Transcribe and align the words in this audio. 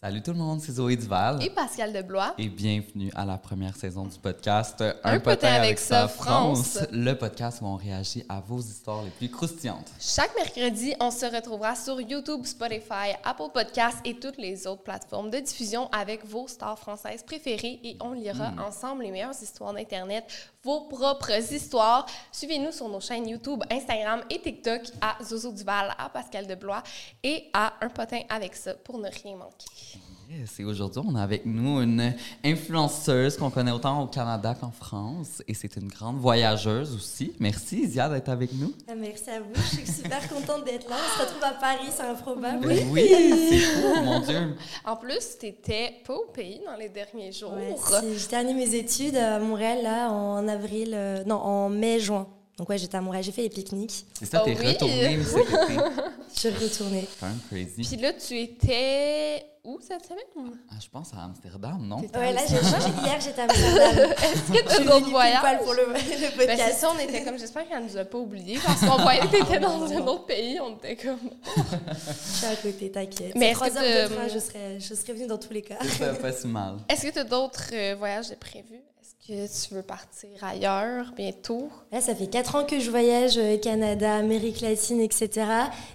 Salut 0.00 0.22
tout 0.22 0.30
le 0.30 0.38
monde, 0.38 0.60
c'est 0.60 0.70
Zoé 0.70 0.94
Duval. 0.94 1.42
Et 1.42 1.50
Pascal 1.50 1.92
Deblois. 1.92 2.32
Et 2.38 2.48
bienvenue 2.48 3.10
à 3.16 3.24
la 3.24 3.36
première 3.36 3.74
saison 3.74 4.04
du 4.04 4.16
podcast 4.16 4.80
Un, 4.80 4.94
Un 5.02 5.18
potin 5.18 5.54
avec 5.54 5.80
ça, 5.80 6.06
France. 6.06 6.78
Le 6.92 7.14
podcast 7.14 7.58
où 7.62 7.66
on 7.66 7.74
réagit 7.74 8.24
à 8.28 8.38
vos 8.38 8.60
histoires 8.60 9.02
les 9.02 9.10
plus 9.10 9.28
croustillantes. 9.28 9.90
Chaque 9.98 10.32
mercredi, 10.36 10.94
on 11.00 11.10
se 11.10 11.26
retrouvera 11.26 11.74
sur 11.74 12.00
YouTube, 12.00 12.44
Spotify, 12.44 13.16
Apple 13.24 13.50
Podcasts 13.52 13.98
et 14.04 14.14
toutes 14.14 14.38
les 14.38 14.68
autres 14.68 14.84
plateformes 14.84 15.30
de 15.30 15.38
diffusion 15.40 15.88
avec 15.90 16.24
vos 16.24 16.46
stars 16.46 16.78
françaises 16.78 17.24
préférées 17.24 17.80
et 17.82 17.96
on 18.00 18.12
lira 18.12 18.52
ensemble 18.64 19.02
les 19.02 19.10
meilleures 19.10 19.42
histoires 19.42 19.72
d'Internet, 19.72 20.24
vos 20.68 20.82
propres 20.82 21.50
histoires. 21.50 22.04
Suivez-nous 22.30 22.72
sur 22.72 22.90
nos 22.90 23.00
chaînes 23.00 23.26
YouTube, 23.26 23.64
Instagram 23.70 24.22
et 24.28 24.38
TikTok 24.38 24.82
à 25.00 25.16
Zozo 25.24 25.50
Duval, 25.50 25.94
à 25.96 26.10
Pascal 26.10 26.46
Deblois 26.46 26.82
et 27.22 27.48
à 27.54 27.72
Un 27.80 27.88
potin 27.88 28.20
avec 28.28 28.54
ça 28.54 28.74
pour 28.74 28.98
ne 28.98 29.08
rien 29.08 29.36
manquer. 29.36 29.64
Yes, 30.30 30.60
et 30.60 30.64
aujourd'hui, 30.64 31.00
on 31.06 31.14
a 31.14 31.22
avec 31.22 31.46
nous 31.46 31.80
une 31.80 32.12
influenceuse 32.44 33.38
qu'on 33.38 33.48
connaît 33.48 33.70
autant 33.70 34.02
au 34.02 34.06
Canada 34.08 34.54
qu'en 34.54 34.70
France. 34.70 35.42
Et 35.48 35.54
c'est 35.54 35.74
une 35.76 35.88
grande 35.88 36.18
voyageuse 36.18 36.94
aussi. 36.94 37.32
Merci, 37.40 37.86
Zia, 37.88 38.10
d'être 38.10 38.28
avec 38.28 38.52
nous. 38.52 38.74
Ah, 38.86 38.92
Merci 38.94 39.30
à 39.30 39.40
vous, 39.40 39.54
je 39.54 39.76
suis 39.76 39.86
super 39.86 40.28
contente 40.28 40.66
d'être 40.66 40.86
là. 40.90 40.96
On 41.02 41.18
se 41.18 41.22
retrouve 41.24 41.44
à 41.44 41.52
Paris, 41.52 41.88
c'est 41.90 42.02
improbable. 42.02 42.66
Ben 42.66 42.88
oui, 42.90 43.08
c'est 43.48 43.58
fou, 43.58 44.04
mon 44.04 44.20
Dieu. 44.20 44.54
En 44.84 44.96
plus, 44.96 45.38
t'étais 45.38 45.94
pas 46.06 46.16
au 46.16 46.26
pays 46.26 46.60
dans 46.66 46.76
les 46.76 46.90
derniers 46.90 47.32
jours. 47.32 47.54
Ouais, 47.54 47.74
j'ai 48.14 48.26
terminé 48.26 48.52
mes 48.52 48.74
études 48.74 49.16
à 49.16 49.38
Montréal 49.38 49.78
là 49.82 50.10
en 50.10 50.46
avril, 50.46 50.90
euh, 50.92 51.24
non 51.24 51.36
en 51.36 51.70
mai-juin. 51.70 52.26
Donc 52.58 52.68
ouais, 52.70 52.78
j'étais 52.78 52.96
à 52.96 53.00
Montréal, 53.00 53.22
j'ai 53.22 53.30
fait 53.32 53.42
les 53.42 53.50
pique-niques. 53.50 54.04
C'est 54.18 54.26
ça, 54.26 54.42
Oh 54.42 54.44
t'es 54.44 54.56
oui. 54.58 54.66
retournée 54.72 55.18
cet 55.24 55.38
été? 55.48 55.80
Je 56.34 56.38
suis 56.40 56.48
retournée. 56.50 57.08
quand 57.20 57.26
même 57.28 57.38
crazy. 57.48 57.82
Puis 57.82 57.96
là, 58.02 58.12
tu 58.12 58.36
étais 58.36 59.46
où 59.64 59.78
cette 59.80 60.04
semaine? 60.04 60.56
Ah, 60.70 60.74
je 60.82 60.88
pense 60.88 61.12
à 61.14 61.22
Amsterdam, 61.24 61.78
non? 61.86 61.98
Ouais, 61.98 62.32
là, 62.32 62.40
j'ai, 62.48 62.54
moi, 62.60 62.78
hier 63.04 63.20
j'étais 63.20 63.40
à 63.42 63.44
Amsterdam. 63.44 64.10
Est-ce 64.24 64.52
que 64.52 64.76
pile 65.02 65.10
voyages? 65.10 65.40
poil 65.40 65.58
pour 65.58 65.74
le, 65.74 65.86
le 65.86 65.92
Ben, 65.92 66.00
c'est 66.08 66.36
podcast. 66.46 66.78
ça, 66.80 66.90
on 66.94 66.98
était 66.98 67.22
comme, 67.22 67.38
j'espère 67.38 67.68
qu'elle 67.68 67.84
nous 67.84 67.96
a 67.96 68.04
pas 68.04 68.18
oubliés 68.18 68.58
parce 68.64 68.80
qu'on 68.80 69.02
voyait 69.02 69.20
que 69.20 69.26
t'étais 69.28 69.60
dans 69.60 69.82
un 69.84 69.96
autre 70.06 70.26
pays, 70.26 70.58
on 70.60 70.74
était 70.76 70.96
comme... 70.96 71.18
je 71.56 72.36
suis 72.38 72.46
à 72.46 72.56
côté, 72.56 72.90
t'inquiète. 72.90 73.34
Mais 73.36 73.52
trois 73.52 73.70
que 73.70 73.76
heures 73.78 74.08
de 74.08 74.14
tu- 74.14 74.18
train, 74.18 74.28
je 74.28 74.38
serais, 74.40 74.80
je 74.80 74.94
serais 74.94 75.12
venue 75.12 75.26
dans 75.28 75.38
tous 75.38 75.52
les 75.52 75.62
cas. 75.62 75.76
Ça 75.98 76.12
pas 76.14 76.32
si 76.32 76.48
mal. 76.48 76.78
Est-ce 76.88 77.02
que 77.06 77.12
tu 77.12 77.18
as 77.20 77.24
d'autres 77.24 77.68
euh, 77.72 77.94
voyages 77.96 78.30
de 78.30 78.34
prévus? 78.34 78.80
Que 79.28 79.34
tu 79.46 79.74
veux 79.74 79.82
partir 79.82 80.30
ailleurs 80.42 81.12
bientôt? 81.14 81.68
Là, 81.92 82.00
ça 82.00 82.14
fait 82.14 82.28
4 82.28 82.54
ans 82.54 82.64
que 82.64 82.80
je 82.80 82.88
voyage, 82.90 83.36
euh, 83.36 83.58
Canada, 83.58 84.14
Amérique 84.14 84.62
latine, 84.62 85.02
etc. 85.02 85.46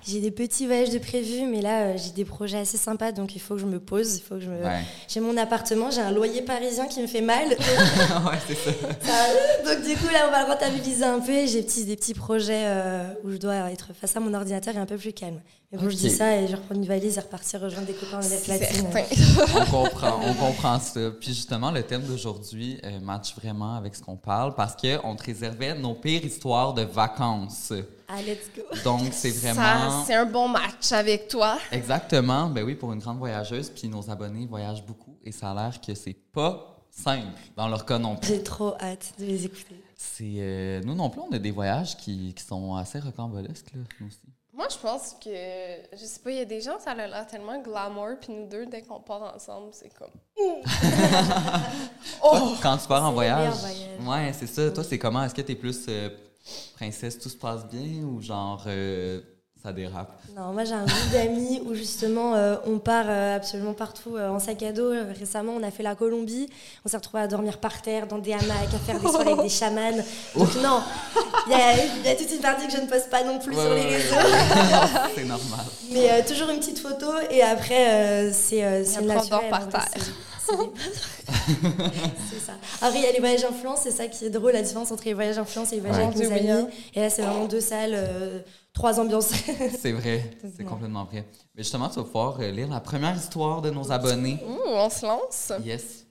J'ai 0.08 0.20
des 0.22 0.30
petits 0.30 0.68
voyages 0.68 0.92
de 0.92 1.00
prévus, 1.00 1.48
mais 1.48 1.60
là, 1.60 1.82
euh, 1.82 1.98
j'ai 1.98 2.12
des 2.12 2.26
projets 2.26 2.60
assez 2.60 2.78
sympas, 2.78 3.12
donc 3.12 3.36
il 3.36 3.40
faut 3.40 3.56
que 3.56 3.62
je 3.62 3.66
me 3.66 3.80
pose, 3.80 4.18
il 4.18 4.22
faut 4.22 4.36
que 4.36 4.42
je 4.42 4.50
me... 4.52 4.64
Ouais. 4.64 4.84
J'ai 5.08 5.20
mon 5.20 5.36
appartement, 5.36 5.90
j'ai 5.90 6.02
un 6.02 6.12
loyer 6.12 6.44
parisien 6.44 6.86
qui 6.86 7.02
me 7.02 7.08
fait 7.08 7.22
mal. 7.22 7.48
ouais, 7.50 8.38
c'est 8.48 8.54
ça. 8.54 8.72
Ça- 9.02 9.74
donc 9.76 9.84
du 9.84 9.96
coup, 9.98 10.14
là, 10.14 10.26
on 10.28 10.32
va 10.32 10.46
le 10.46 10.52
rentabiliser 10.52 11.04
un 11.06 11.20
peu. 11.20 11.32
et 11.32 11.48
J'ai 11.48 11.64
des 11.64 11.96
petits 11.96 12.14
projets 12.14 12.66
euh, 12.68 13.04
où 13.24 13.32
je 13.32 13.38
dois 13.38 13.72
être 13.72 13.94
face 14.00 14.16
à 14.16 14.20
mon 14.20 14.36
ordinateur 14.36 14.76
et 14.76 14.80
un 14.80 14.86
peu 14.86 14.98
plus 14.98 15.12
calme. 15.12 15.42
Bon, 15.73 15.89
je 15.89 15.95
dis 15.95 16.11
ça 16.11 16.35
et 16.38 16.47
je 16.47 16.56
reprends 16.56 16.75
une 16.75 16.85
valise 16.85 17.17
et 17.17 17.22
repartir 17.22 17.59
rejoindre 17.61 17.88
des 17.88 17.94
copains 17.94 18.19
en 18.19 18.22
Amérique 18.22 18.47
latine. 18.47 18.88
Certain. 18.91 19.59
On 19.59 19.66
comprend, 19.66 20.19
on 20.23 20.34
comprend 20.35 20.79
ça. 20.79 21.09
Puis 21.19 21.29
justement, 21.34 21.72
le 21.72 21.81
thème 21.81 22.03
d'aujourd'hui 22.03 22.79
euh, 22.84 23.00
match 23.00 23.35
vraiment 23.35 23.75
avec 23.75 23.95
ce 23.95 24.03
qu'on 24.03 24.16
parle 24.16 24.53
parce 24.53 24.75
qu'on 24.75 25.16
te 25.16 25.23
réservait 25.23 25.73
nos 25.73 25.95
pires 25.95 26.23
histoires 26.23 26.73
de 26.75 26.84
vacances. 26.84 27.73
Ah, 28.07 28.22
let's 28.22 28.51
go. 28.56 28.61
Donc, 28.84 29.09
c'est 29.13 29.31
Ça, 29.31 29.53
vraiment... 29.53 30.03
c'est 30.06 30.13
un 30.13 30.25
bon 30.25 30.47
match 30.47 30.91
avec 30.91 31.28
toi. 31.28 31.57
Exactement. 31.72 32.50
Ben 32.50 32.63
oui, 32.63 32.75
pour 32.75 32.94
une 32.94 33.00
grande 33.00 33.17
voyageuse. 33.17 33.72
Puis 33.72 33.88
nos 33.88 34.07
abonnés 34.11 34.45
voyagent 34.45 34.85
beaucoup 34.85 35.17
et 35.23 35.31
ça 35.31 35.51
a 35.51 35.55
l'air 35.55 35.81
que 35.81 35.95
c'est 35.95 36.16
pas 36.31 36.78
simple 36.91 37.25
dans 37.57 37.67
leur 37.67 37.84
cas 37.85 37.97
non 37.97 38.16
plus. 38.16 38.28
J'ai 38.28 38.44
trop 38.44 38.75
hâte 38.79 39.13
de 39.17 39.25
les 39.25 39.45
écouter. 39.45 39.81
C'est... 39.95 40.35
euh, 40.38 40.81
nous 40.84 40.94
non 40.94 41.09
plus, 41.09 41.22
on 41.22 41.34
a 41.34 41.40
des 41.40 41.50
voyages 41.51 41.97
qui, 41.97 42.34
qui 42.35 42.44
sont 42.44 42.75
assez 42.75 43.00
rocambolesques, 43.00 43.72
là, 43.73 43.81
nous 44.00 44.07
aussi. 44.07 44.19
Moi, 44.56 44.68
je 44.69 44.78
pense 44.78 45.16
que, 45.24 45.30
je 45.94 46.06
sais 46.06 46.19
pas, 46.19 46.30
il 46.30 46.38
y 46.38 46.41
a 46.41 46.46
des 46.46 46.62
gens, 46.62 46.80
ça 46.80 46.91
a 46.91 46.96
l'air 46.96 47.25
tellement 47.25 47.59
glamour, 47.59 48.09
puis 48.22 48.31
nous 48.34 48.47
deux, 48.47 48.68
dès 48.68 48.84
qu'on 48.84 49.00
part 49.00 49.34
ensemble, 49.36 49.69
c'est 49.72 49.91
comme... 49.94 50.12
Toi, 52.22 52.58
quand 52.62 52.78
tu 52.78 52.88
pars 52.88 53.03
en 53.03 53.14
voyage, 53.14 53.56
voyage. 53.56 54.28
ouais, 54.28 54.34
c'est 54.34 54.46
ça. 54.46 54.69
Toi, 54.69 54.84
c'est 54.84 55.00
comment? 55.00 55.24
Est-ce 55.24 55.34
que 55.34 55.41
t'es 55.41 55.56
plus 55.56 55.86
euh, 55.90 56.09
princesse, 56.75 57.18
tout 57.18 57.30
se 57.30 57.38
passe 57.38 57.66
bien 57.66 58.03
ou 58.03 58.22
genre 58.22 58.64
euh, 58.68 59.22
ça 59.63 59.72
dérape? 59.72 60.12
Non, 60.35 60.51
moi 60.51 60.66
j'ai 60.66 60.74
un 60.74 60.84
groupe 60.84 61.12
d'amis 61.13 61.62
où 61.66 61.74
justement 61.74 62.35
euh, 62.35 62.56
on 62.66 62.79
part 62.79 63.06
euh, 63.07 63.35
absolument 63.38 63.74
partout 63.74 64.18
euh, 64.18 64.29
en 64.29 64.40
sac 64.40 64.62
à 64.63 64.74
dos. 64.74 64.91
Récemment, 65.18 65.53
on 65.57 65.63
a 65.63 65.72
fait 65.72 65.84
la 65.84 65.96
Colombie. 65.96 66.50
On 66.85 66.90
s'est 66.90 66.97
retrouvés 66.97 67.24
à 67.24 67.28
dormir 67.28 67.59
par 67.59 67.81
terre, 67.81 68.06
dans 68.07 68.18
des 68.18 68.34
hamacs, 68.34 68.73
à 68.75 68.79
faire 68.79 69.00
des 69.00 69.07
soirées 69.07 69.31
avec 69.31 69.44
des 69.44 69.50
chamans. 69.50 69.91
Donc 70.35 70.53
non, 70.62 70.81
il 71.47 71.52
y, 71.52 71.56
a- 71.56 71.85
il 71.85 72.06
y 72.06 72.09
a 72.09 72.16
toute 72.16 72.29
une 72.31 72.41
partie 72.41 72.68
que 72.68 72.73
je 72.73 72.81
ne 72.81 72.88
poste 72.88 73.09
pas 73.09 73.23
non 73.23 73.40
plus 73.40 73.56
Ouais, 73.56 73.62
sur 73.63 73.73
les 73.73 73.81
réseaux. 73.84 74.16
ouais. 74.16 75.12
c'est 75.16 75.23
normal. 75.25 75.66
Mais 75.91 76.12
euh, 76.12 76.22
toujours 76.28 76.50
une 76.50 76.59
petite 76.59 76.79
photo 76.79 77.07
et 77.31 77.41
après 77.41 77.90
euh, 77.91 78.32
c'est 78.34 78.64
euh, 78.66 78.84
c'est 78.84 78.97
après, 78.97 79.11
on 79.11 79.14
dort 79.29 79.41
naturel. 79.43 79.49
par 79.49 79.70
terre. 79.70 79.90
c'est- 79.96 80.53
ça. 82.46 82.53
Après, 82.82 82.99
il 82.99 83.03
y 83.03 83.08
a 83.08 83.11
les 83.11 83.20
voyages 83.20 83.46
influence, 83.46 83.79
c'est 83.84 83.91
ça 83.91 84.08
qui 84.08 84.26
est 84.26 84.29
drôle, 84.29 84.52
la 84.52 84.61
différence 84.61 84.91
entre 84.91 85.03
les 85.05 85.14
voyages 85.14 85.38
influence 85.38 85.72
et 85.72 85.76
les 85.76 85.82
voyages 85.82 85.99
Ouais. 85.99 86.26
avec 86.26 86.41
Oui, 86.43 86.49
amis. 86.49 86.66
Et 86.96 86.99
là, 87.02 87.09
c'est 87.09 87.22
vraiment 87.22 87.46
deux 87.46 87.61
salles, 87.61 87.93
euh, 87.93 88.40
trois 88.73 88.99
ambiances. 88.99 89.31
C'est 89.79 89.91
vrai, 89.91 90.31
c'est 90.58 90.64
complètement 90.64 91.05
vrai. 91.05 91.25
Mais 91.55 91.64
justement, 91.64 91.87
tu 91.90 91.96
vas 91.96 92.03
pouvoir 92.03 92.37
euh, 92.40 92.52
lire 92.52 92.67
la 92.67 92.79
première 92.79 93.16
histoire 93.16 93.61
de 93.61 93.70
nos 93.70 93.91
abonnés. 93.91 94.40
Ouh, 94.46 94.59
on 94.66 94.90
se 94.90 95.05
lance? 95.05 95.52
Yes. 95.64 96.05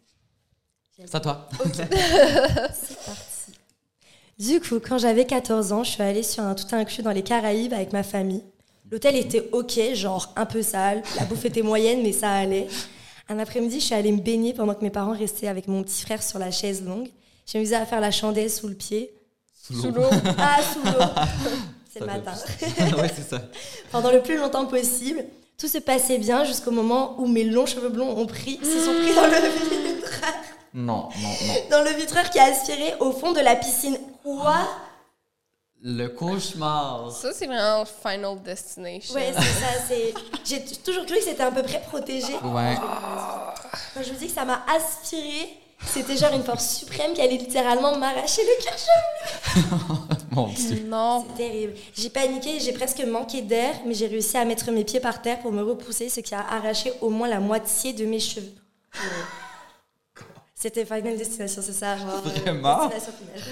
C'est 0.97 1.15
à 1.15 1.21
toi. 1.21 1.49
C'est 1.75 3.05
parti. 3.05 3.53
Du 4.39 4.61
coup, 4.61 4.81
quand 4.81 4.99
j'avais 4.99 5.27
14 5.27 5.73
ans, 5.73 5.85
je 5.85 5.91
suis 5.91 6.03
allée 6.03 6.23
sur 6.23 6.43
un 6.43 6.55
tout 6.55 6.67
inclus 6.75 7.03
dans 7.03 7.11
les 7.11 7.23
Caraïbes 7.23 7.73
avec 7.73 7.93
ma 7.93 8.03
famille. 8.03 8.43
L'hôtel 8.91 9.17
était 9.17 9.49
ok, 9.53 9.95
genre 9.95 10.33
un 10.37 10.47
peu 10.47 10.63
sale. 10.63 11.03
La 11.17 11.25
bouffe 11.25 11.45
était 11.45 11.63
moyenne, 11.63 12.03
mais 12.03 12.13
ça 12.13 12.31
allait. 12.31 12.69
Un 13.29 13.39
après-midi, 13.39 13.81
je 13.81 13.87
suis 13.87 13.95
allée 13.95 14.13
me 14.13 14.21
baigner 14.21 14.53
pendant 14.53 14.75
que 14.75 14.83
mes 14.83 14.91
parents 14.91 15.17
restaient 15.17 15.49
avec 15.49 15.67
mon 15.67 15.83
petit 15.83 16.03
frère 16.03 16.23
sur 16.23 16.39
la 16.39 16.51
chaise 16.51 16.85
longue. 16.85 17.09
J'ai 17.47 17.59
amusé 17.59 17.75
à 17.75 17.87
faire 17.87 18.01
la 18.01 18.11
chandelle 18.11 18.51
sous 18.51 18.69
le 18.69 18.75
pied. 18.75 19.15
Sous 19.55 19.91
l'eau. 19.91 20.11
Ah, 20.39 20.59
sous 20.63 20.85
l'eau 20.85 21.07
C'est 21.93 22.01
le 22.01 22.07
matin. 22.07 22.33
ouais, 22.99 23.11
c'est 23.15 23.29
ça. 23.29 23.43
Pendant 23.91 24.11
le 24.11 24.23
plus 24.23 24.37
longtemps 24.37 24.67
possible. 24.67 25.25
Tout 25.59 25.69
se 25.69 25.79
passait 25.79 26.19
bien 26.19 26.45
jusqu'au 26.45 26.71
moment 26.71 27.15
où 27.19 27.27
mes 27.27 27.45
longs 27.45 27.67
cheveux 27.67 27.91
blonds 27.91 28.17
ont 28.17 28.27
pris, 28.27 28.59
se 28.65 28.85
sont 28.85 28.95
pris 28.95 29.15
dans 29.15 29.27
le 29.27 29.95
vitreur, 29.95 30.35
Non, 30.75 31.09
non, 31.21 31.29
non. 31.47 31.55
dans 31.71 31.85
le 31.85 31.91
vitreur 31.97 32.29
qui 32.31 32.39
a 32.39 32.45
aspiré 32.45 32.95
au 32.99 33.13
fond 33.13 33.33
de 33.33 33.41
la 33.41 33.55
piscine. 33.55 33.97
Quoi? 34.25 34.57
Le 35.83 36.09
cauchemar. 36.09 37.13
Ça, 37.13 37.33
c'est 37.33 37.47
vraiment 37.47 37.85
Final 37.85 38.41
Destination. 38.43 39.15
Ouais, 39.15 39.33
c'est 39.37 39.43
ça, 39.43 39.85
c'est. 39.87 40.15
J'ai 40.45 40.65
toujours 40.83 41.05
cru 41.07 41.17
que 41.17 41.23
c'était 41.25 41.43
à 41.43 41.51
peu 41.51 41.63
près 41.63 41.81
protégé. 41.81 42.33
Ouais. 42.43 42.77
Quand 43.95 44.03
je 44.03 44.13
vous 44.13 44.19
dis 44.19 44.29
que 44.29 44.33
ça 44.33 44.45
m'a 44.45 44.65
aspiré, 44.75 45.59
c'était 45.87 46.17
genre 46.17 46.33
une 46.33 46.45
force 46.45 46.77
suprême 46.77 47.13
qui 47.13 47.21
allait 47.21 47.37
littéralement 47.37 47.97
m'arracher 47.99 48.43
le 48.43 48.65
cœur. 48.65 50.09
C'est 50.57 51.37
terrible. 51.37 51.75
J'ai 51.95 52.11
paniqué, 52.11 52.61
j'ai 52.61 52.73
presque 52.73 53.05
manqué 53.05 53.43
d'air, 53.43 53.75
mais 53.87 53.95
j'ai 53.95 54.07
réussi 54.07 54.37
à 54.37 54.45
mettre 54.45 54.71
mes 54.71 54.85
pieds 54.85 55.01
par 55.01 55.23
terre 55.23 55.41
pour 55.41 55.53
me 55.53 55.63
repousser, 55.63 56.09
ce 56.09 56.21
qui 56.21 56.35
a 56.35 56.41
arraché 56.41 56.93
au 57.01 57.11
moins 57.11 57.29
la 57.29 57.41
moitié 57.41 57.93
de 57.93 58.05
mes 58.05 58.21
cheveux. 58.21 58.53
C'était 60.63 60.85
Final 60.85 61.17
Destination, 61.17 61.61
c'est 61.61 61.73
ça. 61.73 61.97
Genre, 61.97 62.23
euh, 62.25 62.29
Vraiment? 62.41 62.85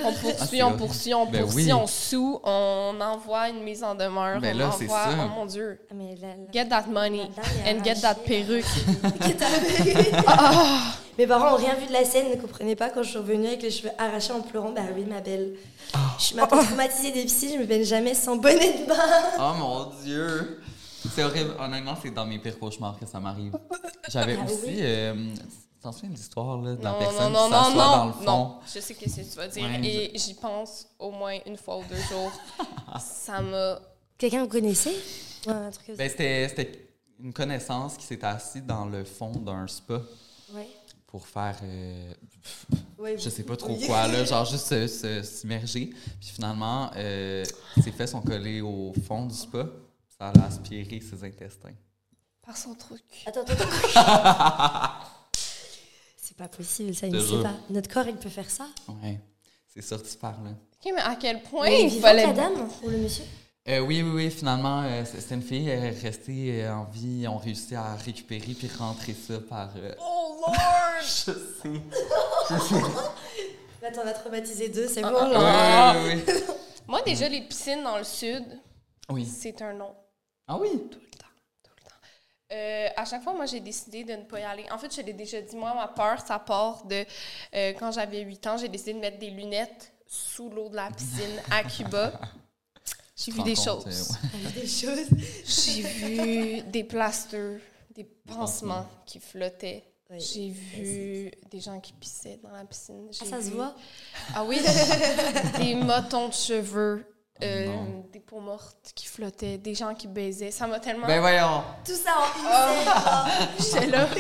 On 0.05 0.13
poursuit, 0.13 0.61
Ah, 0.61 0.67
on 0.69 0.71
c'est 0.71 0.77
poursuit, 0.77 1.15
on 1.15 1.27
Ben 1.27 1.43
poursuit, 1.43 1.65
oui. 1.65 1.73
on 1.73 1.87
sous, 1.89 2.41
on 2.45 2.95
envoie 3.01 3.49
une 3.49 3.65
mise 3.65 3.83
en 3.83 3.97
demeure, 3.97 4.41
Ben 4.41 4.55
on 4.55 4.59
là, 4.59 4.71
c'est 4.79 4.85
envoie... 4.85 4.97
ça. 5.05 5.11
Oh 5.27 5.29
mon 5.41 5.45
Dieu. 5.47 5.81
Ah, 5.91 5.95
mais 5.97 6.15
la- 6.23 6.29
la- 6.29 6.53
Get 6.53 6.69
that 6.69 6.85
money 6.89 7.29
and 7.67 7.83
get 7.83 7.97
that 8.03 8.15
perruque. 8.15 8.65
Get 9.27 9.35
that 9.35 9.47
perruque. 9.83 10.25
Ah. 10.25 10.93
Mes 11.19 11.27
parents 11.27 11.55
ont 11.55 11.57
rien 11.57 11.75
vu 11.75 11.87
de 11.89 11.93
la 11.93 12.05
scène, 12.05 12.31
ne 12.31 12.37
comprenaient 12.41 12.77
pas 12.77 12.91
quand 12.91 13.03
je 13.03 13.09
suis 13.09 13.19
revenue 13.19 13.49
avec 13.49 13.63
les 13.63 13.73
cheveux 13.73 13.91
arrachés 13.99 14.33
en 14.33 14.41
pleurant. 14.43 14.71
Bah 14.71 14.83
oui, 14.95 15.05
ma 15.05 15.21
belle. 15.21 15.55
Je 16.19 16.25
suis 16.27 16.37
maintenant 16.37 16.63
traumatisée 16.63 17.11
des 17.11 17.23
piscines, 17.23 17.55
je 17.55 17.59
me 17.59 17.67
baigne 17.67 17.83
jamais 17.85 18.15
sans 18.15 18.37
bonnet 18.37 18.83
de 18.83 18.87
bain. 18.87 18.95
Oh 19.41 19.53
mon 19.59 19.87
Dieu. 20.05 20.61
C'est 21.13 21.25
horrible. 21.25 21.55
Honnêtement, 21.59 21.97
c'est 22.01 22.11
dans 22.15 22.25
mes 22.25 22.39
pires 22.39 22.59
cauchemars 22.59 22.97
que 23.01 23.07
ça 23.07 23.19
m'arrive. 23.19 23.53
J'avais 24.09 24.37
Ah 24.41 24.45
aussi. 24.45 24.55
oui? 24.67 24.77
euh, 24.81 25.15
t'en 25.81 25.93
souviens 25.93 26.11
de 26.11 26.15
l'histoire 26.15 26.57
là, 26.61 26.75
de 26.75 26.83
la 26.83 26.91
Non, 26.93 26.99
personne 26.99 27.33
non, 27.33 27.45
qui 27.47 27.51
non, 27.51 27.59
non, 27.59 27.65
s'assoit 27.65 27.85
non, 27.85 27.97
dans 27.97 28.07
le 28.07 28.13
fond? 28.13 28.25
non. 28.25 28.59
Je 28.75 28.81
sais 28.81 28.95
qu'est-ce 28.95 29.17
que 29.21 29.31
tu 29.31 29.37
vas 29.37 29.49
dire 29.49 29.65
Ouais, 29.65 30.11
et 30.15 30.19
j'y 30.19 30.35
pense 30.35 30.87
au 30.99 31.11
moins 31.11 31.39
une 31.47 31.57
fois 31.57 31.79
ou 31.79 31.85
deux 31.89 31.97
jours. 32.03 32.33
ça 33.01 33.41
m'a... 33.41 33.81
Quelqu'un 34.19 34.43
vous 34.43 34.49
connaissait? 34.49 34.95
Ouais, 35.47 35.53
un 35.53 35.71
truc 35.71 35.87
comme 35.87 35.97
ça. 35.97 36.03
Ben, 36.03 36.09
c'était, 36.11 36.89
une 37.23 37.33
connaissance 37.33 37.97
qui 37.97 38.05
s'était 38.05 38.27
assise 38.27 38.65
dans 38.65 38.85
le 38.87 39.05
fond 39.05 39.31
d'un 39.33 39.67
spa 39.67 40.01
Ouais. 40.55 40.69
pour 41.07 41.27
faire. 41.27 41.57
euh, 41.63 42.13
Ouais, 42.99 43.17
je 43.17 43.31
sais 43.31 43.43
pas 43.45 43.57
trop 43.57 43.75
oui. 43.79 43.87
quoi, 43.87 44.07
là, 44.09 44.25
genre 44.27 44.45
juste 44.45 44.87
s'immerger. 45.23 45.87
Puis 46.21 46.29
finalement, 46.35 46.91
euh, 46.97 47.45
ses 47.83 47.93
fesses 47.93 48.11
sont 48.11 48.21
collées 48.23 48.61
au 48.61 48.93
fond 49.07 49.25
du 49.27 49.35
spa. 49.35 49.67
Ça 50.19 50.29
a 50.29 50.45
aspiré 50.47 51.01
ses 51.01 51.25
intestins. 51.25 51.73
Par 52.43 52.57
son 52.57 52.75
truc. 52.75 53.03
Attends, 53.27 53.41
attends, 53.43 53.65
attends. 53.95 54.93
C'est 56.31 56.37
pas 56.37 56.47
possible, 56.49 56.95
ça 56.95 57.09
n'existe 57.09 57.43
pas. 57.43 57.55
Notre 57.71 57.93
corps, 57.93 58.07
il 58.07 58.15
peut 58.15 58.29
faire 58.29 58.49
ça. 58.49 58.69
Ouais, 59.03 59.19
c'est 59.67 59.83
sorti 59.83 60.17
par 60.17 60.41
là. 60.43 60.51
OK, 60.51 60.93
mais 60.95 61.01
à 61.01 61.17
quel 61.17 61.43
point 61.43 61.65
Mais 61.69 61.83
il 61.83 62.01
fallait... 62.01 62.25
la 62.29 62.33
dame 62.33 62.69
ou 62.85 62.89
le 62.89 62.99
monsieur? 62.99 63.25
Euh, 63.69 63.81
oui, 63.81 64.01
oui, 64.03 64.11
oui, 64.15 64.31
finalement, 64.31 64.83
euh, 64.85 65.05
c'était 65.05 65.35
une 65.35 65.43
fille, 65.43 65.69
elle 65.69 65.85
est 65.87 65.99
restée 66.01 66.65
euh, 66.65 66.73
en 66.75 66.85
vie, 66.85 67.27
on 67.29 67.37
réussi 67.37 67.75
à 67.75 67.97
récupérer 67.97 68.55
puis 68.55 68.71
rentrer 68.79 69.13
ça 69.13 69.41
par. 69.41 69.71
euh, 69.77 69.93
Oh 70.01 70.37
Lord! 70.41 70.55
Je 71.03 71.07
sais. 71.09 71.33
Je 72.51 72.59
sais. 72.59 72.81
Là, 73.83 73.91
t'en 73.93 74.03
as 74.07 74.13
traumatisé 74.13 74.69
deux, 74.69 74.87
c'est 74.87 75.03
bon. 75.03 75.11
Là. 75.11 75.95
oui, 75.97 76.15
oui, 76.15 76.23
oui. 76.27 76.35
Moi, 76.87 77.03
déjà, 77.03 77.29
les 77.29 77.43
piscines 77.43 77.83
dans 77.83 77.99
le 77.99 78.05
sud, 78.05 78.45
Oui. 79.11 79.27
c'est 79.27 79.61
un 79.63 79.73
non. 79.75 79.95
Ah 80.47 80.57
oui? 80.59 80.69
Tout 80.91 80.99
le 81.01 81.19
temps. 81.19 81.27
Tout 81.65 81.71
le 81.77 81.83
temps. 81.83 81.97
Euh, 82.53 82.89
à 82.97 83.05
chaque 83.05 83.23
fois, 83.23 83.33
moi, 83.33 83.47
j'ai 83.47 83.61
décidé 83.61 84.03
de 84.05 84.13
ne 84.13 84.23
pas 84.25 84.41
y 84.41 84.43
aller. 84.43 84.65
En 84.73 84.79
fait, 84.79 84.95
je 84.95 85.01
l'ai 85.03 85.13
déjà 85.13 85.41
dit, 85.41 85.55
moi, 85.57 85.73
ma 85.75 85.87
peur, 85.89 86.21
ça 86.27 86.39
part 86.39 86.85
de 86.85 87.05
euh, 87.55 87.73
quand 87.79 87.93
j'avais 87.93 88.21
8 88.23 88.47
ans, 88.49 88.57
j'ai 88.57 88.69
décidé 88.69 88.95
de 88.95 88.99
mettre 88.99 89.19
des 89.19 89.31
lunettes 89.31 89.93
sous 90.07 90.51
l'eau 90.51 90.69
de 90.69 90.77
la 90.77 90.91
piscine 90.91 91.41
à 91.51 91.63
Cuba. 91.69 92.13
J'ai 93.15 93.33
vu 93.33 93.43
des 93.43 93.55
compte, 93.55 93.65
choses. 93.65 94.11
ouais. 94.11 94.29
T'as 94.33 94.39
vu 94.39 94.61
des 94.61 94.67
choses? 94.67 95.07
J'ai 95.45 95.83
vu 95.83 96.63
des 96.71 96.85
plasters, 96.85 97.61
des 97.95 98.05
pansements 98.05 98.87
qui 99.07 99.21
flottaient. 99.21 99.85
Oui. 100.11 100.19
J'ai 100.19 100.49
vu 100.49 101.31
des 101.51 101.61
gens 101.61 101.79
qui 101.79 101.93
pissaient 101.93 102.41
dans 102.43 102.51
la 102.51 102.65
piscine. 102.65 103.09
Ah, 103.21 103.25
ça 103.27 103.41
se 103.41 103.51
voit? 103.51 103.77
Ah 104.35 104.43
oui, 104.43 104.59
des 105.59 105.75
motons 105.77 106.29
de 106.29 106.33
cheveux, 106.35 107.05
euh, 107.43 107.67
des 108.13 108.21
peaux 108.21 108.41
mortes 108.41 108.93
qui 108.95 109.07
flottaient, 109.07 109.59
des 109.59 109.75
gens 109.75 109.95
qui 109.95 110.07
baisaient. 110.07 110.51
Ça 110.51 110.67
m'a 110.67 110.81
tellement... 110.81 111.07
Ben 111.07 111.21
voyons. 111.21 111.63
Tout 111.85 111.93
ça 111.93 112.11
en 112.19 112.27
scène. 112.39 113.49
J'étais 113.59 113.87
là. 113.87 114.09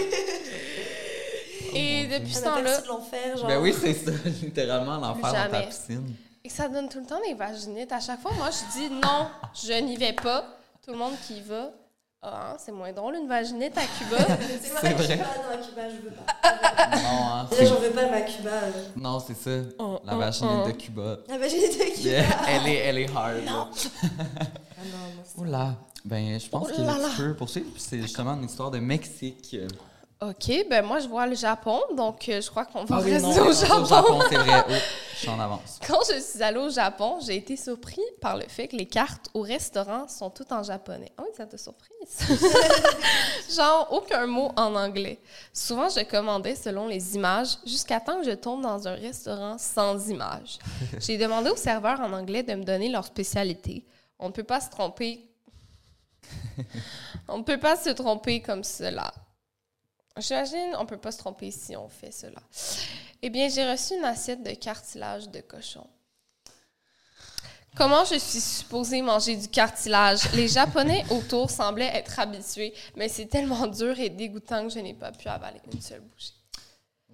Et 1.74 2.06
depuis 2.06 2.32
ce 2.34 2.42
temps-là, 2.42 2.80
genre? 3.36 3.46
Ben 3.46 3.60
oui, 3.60 3.74
c'est 3.78 3.94
ça, 3.94 4.10
littéralement, 4.42 4.96
l'enfer 4.96 5.26
dans 5.26 5.32
ta 5.32 5.50
Jamais. 5.50 5.66
piscine. 5.66 6.14
et 6.44 6.48
ça 6.48 6.68
donne 6.68 6.88
tout 6.88 7.00
le 7.00 7.06
temps 7.06 7.20
des 7.26 7.34
vaginites. 7.34 7.92
À 7.92 8.00
chaque 8.00 8.20
fois, 8.20 8.32
moi, 8.32 8.50
je 8.50 8.78
dis 8.78 8.90
non, 8.90 9.28
je 9.54 9.80
n'y 9.80 9.96
vais 9.96 10.12
pas. 10.12 10.44
Tout 10.84 10.92
le 10.92 10.98
monde 10.98 11.14
qui 11.26 11.34
y 11.36 11.40
va, 11.42 11.70
ah, 12.22 12.54
c'est 12.58 12.72
moins 12.72 12.92
drôle 12.92 13.14
une 13.16 13.26
vaginite 13.28 13.76
à 13.78 13.82
Cuba. 13.82 14.18
C'est 14.62 14.92
vrai. 14.92 14.94
Cuba, 14.94 15.24
non, 15.24 15.66
Cuba, 15.66 15.82
je 15.88 15.96
veux 16.04 16.10
pas. 16.10 16.96
Non, 16.96 17.32
hein, 17.32 17.48
j'en 17.58 17.74
veux 17.80 17.90
pas 17.90 18.04
de 18.04 18.10
ma 18.10 18.20
Cuba. 18.22 18.50
euh. 18.50 18.70
non, 18.96 19.20
c'est 19.20 19.36
ça. 19.36 19.50
Oh, 19.78 19.98
La 20.04 20.16
oh, 20.16 20.18
vaginite 20.18 20.52
oh. 20.64 20.66
de 20.66 20.72
Cuba. 20.72 21.16
La 21.28 21.38
vaginité 21.38 21.78
de 21.90 21.94
Cuba. 21.96 22.08
Yeah, 22.10 22.24
elle, 22.48 22.66
est, 22.68 22.76
elle 22.76 22.98
est 22.98 23.16
hard. 23.16 23.44
là. 23.44 23.68
Ah 24.82 24.82
non, 24.86 24.98
non, 25.16 25.22
c'est- 25.24 25.40
Oula. 25.40 25.74
Ben, 26.06 26.40
je 26.40 26.48
pense 26.48 26.68
Oh 26.70 26.74
que 26.74 27.10
tu 27.16 27.16
peux 27.22 27.34
poursuivre. 27.34 27.70
puis 27.72 27.82
C'est 27.82 28.00
justement 28.00 28.32
une 28.34 28.44
histoire 28.44 28.70
de 28.70 28.78
Mexique. 28.78 29.56
OK, 30.22 30.66
ben 30.68 30.84
moi, 30.84 30.98
je 31.00 31.08
vois 31.08 31.26
le 31.26 31.34
Japon, 31.34 31.80
donc 31.96 32.28
euh, 32.28 32.42
je 32.42 32.50
crois 32.50 32.66
qu'on 32.66 32.84
va 32.84 32.96
Ah 32.96 33.00
oui, 33.02 33.12
rester 33.12 33.40
non, 33.40 33.46
au 33.46 33.52
Japon. 33.52 34.20
c'est 34.28 34.36
vrai. 34.36 34.64
Oh, 35.22 35.22
je 35.24 35.26
suis 35.26 35.28
en 35.34 35.40
avance. 35.40 35.78
Quand 35.86 36.00
je 36.14 36.18
suis 36.20 36.42
allée 36.42 36.58
au 36.58 36.70
Japon, 36.70 37.18
j'ai 37.22 37.36
été 37.36 37.54
surpris 37.56 38.00
par 38.22 38.36
le 38.38 38.44
fait 38.48 38.68
que 38.68 38.76
les 38.76 38.86
cartes 38.86 39.28
au 39.34 39.42
restaurant 39.42 40.08
sont 40.08 40.30
toutes 40.30 40.50
en 40.52 40.62
japonais. 40.62 41.12
Ah 41.18 41.22
oui, 41.24 41.30
ça 41.36 41.44
t'a 41.46 41.58
surprise? 41.58 42.38
Genre, 43.54 43.88
aucun 43.92 44.26
mot 44.26 44.50
en 44.56 44.74
anglais. 44.76 45.18
Souvent, 45.52 45.88
je 45.90 46.00
commandais 46.04 46.54
selon 46.54 46.86
les 46.86 47.16
images 47.16 47.58
jusqu'à 47.66 48.00
temps 48.00 48.18
que 48.20 48.26
je 48.30 48.34
tombe 48.34 48.62
dans 48.62 48.88
un 48.88 48.94
restaurant 48.94 49.58
sans 49.58 50.08
images. 50.08 50.58
J'ai 51.00 51.18
demandé 51.18 51.50
au 51.50 51.56
serveur 51.56 52.00
en 52.00 52.12
anglais 52.14 52.42
de 52.42 52.54
me 52.54 52.64
donner 52.64 52.88
leur 52.88 53.04
spécialité. 53.04 53.84
On 54.18 54.28
ne 54.28 54.32
peut 54.32 54.44
pas 54.44 54.60
se 54.60 54.70
tromper. 54.70 55.26
on 57.28 57.38
ne 57.38 57.42
peut 57.42 57.60
pas 57.60 57.76
se 57.76 57.90
tromper 57.90 58.40
comme 58.40 58.64
cela. 58.64 59.12
J'imagine, 60.20 60.74
on 60.76 60.82
ne 60.82 60.86
peut 60.88 60.98
pas 60.98 61.12
se 61.12 61.18
tromper 61.18 61.50
si 61.50 61.76
on 61.76 61.88
fait 61.88 62.12
cela. 62.12 62.40
Eh 63.22 63.30
bien, 63.30 63.48
j'ai 63.48 63.70
reçu 63.70 63.94
une 63.94 64.04
assiette 64.04 64.42
de 64.42 64.52
cartilage 64.52 65.28
de 65.28 65.40
cochon. 65.40 65.86
Comment 67.76 68.04
je 68.04 68.18
suis 68.18 68.40
supposée 68.40 69.00
manger 69.00 69.36
du 69.36 69.48
cartilage? 69.48 70.32
Les 70.32 70.48
Japonais 70.48 71.04
autour 71.10 71.50
semblaient 71.50 71.90
être 71.94 72.18
habitués, 72.18 72.74
mais 72.96 73.08
c'est 73.08 73.26
tellement 73.26 73.66
dur 73.66 73.98
et 73.98 74.10
dégoûtant 74.10 74.66
que 74.66 74.74
je 74.74 74.80
n'ai 74.80 74.94
pas 74.94 75.12
pu 75.12 75.28
avaler 75.28 75.60
une 75.72 75.80
seule 75.80 76.00
bouchée. 76.00 76.34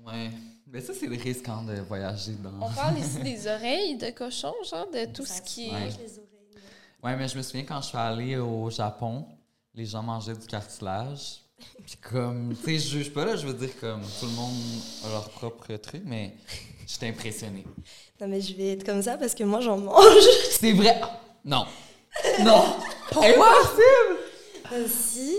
Ouais. 0.05 0.31
Mais 0.67 0.81
ça, 0.81 0.93
c'est 0.95 1.07
le 1.07 1.17
risque 1.17 1.49
hein, 1.49 1.63
de 1.63 1.81
voyager 1.81 2.33
dans. 2.33 2.67
On 2.67 2.71
parle 2.71 2.99
ici 2.99 3.19
des 3.23 3.47
oreilles 3.47 3.97
de 3.97 4.11
cochon, 4.11 4.53
genre 4.69 4.91
de 4.91 5.05
tout 5.07 5.27
ce 5.27 5.43
qui 5.43 5.69
est... 5.69 5.73
Ouais. 5.73 5.91
Ouais, 7.03 7.17
mais 7.17 7.29
je 7.29 7.37
me 7.37 7.43
souviens 7.43 7.65
quand 7.65 7.81
je 7.83 7.89
suis 7.89 7.99
allée 7.99 8.37
au 8.37 8.71
Japon, 8.71 9.27
les 9.75 9.85
gens 9.85 10.03
mangeaient 10.03 10.35
du 10.35 10.47
cartilage. 10.47 11.43
Puis 11.87 11.97
comme, 12.11 12.55
tu 12.57 12.65
sais, 12.65 12.79
je 12.79 12.99
juge 12.99 13.13
pas 13.13 13.25
là, 13.25 13.37
je 13.37 13.47
veux 13.47 13.55
dire 13.55 13.71
comme 13.81 14.03
tout 14.03 14.27
le 14.27 14.33
monde 14.33 14.55
a 15.05 15.09
leur 15.11 15.29
propre 15.31 15.75
truc, 15.77 16.03
mais 16.05 16.35
j'étais 16.87 17.07
impressionnée. 17.09 17.65
Non, 18.21 18.29
mais 18.29 18.41
je 18.41 18.55
vais 18.55 18.73
être 18.73 18.85
comme 18.85 19.03
ça 19.03 19.17
parce 19.17 19.35
que 19.35 19.45
moi, 19.45 19.61
j'en 19.61 19.79
mange. 19.79 20.03
C'est 20.51 20.73
vrai. 20.73 21.01
Non. 21.45 21.65
Non. 22.41 22.65
Pourquoi? 23.11 23.53
Euh, 24.73 24.87
si. 24.89 25.35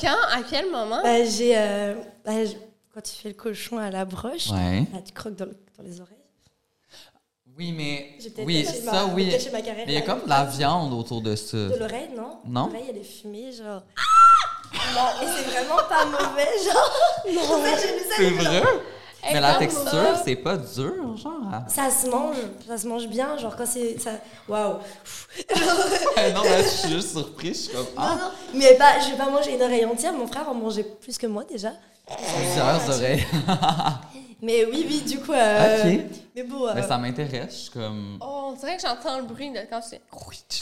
Quand? 0.00 0.16
À 0.30 0.42
quel 0.48 0.70
moment? 0.70 1.02
Bah, 1.02 1.24
j'ai. 1.24 1.56
euh, 1.56 1.94
bah, 2.24 2.44
je- 2.44 2.52
quand 2.94 3.00
tu 3.00 3.12
fais 3.14 3.28
le 3.30 3.34
cochon 3.34 3.78
à 3.78 3.90
la 3.90 4.04
broche, 4.04 4.50
Ouais. 4.50 4.84
tu 5.04 5.12
croques 5.12 5.36
dans, 5.36 5.46
le- 5.46 5.56
dans 5.78 5.84
les 5.84 6.00
oreilles. 6.00 6.16
Oui, 7.58 7.72
mais. 7.72 8.14
J'ai 8.20 8.30
peut-être 8.30 8.46
Oui, 8.46 8.64
ça, 8.64 8.92
ma- 9.06 9.14
oui. 9.14 9.30
ma 9.52 9.62
carrière 9.62 9.86
Mais 9.86 9.92
il 9.92 9.94
y 9.94 9.96
a 9.96 10.00
là. 10.00 10.06
comme 10.06 10.24
de 10.24 10.28
la 10.28 10.44
viande 10.44 10.92
autour 10.94 11.20
de 11.22 11.34
ça. 11.36 11.56
De 11.56 11.76
l'oreille, 11.78 12.08
non? 12.16 12.38
Non? 12.46 12.66
L'oreille, 12.68 12.86
elle 12.90 12.98
est 12.98 13.02
fumée, 13.04 13.52
genre. 13.52 13.82
Non, 14.94 15.08
et 15.22 15.26
c'est 15.26 15.50
vraiment 15.50 15.82
pas 15.88 16.04
mauvais, 16.04 16.48
genre. 16.64 16.92
Non, 17.32 17.62
j'ai 17.64 18.14
C'est 18.16 18.28
j'ai 18.28 18.30
vrai? 18.34 18.62
Mais 19.24 19.40
la 19.40 19.54
texture, 19.54 20.16
c'est 20.24 20.34
pas 20.36 20.56
dur, 20.56 21.16
genre. 21.16 21.32
Ça 21.68 21.90
se 21.90 22.08
mange, 22.08 22.36
ça 22.66 22.76
se 22.76 22.88
mange 22.88 23.06
bien, 23.06 23.36
genre 23.38 23.54
quand 23.56 23.66
c'est. 23.66 23.98
Ça... 24.00 24.10
Waouh! 24.48 24.74
non, 26.34 26.42
mais 26.42 26.62
je 26.62 26.68
suis 26.68 26.88
juste 26.90 27.10
surprise. 27.12 27.56
Je 27.56 27.62
suis 27.62 27.72
comme, 27.72 27.86
Non, 27.96 28.02
ah, 28.02 28.16
non, 28.20 28.30
mais 28.54 28.74
pas, 28.74 28.98
je 29.00 29.10
vais 29.10 29.16
pas 29.16 29.30
manger 29.30 29.54
une 29.54 29.62
oreille 29.62 29.84
entière, 29.84 30.12
mon 30.12 30.26
frère 30.26 30.48
en 30.48 30.54
mangeait 30.54 30.82
plus 30.84 31.16
que 31.18 31.26
moi 31.28 31.44
déjà. 31.44 31.70
plusieurs 32.06 32.88
oreilles. 32.90 33.24
Mais 34.44 34.64
oui, 34.64 34.84
oui, 34.88 35.02
du 35.02 35.20
coup. 35.20 35.30
euh, 35.32 35.84
Ok. 35.94 36.00
Mais 36.34 36.42
bon. 36.42 36.66
euh, 36.66 36.72
Mais 36.74 36.82
ça 36.82 36.98
m'intéresse. 36.98 37.52
Je 37.54 37.56
suis 37.60 37.70
comme. 37.70 38.18
Oh, 38.20 38.46
on 38.48 38.52
dirait 38.54 38.74
que 38.76 38.82
j'entends 38.82 39.18
le 39.18 39.22
bruit 39.22 39.52
de 39.52 39.60
quand 39.70 39.80
c'est... 39.80 40.00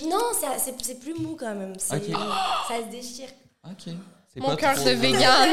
Non, 0.05 0.19
c'est- 0.39 0.59
c'est 0.59 0.75
c'est 0.85 1.01
plus 1.01 1.15
mou 1.15 1.35
quand 1.41 1.55
même. 1.55 1.73
c'est- 1.79 1.97
Ok. 1.97 2.15
Ça 2.69 2.75
se 2.77 2.91
déchire. 2.91 3.31
Ok. 3.65 3.95
C'est 4.33 4.41
Mon 4.41 4.57
cœur 4.57 4.75
de 4.77 4.91
vegan. 4.91 5.49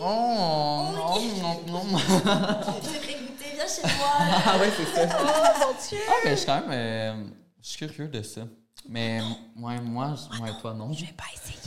Oh, 0.00 0.84
non, 0.94 1.20
non, 1.66 1.84
non. 1.84 1.98
viens 1.98 3.66
chez 3.66 3.82
moi. 3.82 4.12
Ah 4.46 4.58
ouais, 4.58 4.70
c'est 4.76 5.06
ça. 5.06 5.18
Oh 5.20 5.24
mon 5.60 5.72
Dieu! 5.88 5.98
Ah, 6.08 6.12
mais 6.24 6.30
je 6.32 6.36
suis 6.36 6.46
quand 6.46 6.60
même. 6.60 6.70
euh, 6.70 7.24
je 7.62 7.68
suis 7.68 7.86
curieux 7.88 8.08
de 8.08 8.22
ça. 8.22 8.42
Mais 8.88 9.20
ouais, 9.58 9.80
moi, 9.80 10.14
je- 10.14 10.40
ouais, 10.42 10.50
toi, 10.60 10.72
non. 10.74 10.92
Je 10.92 11.04
vais 11.06 11.12
pas 11.12 11.24
essayer. 11.34 11.58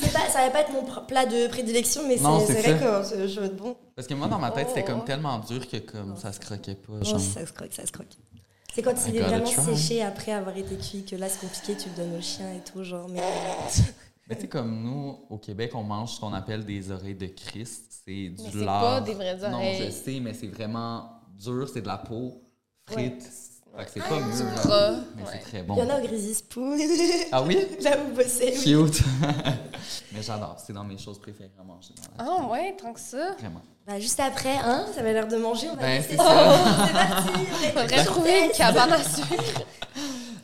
C'est 0.00 0.12
pas, 0.12 0.28
ça 0.30 0.44
va 0.44 0.50
pas 0.50 0.60
être 0.60 0.72
mon 0.72 0.82
pr- 0.82 1.04
plat 1.06 1.26
de 1.26 1.48
prédilection, 1.48 2.02
mais 2.06 2.16
Non, 2.16 2.38
c'est 2.40 2.54
c'est 2.54 2.62
c'est 2.62 2.72
vrai 2.74 3.02
ça. 3.04 3.16
que 3.16 3.26
je 3.26 3.40
veux 3.40 3.46
être 3.46 3.56
bon. 3.56 3.76
Parce 3.96 4.06
que 4.06 4.14
moi, 4.14 4.28
dans 4.28 4.38
ma 4.38 4.50
tête, 4.52 4.68
c'était 4.68 4.84
Oh. 4.88 4.92
comme 4.92 5.04
tellement 5.04 5.38
dur 5.40 5.68
que 5.68 5.78
comme 5.78 6.16
ça 6.16 6.32
se 6.32 6.38
croquait 6.40 6.76
pas. 6.76 6.92
Oh, 7.00 7.04
Genre. 7.04 7.18
ça 7.20 7.44
se 7.44 7.52
croque, 7.52 7.72
ça 7.72 7.84
se 7.84 7.90
croque. 7.92 8.06
C'est 8.78 8.82
quand 8.84 9.08
il 9.08 9.16
est 9.16 9.20
vraiment 9.22 9.44
séché 9.44 10.02
après 10.02 10.30
avoir 10.30 10.56
été 10.56 10.76
cuit 10.76 11.04
que 11.04 11.16
là 11.16 11.28
c'est 11.28 11.40
compliqué, 11.40 11.76
tu 11.76 11.88
le 11.88 11.96
donnes 11.96 12.16
au 12.16 12.20
chien 12.22 12.52
et 12.54 12.60
tout, 12.60 12.84
genre. 12.84 13.08
Mais 13.08 13.20
Mais 14.28 14.36
tu 14.36 14.42
sais, 14.42 14.48
comme 14.48 14.82
nous, 14.82 15.18
au 15.30 15.38
Québec, 15.38 15.72
on 15.74 15.82
mange 15.82 16.12
ce 16.14 16.20
qu'on 16.20 16.32
appelle 16.32 16.64
des 16.64 16.90
oreilles 16.92 17.16
de 17.16 17.26
Christ. 17.26 17.86
C'est 18.04 18.28
du 18.28 18.34
Mais 18.38 18.50
c'est 18.52 18.64
lard. 18.64 18.82
pas 18.82 19.00
des 19.00 19.14
vraies 19.14 19.36
Non, 19.50 19.56
oreilles. 19.56 19.86
je 19.86 19.90
sais, 19.90 20.20
mais 20.20 20.32
c'est 20.32 20.46
vraiment 20.46 21.10
dur. 21.36 21.68
C'est 21.72 21.80
de 21.82 21.88
la 21.88 21.96
peau 21.98 22.40
frite. 22.86 23.22
Ouais. 23.22 23.30
C'est 23.86 24.00
pas 24.02 24.18
mieux. 24.20 24.32
Du 24.36 24.44
là. 24.44 24.54
gras. 24.54 24.90
Mais 25.16 25.22
ouais. 25.22 25.28
c'est 25.32 25.38
très 25.38 25.58
il 25.58 25.64
y 25.64 25.66
bon. 25.66 25.74
en 25.82 25.88
a 25.90 25.98
au 25.98 26.02
Grizzly 26.06 26.34
Spoon. 26.34 26.78
Ah 27.32 27.42
oui? 27.42 27.58
là 27.82 27.96
où 27.98 28.08
vous 28.08 28.14
bossez. 28.16 28.54
oui. 28.58 28.62
Cute. 28.90 29.02
mais 30.12 30.22
j'adore. 30.22 30.56
C'est 30.64 30.72
dans 30.72 30.84
mes 30.84 30.98
choses 30.98 31.18
préférées 31.20 31.50
à 31.58 31.62
manger. 31.62 31.94
Ah 32.18 32.46
ouais, 32.50 32.76
tant 32.76 32.92
que 32.92 33.00
ça. 33.00 33.32
Vraiment. 33.38 33.62
Bah, 33.86 33.98
juste 34.00 34.20
après, 34.20 34.56
hein, 34.56 34.86
ça 34.94 35.02
va 35.02 35.12
l'air 35.12 35.28
de 35.28 35.36
manger. 35.36 35.68
On 35.70 35.76
va 35.76 35.82
Ben, 35.82 35.98
tester 36.02 36.16
c'est 36.16 36.22
ça. 36.22 36.56
ça. 36.56 37.24
c'est 37.62 37.72
parti. 37.74 37.94
on 38.00 38.04
trouver 38.04 38.44
une 38.46 38.50
cabane 38.52 38.92
à 38.92 39.02
sucre. 39.02 39.62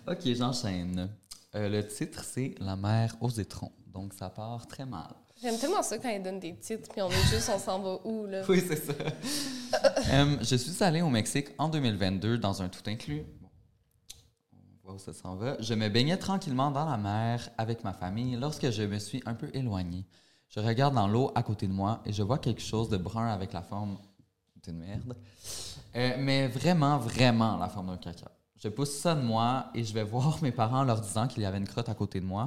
Ok, 0.07 0.21
j'enchaîne. 0.35 1.09
Euh, 1.55 1.69
le 1.69 1.87
titre, 1.87 2.25
c'est 2.25 2.55
La 2.61 2.77
mer 2.77 3.15
aux 3.21 3.31
étrons. 3.31 3.73
Donc, 3.87 4.13
ça 4.13 4.29
part 4.29 4.67
très 4.67 4.85
mal. 4.87 5.09
J'aime 5.45 5.59
tellement 5.59 5.83
ça 5.83 5.99
quand 5.99 6.09
ils 6.09 6.23
donnent 6.23 6.41
des 6.41 6.57
titres, 6.57 6.89
puis 6.91 7.03
on 7.03 7.11
est 7.11 7.27
juste, 7.31 7.51
on 7.55 7.59
s'en 7.59 7.79
va 7.79 7.99
où, 8.05 8.25
là? 8.25 8.41
Oui, 8.49 8.65
c'est 8.67 8.83
ça. 8.83 8.95
Euh, 10.11 10.37
je 10.41 10.57
suis 10.57 10.83
allée 10.83 11.03
au 11.03 11.11
Mexique 11.11 11.49
en 11.59 11.69
2022 11.69 12.39
dans 12.39 12.63
un 12.63 12.69
tout 12.69 12.83
inclus. 12.87 13.25
Bon, 13.41 13.49
on 14.53 14.87
voit 14.87 14.95
où 14.95 14.99
ça 14.99 15.13
s'en 15.13 15.35
va. 15.35 15.57
Je 15.61 15.75
me 15.75 15.89
baignais 15.89 16.17
tranquillement 16.17 16.71
dans 16.71 16.89
la 16.89 16.97
mer 16.97 17.51
avec 17.59 17.85
ma 17.85 17.93
famille 17.93 18.37
lorsque 18.37 18.71
je 18.71 18.85
me 18.85 18.99
suis 18.99 19.23
un 19.27 19.35
peu 19.35 19.51
éloignée. 19.53 20.07
Je 20.49 20.61
regarde 20.61 20.95
dans 20.95 21.09
l'eau 21.09 21.33
à 21.35 21.43
côté 21.43 21.67
de 21.67 21.73
moi 21.73 22.01
et 22.07 22.13
je 22.13 22.23
vois 22.23 22.39
quelque 22.39 22.63
chose 22.63 22.89
de 22.89 22.97
brun 22.97 23.27
avec 23.27 23.53
la 23.53 23.63
forme 23.63 23.99
d'une 24.63 24.79
merde. 24.79 25.17
Euh, 25.97 26.15
mais 26.19 26.47
vraiment, 26.49 26.99
vraiment 26.99 27.59
la 27.59 27.69
forme 27.69 27.89
d'un 27.89 27.99
caca. 27.99 28.31
Je 28.57 28.69
pousse 28.69 28.97
ça 28.97 29.15
de 29.15 29.23
moi 29.23 29.67
et 29.75 29.85
je 29.85 29.93
vais 29.93 30.05
voir 30.05 30.39
mes 30.41 30.53
parents 30.53 30.81
en 30.81 30.85
leur 30.85 31.01
disant 31.01 31.27
qu'il 31.27 31.43
y 31.43 31.47
avait 31.47 31.59
une 31.59 31.69
crotte 31.69 31.89
à 31.89 31.95
côté 31.95 32.21
de 32.21 32.27
moi. 32.27 32.45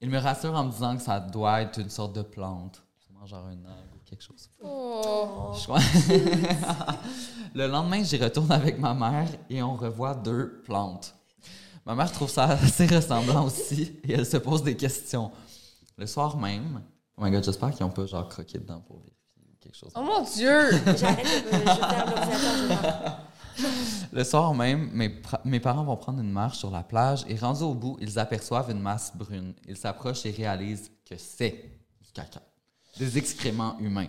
Ils 0.00 0.10
me 0.10 0.18
rassurent 0.18 0.54
en 0.54 0.64
me 0.64 0.70
disant 0.70 0.96
que 0.96 1.02
ça 1.02 1.20
doit 1.20 1.62
être 1.62 1.78
une 1.78 1.90
sorte 1.90 2.14
de 2.14 2.22
plante. 2.22 2.82
Sûrement 2.98 3.26
genre 3.26 3.46
un 3.46 3.52
algue 3.52 3.94
ou 3.94 4.00
quelque 4.04 4.22
chose. 4.22 4.50
Oh. 4.62 5.52
Je 5.54 5.72
le 7.54 7.66
lendemain, 7.66 8.02
j'y 8.02 8.22
retourne 8.22 8.52
avec 8.52 8.78
ma 8.78 8.94
mère 8.94 9.28
et 9.48 9.62
on 9.62 9.74
revoit 9.74 10.14
deux 10.14 10.62
plantes. 10.64 11.14
Ma 11.86 11.94
mère 11.94 12.10
trouve 12.12 12.30
ça 12.30 12.44
assez 12.44 12.86
ressemblant 12.86 13.46
aussi 13.46 13.98
et 14.04 14.12
elle 14.12 14.26
se 14.26 14.36
pose 14.38 14.62
des 14.62 14.76
questions. 14.76 15.30
Le 15.96 16.06
soir 16.06 16.36
même, 16.36 16.82
oh 17.16 17.22
my 17.22 17.30
god, 17.30 17.44
j'espère 17.44 17.70
qu'ils 17.70 17.86
n'ont 17.86 17.92
pas 17.92 18.06
genre 18.06 18.28
croqué 18.28 18.58
dedans 18.58 18.80
pour 18.80 18.98
vérifier 18.98 19.42
ou 19.42 19.56
quelque 19.60 19.76
chose. 19.76 19.92
Oh 19.94 20.02
mon 20.02 20.22
Dieu! 20.22 20.70
J'arrête, 20.96 21.26
je, 21.52 21.58
ferme. 21.58 23.16
Le 24.12 24.24
soir 24.24 24.54
même, 24.54 24.90
mes, 25.44 25.60
parents 25.60 25.84
vont 25.84 25.96
prendre 25.96 26.20
une 26.20 26.30
marche 26.30 26.58
sur 26.58 26.70
la 26.70 26.82
plage 26.82 27.24
et 27.28 27.36
rendus 27.36 27.62
au 27.62 27.74
bout, 27.74 27.96
ils 28.00 28.18
aperçoivent 28.18 28.70
une 28.70 28.80
masse 28.80 29.12
brune. 29.14 29.54
Ils 29.68 29.76
s'approchent 29.76 30.26
et 30.26 30.30
réalisent 30.30 30.90
que 31.08 31.16
c'est 31.16 31.64
du 32.02 32.12
caca. 32.12 32.40
Des 32.98 33.18
excréments 33.18 33.76
humains. 33.80 34.08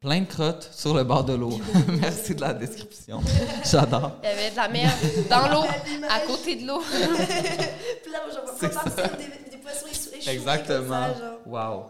Plein 0.00 0.20
de 0.20 0.26
crottes 0.26 0.70
sur 0.72 0.94
le 0.94 1.04
bord 1.04 1.24
de 1.24 1.34
l'eau. 1.34 1.58
Merci 2.00 2.34
de 2.34 2.40
la 2.40 2.54
description. 2.54 3.20
J'adore. 3.64 4.12
Il 4.22 4.28
y 4.28 4.32
avait 4.32 4.50
de 4.50 4.56
la 4.56 4.68
merde 4.68 4.94
dans 5.28 5.48
l'eau, 5.48 5.66
à 6.08 6.20
côté 6.20 6.56
de 6.56 6.66
l'eau. 6.66 6.80
Puis 8.02 8.12
là, 8.12 8.20
des, 8.60 9.50
des 9.50 9.56
poissons 9.56 9.86
échoués. 9.90 10.32
Exactement. 10.32 10.88
ça, 10.88 11.18
genre. 11.18 11.38
Wow. 11.46 11.86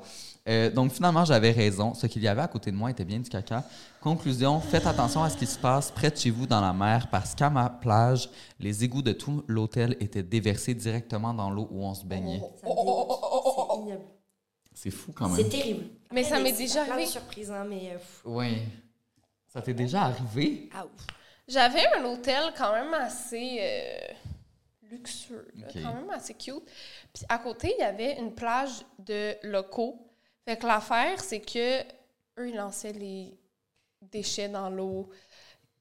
Euh, 0.48 0.70
donc 0.70 0.92
finalement, 0.92 1.24
j'avais 1.24 1.50
raison. 1.50 1.92
Ce 1.94 2.06
qu'il 2.06 2.22
y 2.22 2.28
avait 2.28 2.42
à 2.42 2.48
côté 2.48 2.70
de 2.70 2.76
moi 2.76 2.90
était 2.90 3.04
bien 3.04 3.18
du 3.18 3.28
caca. 3.28 3.64
Conclusion, 4.00 4.60
faites 4.60 4.86
attention 4.86 5.22
à 5.24 5.30
ce 5.30 5.36
qui 5.36 5.46
se 5.46 5.58
passe 5.58 5.90
près 5.90 6.10
de 6.10 6.16
chez 6.16 6.30
vous 6.30 6.46
dans 6.46 6.60
la 6.60 6.72
mer 6.72 7.08
parce 7.10 7.34
qu'à 7.34 7.50
ma 7.50 7.68
plage, 7.68 8.30
les 8.60 8.84
égouts 8.84 9.02
de 9.02 9.12
tout 9.12 9.42
l'hôtel 9.48 9.96
étaient 9.98 10.22
déversés 10.22 10.74
directement 10.74 11.34
dans 11.34 11.50
l'eau 11.50 11.66
où 11.72 11.82
on 11.84 11.94
se 11.94 12.04
baignait. 12.04 12.40
C'est 12.62 12.68
ignoble. 12.70 14.04
C'est 14.72 14.90
fou 14.90 15.12
quand 15.12 15.28
C'est 15.34 15.42
même. 15.42 15.50
terrible. 15.50 15.84
Mais 16.12 16.22
ça 16.22 16.38
m'est 16.38 16.52
déjà 16.52 16.82
arrivé. 16.82 17.06
surprises, 17.06 17.50
hein, 17.50 17.64
mais. 17.68 17.90
euh, 17.90 17.94
pff. 17.94 18.22
Oui. 18.26 18.58
Ça 19.48 19.62
t'est 19.62 19.74
déjà 19.74 20.02
arrivé? 20.02 20.68
Ah, 20.76 20.84
ouf. 20.84 21.06
J'avais 21.48 21.84
un 21.96 22.04
hôtel 22.04 22.52
quand 22.56 22.72
même 22.72 22.92
assez 22.94 23.58
euh, 23.60 23.98
luxueux, 24.90 25.48
là, 25.56 25.66
quand 25.82 25.94
même 25.94 26.10
assez 26.10 26.34
cute. 26.34 26.62
Puis 27.14 27.24
à 27.28 27.38
côté, 27.38 27.72
il 27.78 27.80
y 27.80 27.84
avait 27.84 28.18
une 28.18 28.32
plage 28.32 28.84
de 28.98 29.34
locaux. 29.44 29.98
Fait 30.46 30.56
que 30.56 30.66
l'affaire, 30.66 31.20
c'est 31.22 31.40
que 31.40 31.80
eux, 32.38 32.48
ils 32.48 32.54
lançaient 32.54 32.92
les 32.92 33.36
déchets 34.00 34.48
dans 34.48 34.70
l'eau, 34.70 35.10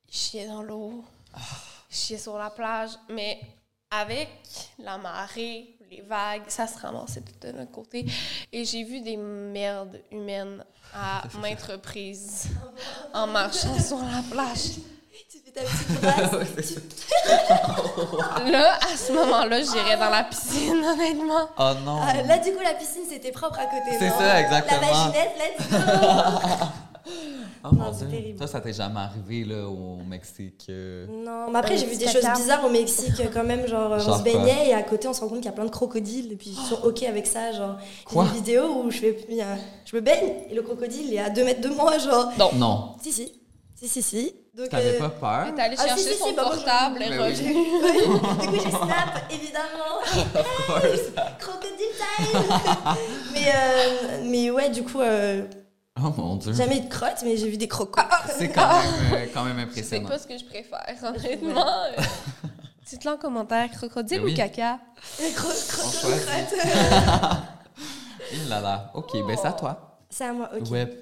ils 0.07 0.15
chiaient 0.15 0.47
dans 0.47 0.63
l'eau, 0.63 1.05
ils 1.35 1.95
chiaient 1.95 2.17
sur 2.17 2.35
la 2.37 2.49
plage. 2.49 2.91
Mais 3.09 3.39
avec 3.91 4.27
la 4.79 4.97
marée, 4.97 5.77
les 5.91 6.01
vagues, 6.01 6.45
ça 6.47 6.65
se 6.65 6.79
ramassait 6.79 7.21
tout 7.21 7.47
de 7.47 7.51
notre 7.51 7.71
côté. 7.71 8.07
Et 8.51 8.65
j'ai 8.65 8.83
vu 8.83 9.01
des 9.01 9.17
merdes 9.17 10.01
humaines 10.11 10.65
à 10.95 11.23
maintes 11.39 11.61
reprises 11.61 12.49
en 13.13 13.27
marchant 13.27 13.79
sur 13.79 13.99
la 13.99 14.23
plage. 14.31 14.79
Ta 15.55 15.61
petite 15.61 16.01
brasse. 16.01 16.75
tu- 18.45 18.51
Là, 18.51 18.73
à 18.75 18.97
ce 18.97 19.11
moment-là, 19.13 19.61
j'irais 19.61 19.97
dans 19.97 20.09
la 20.09 20.23
piscine, 20.23 20.83
honnêtement. 20.83 21.47
Oh 21.57 21.71
non! 21.85 21.99
Ah, 22.01 22.21
là, 22.23 22.37
du 22.39 22.51
coup, 22.51 22.61
la 22.63 22.73
piscine, 22.73 23.03
c'était 23.09 23.31
propre 23.31 23.59
à 23.59 23.65
côté. 23.65 23.95
C'est 23.97 24.09
non? 24.09 24.17
ça, 24.19 24.41
exactement. 24.41 24.81
La 24.81 24.87
vaginette, 24.91 25.31
let's 25.39 25.69
go. 25.69 25.77
Oh 27.63 27.69
mon 27.71 27.85
Non, 27.85 27.93
c'est 27.93 28.05
Dieu. 28.07 28.17
terrible. 28.17 28.39
Ça, 28.39 28.47
ça 28.47 28.61
t'est 28.61 28.73
jamais 28.73 28.99
arrivé 28.99 29.43
là, 29.43 29.67
au 29.67 29.97
Mexique? 30.07 30.65
euh? 30.69 31.05
Non, 31.07 31.51
mais 31.51 31.59
après, 31.59 31.77
j'ai 31.77 31.85
vu 31.85 31.95
des 31.97 32.07
choses 32.07 32.25
bizarres 32.35 32.65
au 32.65 32.69
Mexique 32.69 33.21
quand 33.31 33.43
même. 33.43 33.67
Genre, 33.67 33.93
euh, 33.93 33.99
on 34.07 34.17
se 34.17 34.23
baignait 34.23 34.69
et 34.69 34.73
à 34.73 34.81
côté, 34.83 35.07
on 35.07 35.13
se 35.13 35.21
rend 35.21 35.27
compte 35.27 35.37
qu'il 35.37 35.45
y 35.45 35.49
a 35.49 35.51
plein 35.51 35.65
de 35.65 35.69
crocodiles 35.71 36.31
et 36.31 36.35
puis 36.35 36.49
ils 36.49 36.65
sont 36.67 36.81
OK 36.83 37.03
avec 37.03 37.25
ça. 37.27 37.51
Genre, 37.51 37.75
il 37.79 37.83
y 37.83 38.09
a 38.09 38.11
Quoi? 38.11 38.23
une 38.25 38.31
vidéo 38.31 38.83
où 38.83 38.89
je, 38.91 38.97
fais, 38.99 39.27
je 39.85 39.95
me 39.95 40.01
baigne 40.01 40.33
et 40.49 40.55
le 40.55 40.61
crocodile 40.63 41.13
est 41.13 41.19
à 41.19 41.29
2 41.29 41.43
mètres 41.43 41.61
de 41.61 41.69
moi. 41.69 41.95
Genre, 41.99 42.31
Non. 42.55 42.95
si, 43.03 43.11
si. 43.11 43.39
Si, 43.75 43.87
si, 43.87 44.01
si. 44.01 44.35
Donc, 44.55 44.69
T'avais 44.69 44.95
euh, 44.95 44.99
pas 44.99 45.09
peur? 45.09 45.53
T'es 45.55 45.61
allé 45.61 45.75
Ah, 45.77 45.81
si, 45.81 45.87
chercher 45.89 46.03
si, 46.03 46.13
si, 46.13 46.19
son 46.19 46.33
portable 46.33 47.01
et 47.03 47.17
revenu. 47.17 47.53
du 48.41 48.47
coup, 48.47 48.53
j'ai 48.63 48.69
snap, 48.69 49.29
évidemment. 49.29 49.99
Crocodile 51.39 51.91
time 51.99 52.41
mais, 53.33 53.51
euh, 53.53 54.21
mais 54.23 54.51
ouais, 54.51 54.69
du 54.69 54.83
coup, 54.83 55.01
euh, 55.01 55.45
Oh 56.01 56.13
mon 56.17 56.37
Dieu. 56.37 56.53
jamais 56.53 56.77
eu 56.77 56.81
de 56.81 56.89
crotte, 56.89 57.21
mais 57.25 57.35
j'ai 57.35 57.49
vu 57.49 57.57
des 57.57 57.67
crocos. 57.67 58.01
C'est 58.37 58.49
quand 58.49 58.79
même, 58.81 59.13
euh, 59.13 59.25
quand 59.33 59.43
même 59.43 59.57
C'est 59.57 59.63
impressionnant. 59.63 60.07
pas 60.09 60.19
ce 60.19 60.27
que 60.27 60.37
je 60.37 60.45
préfère, 60.45 60.85
honnêtement. 61.03 61.65
Dites-le 62.87 63.11
en 63.11 63.17
commentaire, 63.17 63.69
crocodile 63.71 64.19
Ben 64.19 64.25
oui. 64.25 64.33
ou 64.33 64.35
caca? 64.37 64.79
Cro- 65.35 65.47
On 65.47 65.51
croco- 65.51 65.99
choisit. 66.01 66.25
crotte. 66.25 67.41
Il 68.31 68.47
là 68.49 68.61
là. 68.61 68.91
OK, 68.93 69.11
ben 69.27 69.35
c'est 69.37 69.47
à 69.47 69.53
toi. 69.53 69.99
C'est 70.09 70.23
à 70.25 70.31
moi, 70.33 70.49
ok. 70.57 70.69
Ouais. 70.71 71.01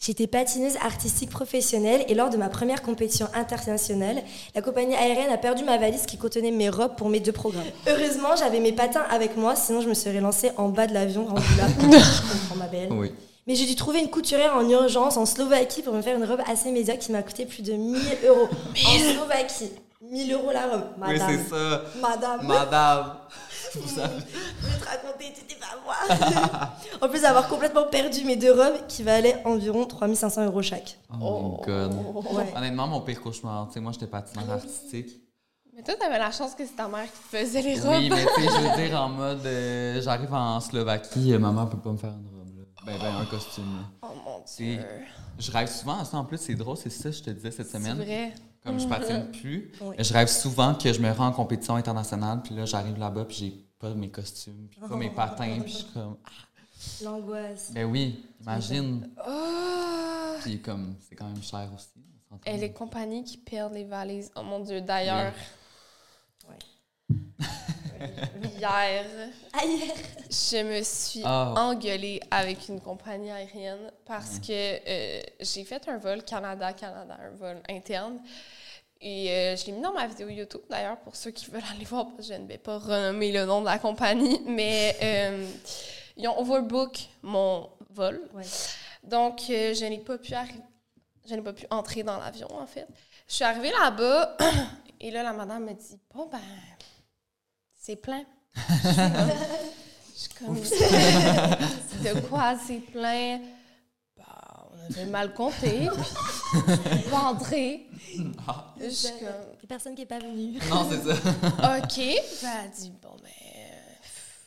J'étais 0.00 0.28
patineuse 0.28 0.76
artistique 0.76 1.28
professionnelle 1.28 2.04
et 2.08 2.14
lors 2.14 2.30
de 2.30 2.36
ma 2.36 2.48
première 2.48 2.82
compétition 2.82 3.26
internationale, 3.34 4.22
la 4.54 4.62
compagnie 4.62 4.94
aérienne 4.94 5.30
a 5.30 5.38
perdu 5.38 5.64
ma 5.64 5.76
valise 5.76 6.06
qui 6.06 6.16
contenait 6.16 6.52
mes 6.52 6.70
robes 6.70 6.94
pour 6.96 7.08
mes 7.08 7.18
deux 7.18 7.32
programmes. 7.32 7.66
Heureusement, 7.88 8.36
j'avais 8.38 8.60
mes 8.60 8.72
patins 8.72 9.04
avec 9.10 9.36
moi, 9.36 9.56
sinon 9.56 9.80
je 9.80 9.88
me 9.88 9.94
serais 9.94 10.20
lancée 10.20 10.52
en 10.56 10.68
bas 10.68 10.86
de 10.86 10.94
l'avion 10.94 11.26
rendu 11.26 11.42
là. 11.58 11.66
je 11.80 12.32
comprends 12.32 12.56
ma 12.56 12.68
belle. 12.68 12.92
Oui. 12.92 13.12
Mais 13.48 13.56
j'ai 13.56 13.66
dû 13.66 13.74
trouver 13.74 13.98
une 13.98 14.10
couturière 14.10 14.54
en 14.54 14.68
urgence 14.68 15.16
en 15.16 15.26
Slovaquie 15.26 15.82
pour 15.82 15.94
me 15.94 16.02
faire 16.02 16.16
une 16.16 16.24
robe 16.24 16.42
assez 16.46 16.70
médiocre 16.70 17.00
qui 17.00 17.10
m'a 17.10 17.22
coûté 17.22 17.44
plus 17.44 17.62
de 17.62 17.72
1000 17.72 18.00
euros. 18.28 18.48
En 18.86 18.98
Slovaquie. 18.98 19.72
1000 20.02 20.32
euros 20.32 20.52
la 20.52 20.66
robe. 20.68 20.84
Oui, 20.96 21.18
Madame. 21.18 21.28
c'est 21.28 21.50
ça. 21.50 21.82
Madame. 22.00 22.46
Madame. 22.46 23.12
Je 23.74 23.80
vais 23.80 24.78
te 24.78 24.84
raconter, 24.84 25.32
tu 25.48 25.56
pas 25.56 25.66
moi. 25.84 25.96
en 27.00 27.08
plus 27.08 27.22
d'avoir 27.22 27.48
complètement 27.48 27.84
perdu 27.84 28.24
mes 28.24 28.36
deux 28.36 28.52
robes 28.52 28.86
qui 28.88 29.02
valaient 29.02 29.42
environ 29.44 29.84
3500 29.86 30.46
euros 30.46 30.62
chaque. 30.62 30.98
Oh, 31.20 31.58
my 31.60 31.66
God. 31.66 31.94
Ouais. 32.32 32.52
Honnêtement, 32.56 32.86
mon 32.86 33.00
pire 33.00 33.20
cauchemar, 33.20 33.66
tu 33.68 33.74
sais, 33.74 33.80
moi, 33.80 33.92
j'étais 33.92 34.06
patineur 34.06 34.50
artistique. 34.50 35.20
Mais 35.74 35.82
toi, 35.82 35.94
t'avais 35.98 36.18
la 36.18 36.30
chance 36.32 36.54
que 36.54 36.64
c'est 36.66 36.74
ta 36.76 36.88
mère 36.88 37.04
qui 37.04 37.36
faisait 37.36 37.62
les 37.62 37.78
robes. 37.80 37.90
Oui, 37.98 38.10
mais 38.10 38.24
tu 38.34 38.42
sais, 38.42 38.48
je 38.48 38.68
veux 38.68 38.76
dire, 38.88 39.00
en 39.00 39.08
mode, 39.10 39.46
euh, 39.46 40.00
j'arrive 40.00 40.32
en 40.34 40.58
Slovaquie, 40.60 41.32
euh, 41.34 41.38
maman 41.38 41.66
peut 41.66 41.78
pas 41.78 41.90
me 41.92 41.96
faire 41.98 42.10
une 42.10 42.26
robe, 42.36 42.56
là. 42.58 42.64
Ben, 42.84 42.98
ben, 43.00 43.16
un 43.20 43.24
costume, 43.26 43.76
là. 43.76 43.84
Oh 44.02 44.06
mon 44.24 44.42
C'est- 44.44 44.64
dieu. 44.64 44.84
Je 45.38 45.52
rêve 45.52 45.68
souvent 45.70 46.00
à 46.00 46.04
ça, 46.04 46.16
en 46.16 46.24
plus, 46.24 46.38
c'est 46.38 46.56
drôle, 46.56 46.76
c'est 46.76 46.90
ça, 46.90 47.12
je 47.12 47.20
te 47.22 47.30
disais 47.30 47.52
cette 47.52 47.68
C'est 47.68 47.78
semaine. 47.78 47.96
vrai. 47.96 48.34
Comme 48.64 48.78
je 48.80 48.86
patine 48.86 49.30
plus, 49.30 49.72
Oui. 49.80 49.96
je 49.98 50.12
rêve 50.12 50.28
souvent 50.28 50.74
que 50.74 50.92
je 50.92 51.00
me 51.00 51.10
rends 51.10 51.28
en 51.28 51.32
compétition 51.32 51.76
internationale, 51.76 52.40
puis 52.42 52.54
là, 52.54 52.64
j'arrive 52.66 52.98
là-bas, 52.98 53.24
puis 53.24 53.36
j'ai 53.36 53.50
pas 53.78 53.94
mes 53.94 54.10
costumes, 54.10 54.68
puis 54.70 54.80
pas 54.80 54.96
mes 54.96 55.10
patins, 55.10 55.60
puis 55.60 55.72
je 55.72 55.76
suis 55.78 55.86
comme. 55.94 56.16
ah, 56.24 56.30
L'angoisse. 57.04 57.70
Ben 57.72 57.84
oui, 57.84 58.24
imagine. 58.40 59.08
Ah! 59.18 60.34
Puis 60.42 60.60
comme, 60.60 60.94
c'est 61.08 61.14
quand 61.16 61.26
même 61.28 61.42
cher 61.42 61.68
aussi. 61.74 61.88
Et 62.46 62.56
les 62.58 62.72
compagnies 62.72 63.24
qui 63.24 63.38
perdent 63.38 63.72
les 63.74 63.84
valises. 63.84 64.30
Oh 64.36 64.42
mon 64.42 64.60
Dieu, 64.60 64.80
d'ailleurs. 64.80 65.32
Hier, 68.58 69.04
je 70.30 70.62
me 70.62 70.82
suis 70.82 71.22
Ah. 71.24 71.54
engueulée 71.56 72.20
avec 72.30 72.68
une 72.68 72.80
compagnie 72.80 73.30
aérienne 73.30 73.90
parce 74.04 74.38
que 74.38 74.50
euh, 74.52 75.22
j'ai 75.40 75.64
fait 75.64 75.88
un 75.88 75.98
vol 75.98 76.22
Canada-Canada, 76.22 77.16
un 77.20 77.36
vol 77.36 77.62
interne. 77.68 78.20
Et 79.00 79.30
euh, 79.30 79.56
je 79.56 79.66
l'ai 79.66 79.72
mis 79.72 79.80
dans 79.80 79.92
ma 79.92 80.06
vidéo 80.08 80.28
YouTube, 80.28 80.62
d'ailleurs, 80.68 80.96
pour 80.98 81.14
ceux 81.14 81.30
qui 81.30 81.48
veulent 81.50 81.62
aller 81.72 81.84
voir, 81.84 82.06
parce 82.16 82.28
que 82.28 82.34
je 82.34 82.40
ne 82.40 82.48
vais 82.48 82.58
pas 82.58 82.78
renommer 82.78 83.30
le 83.30 83.44
nom 83.44 83.60
de 83.60 83.66
la 83.66 83.78
compagnie, 83.78 84.40
mais 84.44 84.96
euh, 85.02 85.46
ils 86.16 86.26
ont 86.26 86.36
overbook 86.40 86.98
mon 87.22 87.70
vol. 87.90 88.20
Ouais. 88.34 88.42
Donc, 89.04 89.42
euh, 89.50 89.72
je 89.72 89.84
n'ai 89.84 89.98
pas 89.98 90.18
pu 90.18 90.32
je 91.28 91.34
n'ai 91.34 91.42
pas 91.42 91.52
pu 91.52 91.64
entrer 91.70 92.02
dans 92.02 92.18
l'avion, 92.18 92.48
en 92.52 92.66
fait. 92.66 92.86
Je 93.28 93.34
suis 93.34 93.44
arrivée 93.44 93.70
là-bas, 93.70 94.36
et 95.00 95.12
là, 95.12 95.22
la 95.22 95.32
madame 95.32 95.64
me 95.66 95.74
dit 95.74 95.96
Bon, 96.12 96.26
ben, 96.26 96.40
c'est 97.88 97.96
plein. 97.96 98.22
Je 100.14 100.20
suis 100.20 100.28
comme, 100.38 100.54
De 102.04 102.20
quoi 102.28 102.54
c'est 102.66 102.80
plein? 102.92 103.40
Bah, 104.16 104.24
on 104.72 104.92
avait 104.92 105.06
mal 105.06 105.32
compté, 105.32 105.88
entrer. 107.12 107.86
Je 108.80 108.88
suis 108.90 109.08
comme 109.12 109.28
Il 109.58 109.62
y 109.62 109.64
a 109.64 109.68
personne 109.68 109.94
qui 109.94 110.02
est 110.02 110.06
pas 110.06 110.18
venu. 110.18 110.58
Non, 110.68 110.86
c'est 110.90 111.02
ça. 111.02 111.14
OK. 111.14 111.96
Ben, 112.42 112.50
elle 112.64 112.70
dit 112.78 112.92
Bon, 113.02 113.16
ben, 113.22 113.30
euh, 113.30 113.98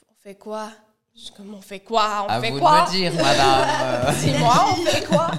on 0.09 0.13
fait 0.21 0.35
quoi? 0.35 0.69
Je 1.15 1.21
suis 1.21 1.33
comme 1.33 1.53
On 1.55 1.61
fait 1.61 1.79
quoi? 1.79 2.25
On 2.25 2.29
À 2.29 2.39
fait 2.41 2.51
vous 2.51 2.59
quoi? 2.59 2.81
de 2.81 2.85
me 2.85 2.91
dire, 2.91 3.13
madame. 3.15 3.69
euh, 4.07 4.11
Dis-moi, 4.21 4.65
on 4.71 4.75
fait 4.85 5.05
quoi? 5.05 5.31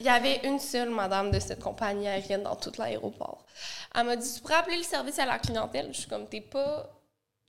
Il 0.00 0.06
y 0.06 0.08
avait 0.08 0.40
une 0.44 0.58
seule 0.58 0.90
madame 0.90 1.30
de 1.30 1.40
cette 1.40 1.62
compagnie 1.62 2.08
aérienne 2.08 2.42
dans 2.44 2.56
tout 2.56 2.72
l'aéroport. 2.78 3.44
Elle 3.94 4.06
m'a 4.06 4.16
dit 4.16 4.32
Tu 4.34 4.40
pourrais 4.40 4.54
appeler 4.56 4.76
le 4.78 4.82
service 4.82 5.18
à 5.18 5.26
la 5.26 5.38
clientèle? 5.38 5.88
Je 5.92 5.98
suis 6.00 6.08
comme 6.08 6.26
T'es 6.26 6.40
pas 6.40 6.90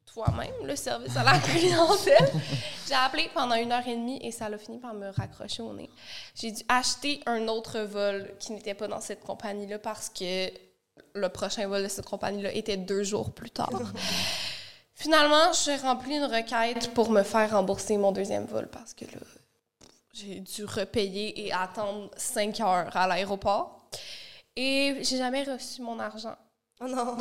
toi-même 0.05 0.53
le 0.63 0.75
service 0.75 1.15
à 1.17 1.23
la 1.23 1.37
clientèle. 1.39 2.31
J'ai 2.87 2.93
appelé 2.93 3.29
pendant 3.33 3.55
une 3.55 3.71
heure 3.71 3.87
et 3.87 3.95
demie 3.95 4.19
et 4.21 4.31
ça 4.31 4.49
l'a 4.49 4.57
fini 4.57 4.79
par 4.79 4.93
me 4.93 5.09
raccrocher 5.09 5.61
au 5.61 5.73
nez. 5.73 5.89
J'ai 6.35 6.51
dû 6.51 6.63
acheter 6.69 7.21
un 7.25 7.47
autre 7.47 7.79
vol 7.79 8.31
qui 8.39 8.53
n'était 8.53 8.73
pas 8.73 8.87
dans 8.87 9.01
cette 9.01 9.23
compagnie-là 9.23 9.79
parce 9.79 10.09
que 10.09 10.49
le 11.13 11.29
prochain 11.29 11.67
vol 11.67 11.83
de 11.83 11.87
cette 11.87 12.05
compagnie-là 12.05 12.53
était 12.53 12.77
deux 12.77 13.03
jours 13.03 13.31
plus 13.31 13.49
tard. 13.49 13.69
Finalement, 14.93 15.51
j'ai 15.65 15.75
rempli 15.75 16.15
une 16.15 16.23
requête 16.23 16.93
pour 16.93 17.09
me 17.09 17.23
faire 17.23 17.51
rembourser 17.51 17.97
mon 17.97 18.13
deuxième 18.13 18.45
vol 18.45 18.67
parce 18.69 18.93
que 18.93 19.03
là, 19.05 19.19
j'ai 20.13 20.39
dû 20.39 20.63
repayer 20.63 21.45
et 21.45 21.51
attendre 21.51 22.09
cinq 22.15 22.61
heures 22.61 22.95
à 22.95 23.05
l'aéroport. 23.05 23.89
Et 24.55 24.95
j'ai 25.01 25.17
jamais 25.17 25.43
reçu 25.43 25.81
mon 25.81 25.99
argent. 25.99 26.35
Oh 26.81 26.87
non. 26.87 27.15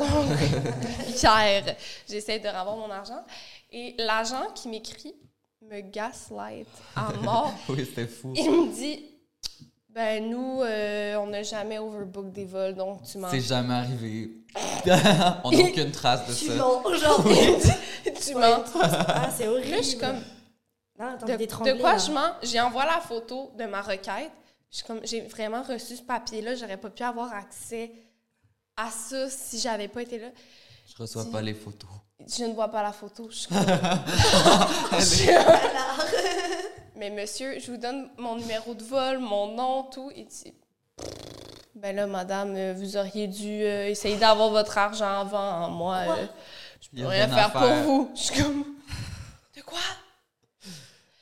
Hier, 1.07 1.75
j'essaie 2.09 2.39
de 2.39 2.47
revoir 2.47 2.75
mon 2.75 2.91
argent. 2.91 3.23
Et 3.71 3.95
l'agent 3.97 4.47
qui 4.53 4.67
m'écrit 4.67 5.15
me 5.61 5.81
gaslight 5.81 6.67
à 6.95 7.11
mort. 7.23 7.53
Oui, 7.69 7.85
c'était 7.85 8.07
fou. 8.07 8.33
Il 8.35 8.49
me 8.51 8.73
dit 8.73 9.05
Ben, 9.89 10.29
nous, 10.29 10.61
euh, 10.61 11.15
on 11.15 11.27
n'a 11.27 11.41
jamais 11.43 11.79
overbook 11.79 12.31
des 12.31 12.45
vols, 12.45 12.75
donc 12.75 13.03
tu 13.03 13.17
mens. 13.17 13.29
C'est 13.31 13.39
jamais 13.41 13.73
arrivé. 13.75 14.31
On 15.43 15.51
n'a 15.51 15.63
aucune 15.63 15.91
trace 15.91 16.27
de 16.27 16.33
Tu 16.33 16.45
ça. 16.47 16.55
mens 16.55 16.81
aujourd'hui. 16.85 17.35
tu 18.25 18.35
mens. 18.35 18.63
Ah, 18.81 19.29
c'est 19.35 19.47
horrible. 19.47 19.69
Là, 19.71 19.77
je 19.77 19.81
suis 19.83 19.97
comme 19.97 20.15
Non, 20.97 21.07
attends, 21.15 21.25
De, 21.25 21.35
de 21.35 21.79
quoi 21.81 21.93
là. 21.93 21.97
je 21.97 22.11
mens? 22.11 22.31
J'ai 22.43 22.61
envoyé 22.61 22.87
la 22.89 23.01
photo 23.01 23.51
de 23.57 23.65
ma 23.65 23.81
requête. 23.81 24.31
Je 24.71 24.77
suis 24.77 24.85
comme, 24.85 25.01
j'ai 25.03 25.21
vraiment 25.21 25.61
reçu 25.63 25.97
ce 25.97 26.03
papier-là. 26.03 26.55
J'aurais 26.55 26.77
pas 26.77 26.89
pu 26.89 27.03
avoir 27.03 27.33
accès 27.33 27.91
à 28.77 28.89
ça 28.89 29.29
si 29.29 29.59
j'avais 29.59 29.87
pas 29.87 30.01
été 30.01 30.19
là. 30.19 30.27
Je 30.87 31.01
reçois 31.01 31.25
pas 31.31 31.41
les 31.41 31.53
photos. 31.53 31.89
Je 32.27 32.43
ne 32.45 32.53
vois 32.53 32.69
pas 32.69 32.81
la 32.83 32.91
photo. 32.91 33.27
Je 33.29 33.35
suis 33.35 33.47
comme- 33.47 33.65
Je 34.99 35.03
suis- 35.05 35.29
Mais 36.97 37.09
monsieur, 37.09 37.59
je 37.59 37.71
vous 37.71 37.77
donne 37.77 38.09
mon 38.17 38.35
numéro 38.35 38.73
de 38.73 38.83
vol, 38.83 39.19
mon 39.19 39.47
nom, 39.53 39.83
tout. 39.83 40.11
Il 40.15 40.25
dit, 40.27 40.53
ben 41.75 41.93
là, 41.95 42.07
madame, 42.07 42.53
euh, 42.55 42.73
vous 42.77 42.95
auriez 42.95 43.27
dû 43.27 43.63
euh, 43.63 43.89
essayer 43.89 44.15
d'avoir 44.15 44.49
votre 44.49 44.77
argent 44.77 45.19
avant. 45.21 45.69
Moi, 45.69 45.95
euh, 46.07 46.25
je 46.79 47.01
peux 47.01 47.05
rien 47.07 47.27
faire 47.27 47.51
pour 47.51 47.67
vous. 47.83 48.11
Je 48.15 48.21
suis 48.21 48.41
comme, 48.41 48.63
de 49.57 49.61
quoi? 49.61 49.77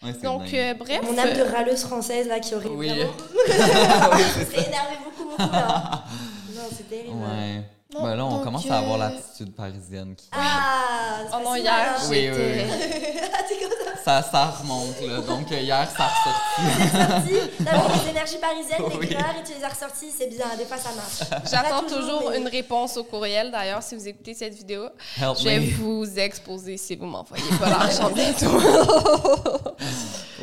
Ouais, 0.03 0.13
Donc, 0.21 0.53
euh, 0.53 0.73
bref. 0.75 1.01
Mon 1.01 1.17
âme 1.17 1.33
de 1.33 1.41
râleuse 1.41 1.81
française, 1.85 2.27
là, 2.27 2.39
qui 2.39 2.53
aurait 2.53 2.67
Oui. 2.67 2.89
vraiment... 2.89 3.11
c'est 4.51 4.67
énervé 4.67 4.97
beaucoup, 5.03 5.29
beaucoup, 5.29 5.51
là. 5.51 6.03
C'est 6.77 6.89
terrible. 6.89 7.15
Ouais. 7.17 7.63
Non, 7.93 8.01
ben 8.03 8.15
là, 8.15 8.25
on 8.25 8.29
donc, 8.31 8.43
commence 8.43 8.71
à 8.71 8.77
avoir 8.79 8.95
euh, 8.95 9.09
l'attitude 9.09 9.53
parisienne. 9.53 10.15
Qui... 10.15 10.27
Ah, 10.31 11.19
c'est 11.29 11.35
Oh 11.35 11.43
non, 11.43 11.55
hier. 11.55 11.95
Oui, 12.09 12.29
oui, 12.29 12.59
j'étais... 12.89 13.21
Ah, 13.33 13.39
ça. 14.03 14.21
Ça, 14.23 14.29
ça 14.31 14.45
remonte, 14.47 14.99
là. 15.01 15.21
Donc, 15.21 15.49
euh, 15.51 15.59
hier, 15.59 15.87
ça 15.95 16.03
a 16.03 16.07
ressorti. 16.09 17.31
sorti. 17.37 17.63
T'avais 17.63 18.03
les 18.03 18.09
énergies 18.09 18.37
parisiennes, 18.37 18.81
Oui. 18.99 19.07
les 19.07 19.15
graves, 19.15 19.35
et 19.39 19.43
tu 19.47 19.53
les 19.57 19.63
as 19.63 19.69
ressorties, 19.69 20.11
c'est 20.11 20.27
bien, 20.27 20.45
des 20.57 20.65
fois 20.65 20.77
ça 20.77 20.89
marche. 20.93 21.43
J'attends 21.49 21.83
toujours, 21.87 22.29
mais- 22.31 22.39
une 22.39 22.47
réponse 22.47 22.97
au 22.97 23.03
courriel. 23.05 23.49
D'ailleurs, 23.51 23.81
si 23.83 23.95
vous 23.95 24.05
écoutez 24.07 24.33
cette 24.33 24.55
vidéo, 24.55 24.85
Help 25.21 25.37
je 25.39 25.43
vais 25.45 25.59
me. 25.59 25.71
vous 25.75 26.19
exposer 26.19 26.75
si 26.77 26.95
vous 26.95 27.05
m'envoyez 27.05 27.43
pas 27.59 27.69
l'argent 27.69 28.09
bientôt. 28.09 28.47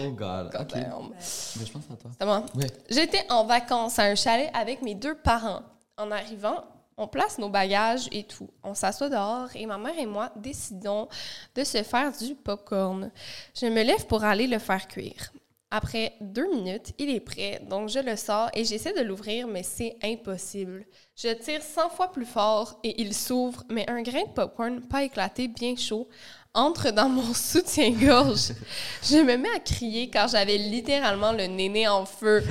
Oh, 0.02 0.10
God. 0.12 0.50
OK. 0.58 0.72
Ben, 0.74 0.92
on- 0.98 1.02
Mais 1.10 1.66
je 1.66 1.72
pense 1.72 1.82
à 1.92 1.96
toi. 1.96 2.10
C'est 2.18 2.24
moi? 2.24 2.46
Oui. 2.54 2.64
J'étais 2.88 3.24
en 3.28 3.44
vacances 3.44 3.98
à 3.98 4.04
un 4.04 4.14
chalet 4.14 4.50
avec 4.54 4.80
mes 4.82 4.94
deux 4.94 5.14
parents. 5.14 5.60
En 6.00 6.10
arrivant, 6.10 6.64
on 6.96 7.06
place 7.06 7.36
nos 7.36 7.50
bagages 7.50 8.08
et 8.10 8.22
tout. 8.22 8.48
On 8.62 8.72
s'assoit 8.72 9.10
dehors 9.10 9.54
et 9.54 9.66
ma 9.66 9.76
mère 9.76 9.98
et 9.98 10.06
moi 10.06 10.32
décidons 10.34 11.08
de 11.54 11.62
se 11.62 11.82
faire 11.82 12.10
du 12.16 12.34
popcorn. 12.34 13.10
Je 13.54 13.66
me 13.66 13.82
lève 13.82 14.06
pour 14.06 14.24
aller 14.24 14.46
le 14.46 14.58
faire 14.58 14.88
cuire. 14.88 15.30
Après 15.70 16.14
deux 16.22 16.50
minutes, 16.50 16.94
il 16.98 17.10
est 17.10 17.20
prêt, 17.20 17.60
donc 17.68 17.90
je 17.90 17.98
le 17.98 18.16
sors 18.16 18.48
et 18.54 18.64
j'essaie 18.64 18.94
de 18.94 19.02
l'ouvrir, 19.02 19.46
mais 19.46 19.62
c'est 19.62 19.96
impossible. 20.02 20.86
Je 21.14 21.28
tire 21.34 21.62
100 21.62 21.90
fois 21.90 22.10
plus 22.10 22.24
fort 22.24 22.80
et 22.82 23.00
il 23.02 23.14
s'ouvre, 23.14 23.62
mais 23.70 23.88
un 23.88 24.00
grain 24.00 24.24
de 24.24 24.32
popcorn 24.34 24.80
pas 24.80 25.04
éclaté, 25.04 25.48
bien 25.48 25.76
chaud, 25.76 26.08
entre 26.54 26.90
dans 26.90 27.08
mon 27.10 27.34
soutien-gorge. 27.34 28.52
Je 29.02 29.18
me 29.18 29.36
mets 29.36 29.54
à 29.54 29.60
crier 29.60 30.08
car 30.08 30.28
j'avais 30.28 30.56
littéralement 30.56 31.32
le 31.32 31.46
néné 31.46 31.86
en 31.86 32.06
feu. 32.06 32.42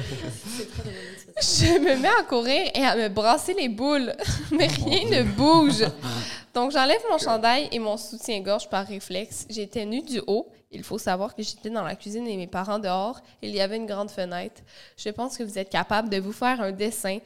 Je 1.41 1.79
me 1.79 1.95
mets 2.01 2.07
à 2.07 2.23
courir 2.23 2.69
et 2.75 2.83
à 2.83 2.95
me 2.95 3.09
brasser 3.09 3.53
les 3.53 3.69
boules, 3.69 4.13
mais 4.51 4.67
rien 4.67 5.09
ne 5.09 5.23
bouge. 5.23 5.85
Donc 6.53 6.71
j'enlève 6.71 7.01
mon 7.09 7.17
chandail 7.17 7.69
et 7.71 7.79
mon 7.79 7.95
soutien-gorge 7.97 8.69
par 8.69 8.85
réflexe. 8.85 9.45
J'étais 9.49 9.85
nue 9.85 10.01
du 10.01 10.21
haut. 10.27 10.47
Il 10.71 10.83
faut 10.83 10.97
savoir 10.97 11.35
que 11.35 11.41
j'étais 11.41 11.69
dans 11.69 11.83
la 11.83 11.95
cuisine 11.95 12.27
et 12.27 12.37
mes 12.37 12.47
parents 12.47 12.79
dehors. 12.79 13.21
Il 13.41 13.51
y 13.51 13.61
avait 13.61 13.77
une 13.77 13.85
grande 13.85 14.11
fenêtre. 14.11 14.61
Je 14.97 15.09
pense 15.09 15.37
que 15.37 15.43
vous 15.43 15.57
êtes 15.57 15.69
capable 15.69 16.09
de 16.09 16.17
vous 16.17 16.33
faire 16.33 16.61
un 16.61 16.71
dessin. 16.71 17.19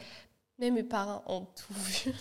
Mais 0.60 0.70
mes 0.70 0.84
parents 0.84 1.24
ont 1.26 1.42
tout 1.42 1.74
vu. 1.74 2.14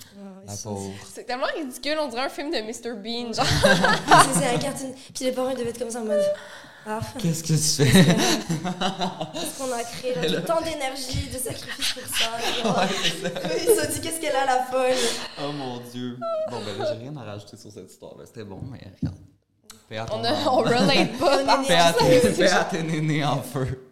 Pauvre. 0.63 0.91
C'est 1.13 1.25
tellement 1.25 1.47
ridicule, 1.55 1.99
on 2.01 2.09
dirait 2.09 2.23
un 2.23 2.29
film 2.29 2.51
de 2.51 2.59
Mr. 2.59 2.97
Bean. 2.97 3.33
Genre. 3.33 3.45
C'est 4.35 4.41
c'est 4.41 4.55
un 4.55 4.59
cartoon. 4.59 4.95
Puis 5.15 5.25
les 5.25 5.33
parents, 5.33 5.51
ils 5.51 5.57
devaient 5.57 5.71
être 5.71 5.79
comme 5.79 5.91
ça 5.91 6.01
en 6.01 6.05
mode. 6.05 6.25
Ah, 6.85 6.99
Qu'est-ce 7.19 7.43
que 7.45 7.85
tu 7.85 7.91
fais? 7.91 8.15
parce 8.65 9.53
qu'on 9.59 9.73
a 9.73 9.83
créé 9.99 10.15
là, 10.29 10.41
tant 10.41 10.61
d'énergie, 10.61 11.29
de 11.33 11.39
sacrifice 11.39 11.93
pour 11.95 12.17
ça. 12.17 12.63
genre. 12.63 12.85
Ils 13.55 13.67
se 13.81 13.93
dit, 13.93 14.01
qu'est-ce 14.01 14.21
qu'elle 14.21 14.35
a, 14.35 14.45
la 14.47 14.65
folle? 14.65 14.97
Oh 15.43 15.53
mon 15.53 15.79
Dieu. 15.93 16.19
Bon, 16.51 16.59
ben 16.65 16.77
là, 16.79 16.93
j'ai 16.93 16.99
rien 17.09 17.17
à 17.17 17.23
rajouter 17.25 17.57
sur 17.57 17.71
cette 17.71 17.91
histoire-là. 17.91 18.25
C'était 18.27 18.45
bon, 18.45 18.61
mais 18.71 18.81
regarde. 19.01 19.17
Paix 19.89 19.99
à 19.99 20.05
ton 20.07 20.19
On, 20.21 20.25
a, 20.25 20.29
âme. 20.31 20.49
on 20.49 20.57
relate 20.57 21.13
pas. 21.19 21.45
par 21.45 21.65
Paix 21.67 21.75
à 21.75 21.93
ça. 21.93 21.99
tes- 22.05 22.47
à 22.51 22.65
tes 22.65 22.83
nénés 22.83 23.25
en 23.25 23.41
feu. 23.43 23.89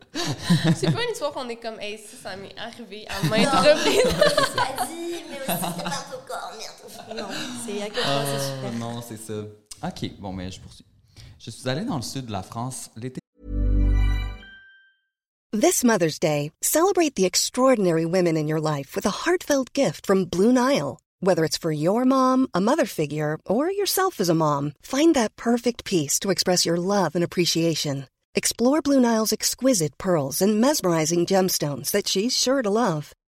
C'est 0.74 0.90
pas 0.90 1.05
une 1.05 1.12
histoire 1.12 1.31
qu'on 1.31 1.48
est 1.48 1.57
comme, 1.57 1.79
hey, 1.79 1.96
si 1.96 2.16
ça 2.20 2.35
m'est 2.35 2.55
arrivé 2.59 3.07
à 3.09 3.24
maintes 3.29 3.48
reprises. 3.48 4.03
Pas 4.57 4.87
dit, 4.87 5.14
mais 5.31 5.37
aussi 5.37 5.46
c'est 5.46 5.85
pas 5.85 6.05
ton 6.11 6.26
corps, 6.26 6.53
merde. 6.59 7.16
Non, 7.16 7.29
c'est 7.64 7.83
à 7.83 7.85
quel 7.85 7.92
point 7.92 8.24
c'est 8.24 8.40
Euh, 8.40 8.57
super. 8.57 8.72
non, 8.81 9.03
c'est 9.09 9.16
ça. 9.16 9.87
OK, 9.87 10.11
bon, 10.18 10.33
mais 10.33 10.50
je 10.50 10.61
poursuis. 10.61 10.85
Je 11.40 11.50
suis 11.50 11.66
allée 11.70 11.87
dans 11.87 11.96
le 11.96 12.03
sud 12.03 12.26
de 12.26 12.33
la 12.33 12.42
France 12.42 12.90
l'été 12.96 13.18
This 15.53 15.83
Mother's 15.83 16.18
Day, 16.18 16.53
celebrate 16.62 17.14
the 17.16 17.24
extraordinary 17.24 18.05
women 18.05 18.37
in 18.37 18.46
your 18.46 18.61
life 18.61 18.94
with 18.94 19.07
a 19.07 19.24
heartfelt 19.24 19.72
gift 19.72 20.07
from 20.07 20.26
Blue 20.26 20.53
Nile. 20.53 20.98
Whether 21.20 21.44
it's 21.46 21.57
for 21.57 21.72
your 21.72 22.05
mom, 22.05 22.46
a 22.53 22.61
mother 22.61 22.85
figure, 22.85 23.38
or 23.46 23.70
yourself 23.70 24.20
as 24.20 24.29
a 24.29 24.35
mom, 24.35 24.74
find 24.83 25.14
that 25.16 25.35
perfect 25.37 25.85
piece 25.85 26.20
to 26.20 26.31
express 26.31 26.66
your 26.66 26.76
love 26.76 27.14
and 27.14 27.24
appreciation. 27.24 28.07
Explore 28.35 28.83
Blue 28.83 29.00
Nile's 29.00 29.33
exquisite 29.33 29.96
pearls 29.96 30.42
and 30.42 30.61
mesmerizing 30.61 31.26
gemstones 31.26 31.90
that 31.90 32.07
she's 32.07 32.37
sure 32.37 32.62
to 32.62 32.70
love. 32.70 33.12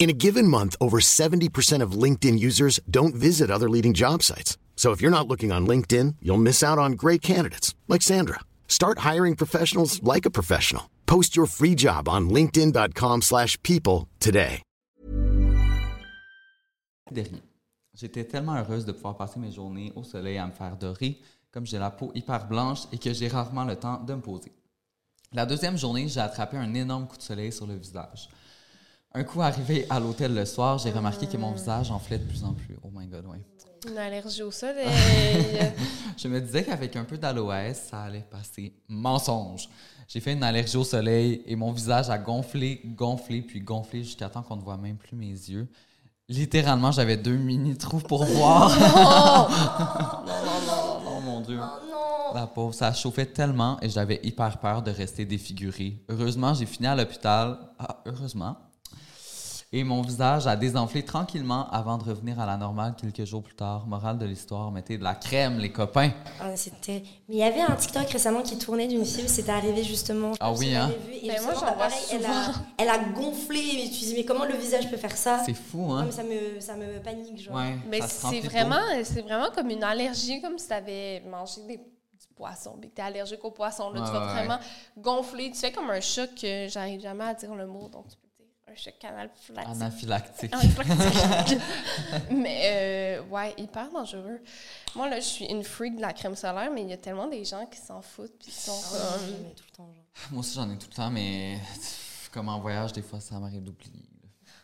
In 0.00 0.08
a 0.08 0.14
given 0.14 0.48
month, 0.48 0.76
over 0.80 0.98
70% 0.98 1.82
of 1.82 1.92
LinkedIn 1.92 2.38
users 2.38 2.80
don't 2.90 3.14
visit 3.14 3.50
other 3.50 3.68
leading 3.68 3.92
job 3.92 4.22
sites. 4.22 4.56
So 4.74 4.92
if 4.92 5.02
you're 5.02 5.10
not 5.10 5.28
looking 5.28 5.52
on 5.52 5.66
LinkedIn, 5.66 6.16
you'll 6.22 6.40
miss 6.40 6.62
out 6.62 6.78
on 6.78 6.92
great 6.92 7.20
candidates 7.20 7.74
like 7.86 8.00
Sandra. 8.00 8.40
Start 8.66 9.00
hiring 9.00 9.36
professionals 9.36 10.02
like 10.02 10.24
a 10.24 10.30
professional. 10.30 10.84
Post 11.04 11.36
your 11.36 11.44
free 11.44 11.74
job 11.74 12.08
on 12.08 12.30
linkedin.com/people 12.30 13.20
slash 13.20 13.58
people 13.62 14.08
today. 14.18 14.62
Dernier. 17.12 17.42
J'étais 17.94 18.24
tellement 18.24 18.56
heureuse 18.56 18.86
de 18.86 18.92
pouvoir 18.92 19.18
passer 19.18 19.38
mes 19.38 19.52
journées 19.52 19.92
au 19.96 20.04
soleil 20.04 20.38
à 20.38 20.46
me 20.46 20.52
faire 20.52 20.78
dorer, 20.78 21.20
comme 21.50 21.66
j'ai 21.66 21.78
la 21.78 21.90
peau 21.90 22.10
hyper 22.14 22.46
blanche 22.48 22.86
et 22.92 22.98
que 22.98 23.12
j'ai 23.12 23.28
rarement 23.28 23.66
le 23.66 23.76
temps 23.76 24.02
de 24.02 24.14
me 24.14 24.22
poser. 24.22 24.52
La 25.32 25.44
deuxième 25.44 25.76
journée, 25.76 26.08
j'ai 26.08 26.20
attrapé 26.20 26.56
un 26.56 26.72
énorme 26.72 27.06
coup 27.06 27.18
de 27.18 27.22
soleil 27.22 27.52
sur 27.52 27.66
le 27.66 27.74
visage. 27.74 28.30
Un 29.12 29.24
coup 29.24 29.42
arrivé 29.42 29.86
à 29.90 29.98
l'hôtel 29.98 30.34
le 30.34 30.44
soir, 30.44 30.78
j'ai 30.78 30.92
remarqué 30.92 31.26
que 31.26 31.36
mon 31.36 31.50
visage 31.50 31.90
enflait 31.90 32.18
de 32.18 32.24
plus 32.24 32.44
en 32.44 32.52
plus. 32.52 32.78
Oh 32.84 32.90
my 32.94 33.08
god, 33.08 33.26
ouais. 33.26 33.40
Une 33.90 33.98
allergie 33.98 34.42
au 34.42 34.52
soleil. 34.52 34.86
Je 36.16 36.28
me 36.28 36.40
disais 36.40 36.62
qu'avec 36.62 36.94
un 36.94 37.02
peu 37.02 37.18
d'aloès, 37.18 37.88
ça 37.90 38.02
allait 38.02 38.24
passer. 38.30 38.72
Mensonge. 38.88 39.68
J'ai 40.06 40.20
fait 40.20 40.34
une 40.34 40.44
allergie 40.44 40.76
au 40.76 40.84
soleil 40.84 41.42
et 41.46 41.56
mon 41.56 41.72
visage 41.72 42.08
a 42.08 42.18
gonflé, 42.18 42.82
gonflé, 42.84 43.42
puis 43.42 43.60
gonflé 43.60 44.04
jusqu'à 44.04 44.28
temps 44.28 44.42
qu'on 44.42 44.56
ne 44.56 44.62
voit 44.62 44.76
même 44.76 44.96
plus 44.96 45.16
mes 45.16 45.26
yeux. 45.26 45.66
Littéralement, 46.28 46.92
j'avais 46.92 47.16
deux 47.16 47.36
mini 47.36 47.76
trous 47.76 47.98
pour 48.00 48.24
voir. 48.24 48.70
Oh 51.12 51.22
mon 51.22 51.40
dieu. 51.40 51.58
La 52.34 52.46
pauvre, 52.46 52.72
ça 52.72 52.92
chauffait 52.94 53.26
tellement 53.26 53.78
et 53.82 53.88
j'avais 53.88 54.20
hyper 54.22 54.58
peur 54.58 54.82
de 54.82 54.90
rester 54.90 55.24
défiguré. 55.24 56.02
Heureusement, 56.08 56.54
j'ai 56.54 56.66
fini 56.66 56.86
à 56.86 56.94
l'hôpital. 56.94 57.58
Ah, 57.78 58.02
heureusement. 58.06 58.56
Et 59.72 59.84
mon 59.84 60.02
visage 60.02 60.48
a 60.48 60.56
désenflé 60.56 61.04
tranquillement 61.04 61.70
avant 61.70 61.96
de 61.96 62.02
revenir 62.02 62.40
à 62.40 62.46
la 62.46 62.56
normale 62.56 62.96
quelques 63.00 63.24
jours 63.24 63.40
plus 63.40 63.54
tard. 63.54 63.86
Morale 63.86 64.18
de 64.18 64.26
l'histoire, 64.26 64.72
mettez 64.72 64.98
de 64.98 65.04
la 65.04 65.14
crème, 65.14 65.60
les 65.60 65.70
copains. 65.70 66.10
Ah, 66.40 66.56
c'était... 66.56 67.04
Mais 67.28 67.36
il 67.36 67.38
y 67.38 67.44
avait 67.44 67.60
un 67.60 67.76
TikTok 67.76 68.10
récemment 68.10 68.42
qui 68.42 68.58
tournait 68.58 68.88
d'une 68.88 69.04
fille 69.04 69.28
c'était 69.28 69.52
arrivé 69.52 69.84
justement. 69.84 70.32
Ah 70.40 70.52
oui, 70.52 70.74
hein? 70.74 70.90
Vu, 71.06 71.14
et 71.14 71.26
moi, 71.26 71.34
justement, 71.34 71.52
j'en 71.54 71.60
vois 71.60 71.72
pareil, 71.74 72.02
elle 72.10 72.26
a, 72.26 72.52
elle 72.78 72.88
a 72.88 72.98
gonflé. 72.98 73.60
Et 73.60 73.90
tu 73.90 74.00
te 74.00 74.04
dis, 74.06 74.14
mais 74.16 74.24
comment 74.24 74.44
le 74.44 74.56
visage 74.56 74.90
peut 74.90 74.96
faire 74.96 75.16
ça? 75.16 75.40
C'est 75.46 75.54
fou, 75.54 75.86
Non, 75.86 75.98
hein? 75.98 76.04
mais 76.06 76.10
ça 76.10 76.24
me, 76.24 76.60
ça 76.60 76.74
me 76.74 76.98
panique, 77.00 77.40
genre. 77.40 77.54
Ouais, 77.54 77.78
Mais 77.88 78.00
c'est 78.00 78.40
vraiment, 78.40 78.82
c'est 79.04 79.22
vraiment 79.22 79.50
comme 79.54 79.70
une 79.70 79.84
allergie, 79.84 80.40
comme 80.40 80.58
si 80.58 80.66
tu 80.66 80.74
avais 80.74 81.22
mangé 81.30 81.60
des, 81.68 81.76
du 81.76 82.26
poisson, 82.34 82.76
puis 82.80 82.90
que 82.90 82.96
tu 82.96 83.02
es 83.02 83.04
allergique 83.04 83.44
au 83.44 83.52
poisson. 83.52 83.92
Là, 83.92 84.00
tu 84.04 84.12
vas 84.12 84.26
ouais. 84.26 84.32
vraiment 84.32 84.58
gonfler. 84.98 85.52
Tu 85.52 85.60
fais 85.60 85.70
comme 85.70 85.90
un 85.90 86.00
choc 86.00 86.30
que 86.34 86.66
j'arrive 86.66 87.00
jamais 87.00 87.22
à 87.22 87.34
dire 87.34 87.54
le 87.54 87.68
mot, 87.68 87.88
donc 87.88 88.08
tu 88.08 88.16
peux 88.16 88.22
dire 88.22 88.29
un 88.70 88.76
choc 88.76 88.94
anaphylactique. 89.04 89.74
Anaphylactique. 89.76 90.54
Anaphylactique. 90.54 91.58
mais 92.30 92.60
euh, 92.64 93.22
ouais, 93.24 93.54
hyper 93.58 93.90
dangereux. 93.90 94.40
Moi, 94.94 95.08
là, 95.08 95.20
je 95.20 95.24
suis 95.26 95.44
une 95.46 95.62
freak 95.64 95.96
de 95.96 96.00
la 96.00 96.12
crème 96.12 96.36
solaire, 96.36 96.70
mais 96.72 96.82
il 96.82 96.88
y 96.88 96.92
a 96.92 96.96
tellement 96.96 97.26
des 97.26 97.44
gens 97.44 97.66
qui 97.66 97.78
s'en 97.78 98.00
foutent, 98.02 98.38
puis 98.38 98.50
qui 98.50 98.60
sont 98.60 98.72
Ah 98.94 99.16
comme. 99.18 99.26
j'en 99.28 99.48
ai 99.50 99.54
tout 99.54 99.64
le 99.70 99.76
temps, 99.76 99.92
genre. 99.92 100.04
Moi 100.30 100.40
aussi, 100.40 100.54
j'en 100.54 100.70
ai 100.70 100.78
tout 100.78 100.88
le 100.90 100.94
temps, 100.96 101.10
mais 101.10 101.58
comme 102.32 102.48
en 102.48 102.60
voyage, 102.60 102.92
des 102.92 103.02
fois, 103.02 103.20
ça 103.20 103.38
m'arrive 103.38 103.62
d'oublier. 103.62 104.04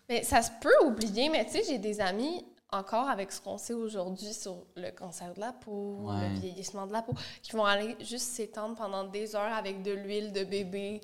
Mais 0.08 0.22
ça 0.22 0.40
se 0.42 0.50
peut 0.60 0.84
oublier, 0.84 1.28
mais 1.28 1.44
tu 1.46 1.52
sais, 1.52 1.64
j'ai 1.66 1.78
des 1.78 2.00
amis, 2.00 2.44
encore 2.70 3.08
avec 3.08 3.32
ce 3.32 3.40
qu'on 3.40 3.58
sait 3.58 3.72
aujourd'hui 3.72 4.32
sur 4.34 4.66
le 4.76 4.90
cancer 4.90 5.34
de 5.34 5.40
la 5.40 5.52
peau, 5.52 5.98
Ouais. 6.02 6.28
le 6.28 6.34
vieillissement 6.38 6.86
de 6.86 6.92
la 6.92 7.02
peau, 7.02 7.12
qui 7.42 7.52
vont 7.52 7.64
aller 7.64 7.96
juste 8.00 8.26
s'étendre 8.26 8.76
pendant 8.76 9.04
des 9.04 9.34
heures 9.34 9.52
avec 9.52 9.82
de 9.82 9.92
l'huile 9.92 10.32
de 10.32 10.44
bébé 10.44 11.00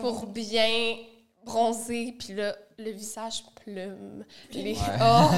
pour 0.00 0.26
bien 0.26 0.96
bronzer, 1.46 2.14
puis 2.18 2.34
là, 2.34 2.54
le 2.78 2.90
visage 2.90 3.44
plume. 3.64 4.24
Les... 4.52 4.72
Ouais. 4.74 4.76
Oh! 5.00 5.30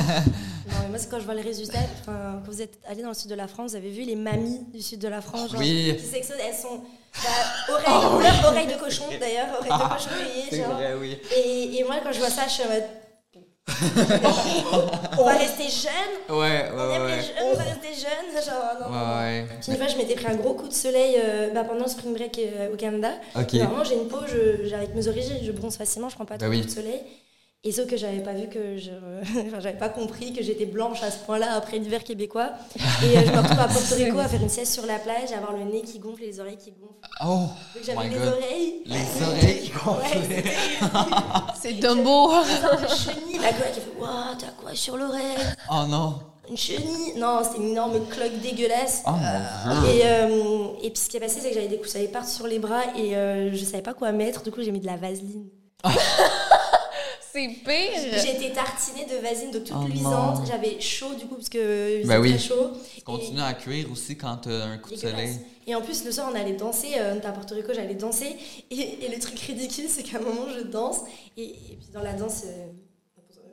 Non, 0.66 0.74
mais 0.82 0.88
moi, 0.88 0.98
c'est 0.98 1.08
quand 1.08 1.20
je 1.20 1.24
vois 1.24 1.34
le 1.34 1.42
résultat. 1.42 1.78
Quand 2.04 2.40
vous 2.44 2.60
êtes 2.62 2.78
allé 2.88 3.02
dans 3.02 3.08
le 3.08 3.14
sud 3.14 3.30
de 3.30 3.34
la 3.36 3.46
France, 3.46 3.70
vous 3.72 3.76
avez 3.76 3.90
vu 3.90 4.02
les 4.02 4.16
mamies 4.16 4.64
du 4.72 4.82
sud 4.82 4.98
de 5.00 5.08
la 5.08 5.20
France, 5.20 5.50
genre, 5.52 5.60
Oui. 5.60 5.94
qui 5.98 6.04
s'exposent, 6.04 6.36
elles 6.44 6.54
sont 6.54 6.78
bah, 7.14 7.20
oreilles, 7.74 8.10
couleur 8.10 8.44
oreilles 8.46 8.66
de 8.66 8.74
cochon 8.80 9.04
d'ailleurs, 9.20 9.46
oreilles 9.58 9.70
de 9.88 9.94
cochon 9.94 10.10
rayées, 10.18 10.44
C'est 10.50 10.56
genre. 10.58 10.72
vrai, 10.74 10.94
oui. 10.94 11.18
Et, 11.36 11.78
et 11.78 11.84
moi, 11.84 11.96
quand 12.02 12.12
je 12.12 12.18
vois 12.18 12.30
ça, 12.30 12.46
je 12.48 12.52
suis 12.54 12.62
en 12.64 12.68
mode. 12.68 12.84
On 15.18 15.24
va 15.24 15.32
rester 15.36 15.64
jeune, 15.68 16.36
Ouais, 16.36 16.70
on 16.74 16.78
aime 16.78 17.02
ouais, 17.02 17.08
les 17.08 17.14
ouais. 17.16 17.22
jeunes, 17.22 17.44
on 17.44 17.54
va 17.54 17.62
rester 17.64 17.88
jeune. 17.94 18.44
Genre, 18.44 18.54
non, 18.80 18.90
non, 18.90 18.98
non. 19.06 19.16
Ouais, 19.18 19.46
Puis 19.60 19.72
Une 19.72 19.78
fois, 19.78 19.86
je 19.88 19.96
m'étais 19.96 20.14
pris 20.14 20.26
un 20.26 20.36
gros 20.36 20.54
coup 20.54 20.68
de 20.68 20.72
soleil 20.74 21.16
euh, 21.18 21.50
bah, 21.52 21.64
pendant 21.64 21.84
le 21.84 21.90
spring 21.90 22.14
break 22.14 22.38
euh, 22.38 22.72
au 22.72 22.76
Canada. 22.76 23.12
Ok. 23.36 23.54
Et 23.54 23.58
Vraiment, 23.58 23.84
j'ai 23.84 23.94
une 23.96 24.08
peau, 24.08 24.18
je, 24.26 24.66
j'ai- 24.66 24.74
avec 24.74 24.94
mes 24.94 25.06
origines, 25.08 25.38
je 25.42 25.52
bronze 25.52 25.76
facilement, 25.76 26.08
je 26.08 26.14
prends 26.14 26.24
pas 26.24 26.36
Bah 26.36 26.46
trop 26.46 26.50
oui. 26.54 26.62
de 26.62 26.70
soleil. 26.70 27.00
Et 27.64 27.72
sauf 27.72 27.88
que 27.88 27.96
j'avais 27.96 28.20
pas 28.20 28.32
vu 28.34 28.48
que 28.48 28.76
je. 28.78 28.90
enfin, 29.48 29.58
j'avais 29.60 29.76
pas 29.76 29.88
compris 29.88 30.32
que 30.32 30.42
j'étais 30.44 30.64
blanche 30.64 31.02
à 31.02 31.10
ce 31.10 31.18
point-là 31.24 31.54
après 31.56 31.78
l'hiver 31.78 32.04
québécois. 32.04 32.50
Et 33.02 33.18
euh, 33.18 33.22
je 33.26 33.32
me 33.32 33.38
retrouve 33.38 33.58
à 33.58 33.66
Porto 33.66 33.94
Rico 33.96 34.18
à 34.20 34.28
faire 34.28 34.40
une 34.40 34.48
sieste 34.48 34.72
sur 34.72 34.86
la 34.86 34.98
plage, 35.00 35.32
à 35.34 35.38
avoir 35.38 35.52
le 35.54 35.64
nez 35.64 35.82
qui 35.82 35.98
gonfle 35.98 36.22
et 36.22 36.26
les 36.26 36.38
oreilles 36.40 36.56
qui 36.56 36.70
gonflent. 36.70 36.94
Oh, 37.26 37.48
Donc 37.74 37.84
j'avais 37.84 38.08
les 38.08 38.14
God. 38.14 38.28
oreilles. 38.28 38.82
Les 38.86 39.22
oreilles 39.26 39.60
qui 39.62 39.72
Ouais, 39.72 40.22
c'était- 40.22 40.50
C'est 41.60 41.72
Dumbo! 41.74 42.30
Une 42.32 42.88
chenille, 42.88 43.38
la 43.42 43.50
gueule 43.52 43.72
qui 43.74 43.80
fait 43.80 44.00
Waouh, 44.00 44.34
t'as 44.38 44.46
quoi 44.62 44.74
sur 44.74 44.96
l'oreille? 44.96 45.22
Oh 45.70 45.84
non. 45.88 46.14
Une 46.48 46.56
chenille? 46.56 47.14
Non, 47.16 47.40
c'était 47.42 47.58
une 47.58 47.70
énorme 47.70 48.06
cloque 48.06 48.38
dégueulasse. 48.40 49.02
Oh 49.06 49.10
mon 49.10 49.80
dieu. 49.80 49.90
Et, 49.96 50.02
euh, 50.04 50.66
et 50.82 50.90
puis 50.90 51.02
ce 51.02 51.08
qui 51.08 51.16
est 51.16 51.20
passé, 51.20 51.40
c'est 51.40 51.48
que 51.48 51.54
j'avais 51.54 51.66
des 51.68 51.78
coups 51.78 51.96
à 51.96 51.98
partout 52.12 52.30
sur 52.30 52.46
les 52.46 52.60
bras 52.60 52.82
et 52.96 53.16
euh, 53.16 53.50
je 53.52 53.64
savais 53.64 53.82
pas 53.82 53.94
quoi 53.94 54.12
mettre. 54.12 54.42
Du 54.44 54.52
coup, 54.52 54.62
j'ai 54.62 54.70
mis 54.70 54.80
de 54.80 54.86
la 54.86 54.96
vaseline. 54.96 55.48
C'est 57.32 57.48
pire! 57.48 58.34
Été 58.34 58.52
tartinée 58.52 59.04
de 59.06 59.16
vaseline, 59.22 59.50
donc 59.50 59.64
toute 59.64 59.76
Oh 59.78 59.86
luisante. 59.86 60.46
J'avais 60.46 60.80
chaud 60.80 61.14
du 61.14 61.26
coup, 61.26 61.34
parce 61.36 61.48
que 61.48 62.06
Ben 62.06 62.20
oui. 62.20 62.30
très 62.30 62.38
chaud. 62.38 62.70
Continue 63.04 63.40
à 63.40 63.52
cuire 63.54 63.90
aussi 63.92 64.16
quand 64.16 64.36
t'as 64.38 64.64
un 64.64 64.78
coup 64.78 64.90
Et, 64.92 64.96
de 64.96 65.00
soleil. 65.00 65.38
Et 65.66 65.74
en 65.74 65.82
plus, 65.82 66.04
le 66.04 66.12
soir, 66.12 66.30
on 66.32 66.34
allait 66.34 66.54
danser. 66.54 66.92
Euh, 66.96 67.12
on 67.14 67.18
était 67.18 67.26
à 67.26 67.32
Porto 67.32 67.54
Rico, 67.54 67.72
j'allais 67.74 67.94
danser. 67.94 68.36
Et, 68.70 69.04
et 69.04 69.08
le 69.14 69.18
truc 69.20 69.38
ridicule, 69.40 69.84
c'est 69.88 70.02
qu'à 70.02 70.18
un 70.18 70.22
moment, 70.22 70.46
je 70.56 70.62
danse. 70.62 71.00
Et, 71.36 71.44
et 71.44 71.76
puis 71.78 71.88
dans 71.92 72.00
la 72.02 72.14
danse, 72.14 72.44
euh, 72.46 72.66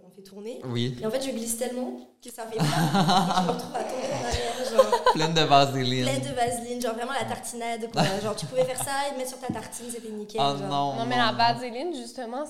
on 0.07 0.15
fait 0.15 0.21
tourner. 0.21 0.61
Oui. 0.65 0.97
Et 1.01 1.05
en 1.05 1.11
fait, 1.11 1.21
je 1.25 1.31
glisse 1.31 1.57
tellement 1.57 1.99
que 2.23 2.31
ça 2.31 2.43
fait 2.47 2.57
mal. 2.57 2.67
et 2.67 3.41
je 3.41 3.47
me 3.47 3.51
retrouve 3.51 3.75
à 3.75 3.83
tomber 3.83 4.07
en 4.13 4.25
arrière, 4.25 4.71
genre. 4.73 5.03
Pleine 5.13 5.33
de 5.33 5.41
vaseline. 5.41 6.03
Pleine 6.05 6.21
de 6.21 6.33
vaseline, 6.35 6.81
genre 6.81 6.95
vraiment 6.95 7.11
la 7.13 7.25
tartinade. 7.25 7.89
Quoi. 7.91 8.03
Genre, 8.23 8.35
tu 8.35 8.45
pouvais 8.45 8.63
faire 8.63 8.77
ça 8.81 8.91
et 9.07 9.11
le 9.11 9.17
mettre 9.17 9.29
sur 9.31 9.39
ta 9.39 9.47
tartine, 9.53 9.85
c'était 9.91 10.09
nickel. 10.11 10.41
Oh 10.41 10.57
genre. 10.57 10.69
non. 10.69 10.95
Non, 10.95 11.05
mais 11.05 11.17
la 11.17 11.33
vaseline, 11.33 11.93
justement, 11.93 12.45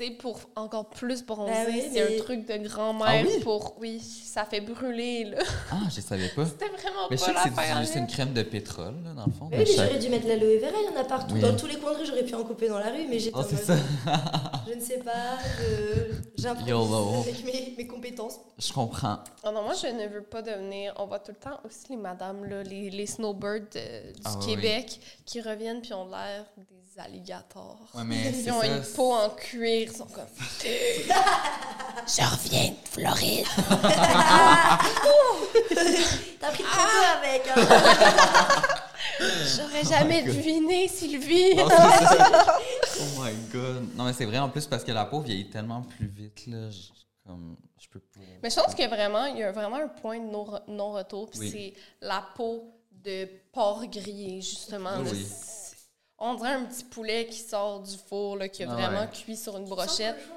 c'est 0.00 0.10
pour 0.12 0.40
encore 0.56 0.88
plus 0.88 1.22
bronzer. 1.24 1.52
Ben 1.52 1.66
oui, 1.68 1.82
c'est 1.92 2.08
mais- 2.08 2.16
un 2.18 2.22
truc 2.22 2.46
de 2.46 2.56
grand-mère 2.68 3.06
Ah 3.08 3.22
oui? 3.26 3.40
pour. 3.42 3.76
Oui, 3.80 4.00
ça 4.00 4.44
fait 4.44 4.60
brûler, 4.60 5.24
là. 5.24 5.38
Ah, 5.70 5.76
je 5.94 6.00
savais 6.00 6.28
pas. 6.28 6.46
C'était 6.46 6.68
vraiment 6.68 7.08
Mais 7.10 7.16
je 7.18 7.24
pas 7.24 7.42
sais 7.42 7.50
que 7.50 7.84
c'est 7.86 7.98
une 7.98 8.06
crème 8.06 8.32
de 8.32 8.42
pétrole, 8.42 8.94
là, 9.04 9.12
dans 9.14 9.26
le 9.26 9.32
fond. 9.32 9.48
Oui, 9.52 9.58
mais 9.58 9.66
j'aurais 9.66 9.98
dû 9.98 10.08
mettre 10.08 10.26
l'aloe 10.26 10.58
vera, 10.58 10.72
il 10.88 10.94
y 10.94 10.96
en 10.96 11.00
a 11.00 11.04
partout. 11.04 11.34
Oui. 11.34 11.40
Dans 11.40 11.54
tous 11.56 11.66
les 11.66 11.76
coins 11.78 11.92
de 11.92 11.98
rue, 11.98 12.06
j'aurais 12.06 12.24
pu 12.24 12.34
en 12.34 12.44
couper 12.44 12.68
dans 12.68 12.78
la 12.78 12.90
rue, 12.90 13.06
mais 13.08 13.18
j'étais 13.18 13.36
Oh, 13.38 13.42
c'est 13.48 13.56
ça. 13.56 13.76
Je 14.68 14.74
ne 14.76 14.80
sais 14.80 14.98
pas, 14.98 15.36
je- 15.58 16.42
j'improvise 16.42 17.26
avec 17.28 17.44
mes, 17.44 17.74
mes 17.76 17.86
compétences. 17.88 18.36
Je 18.56 18.72
comprends. 18.72 19.18
Oh 19.44 19.50
non, 19.52 19.62
moi, 19.64 19.74
je 19.74 19.88
ne 19.88 20.06
veux 20.06 20.22
pas 20.22 20.42
devenir. 20.42 20.94
On 20.96 21.06
voit 21.06 21.18
tout 21.18 21.32
le 21.32 21.38
temps 21.38 21.58
aussi 21.64 21.86
les 21.90 21.96
madames, 21.96 22.44
là, 22.44 22.62
les, 22.62 22.88
les 22.88 23.06
snowbirds 23.06 23.62
euh, 23.76 24.12
du 24.12 24.20
Ah 24.24 24.34
oui, 24.38 24.46
Québec 24.46 25.00
qui 25.26 25.40
reviennent 25.40 25.80
puis 25.80 25.92
ont 25.92 26.08
l'air 26.08 26.44
des 26.56 26.79
alligators. 27.00 27.78
Ouais, 27.94 28.04
mais 28.04 28.30
Ils 28.32 28.50
ont 28.52 28.60
ça. 28.60 28.66
une 28.66 28.82
peau 28.94 29.12
en 29.14 29.30
cuir, 29.30 29.88
ils 29.90 29.96
sont 29.96 30.06
comme. 30.06 30.26
Je 32.06 32.22
reviens 32.22 32.70
de 32.70 32.76
Floride. 32.90 33.46
T'as 36.40 36.50
pris 36.50 36.62
de 36.62 36.68
Ah! 36.72 37.18
avec. 37.18 37.42
hein. 37.48 37.56
J'aurais 39.56 39.84
jamais 39.84 40.22
deviné, 40.22 40.88
Sylvie! 40.88 41.54
Non, 41.56 41.68
oh 41.68 43.22
my 43.22 43.32
god. 43.52 43.88
Non, 43.94 44.04
mais 44.04 44.12
c'est 44.14 44.24
vrai 44.24 44.38
en 44.38 44.48
plus 44.48 44.66
parce 44.66 44.82
que 44.84 44.92
la 44.92 45.04
peau 45.04 45.20
vieillit 45.20 45.50
tellement 45.50 45.82
plus 45.82 46.06
vite, 46.06 46.46
là. 46.46 46.70
Je, 46.70 46.88
comme, 47.26 47.56
je 47.78 47.86
peux. 47.88 48.00
Mais 48.42 48.48
je 48.50 48.56
pense 48.56 48.74
qu'il 48.74 48.80
y 48.82 48.86
a 48.86 48.88
vraiment, 48.88 49.26
il 49.26 49.38
y 49.38 49.42
a 49.42 49.52
vraiment 49.52 49.76
un 49.76 49.88
point 49.88 50.18
de 50.18 50.24
non- 50.30 50.58
non-retour, 50.68 51.28
puis 51.30 51.40
Oui. 51.40 51.50
c'est 51.52 51.74
la 52.06 52.24
peau 52.34 52.64
de 52.92 53.28
porc 53.52 53.84
grillé, 53.90 54.40
justement. 54.40 54.98
Oui, 55.00 55.26
On 56.20 56.34
dirait 56.34 56.52
un 56.52 56.64
petit 56.64 56.84
poulet 56.84 57.26
qui 57.26 57.38
sort 57.40 57.80
du 57.80 57.96
four, 58.08 58.36
là, 58.36 58.48
qui 58.48 58.62
a 58.62 58.68
Ah 58.70 58.74
vraiment 58.74 59.00
ouais. 59.00 59.08
cuit 59.10 59.36
sur 59.36 59.56
une 59.56 59.64
brochette. 59.64 60.16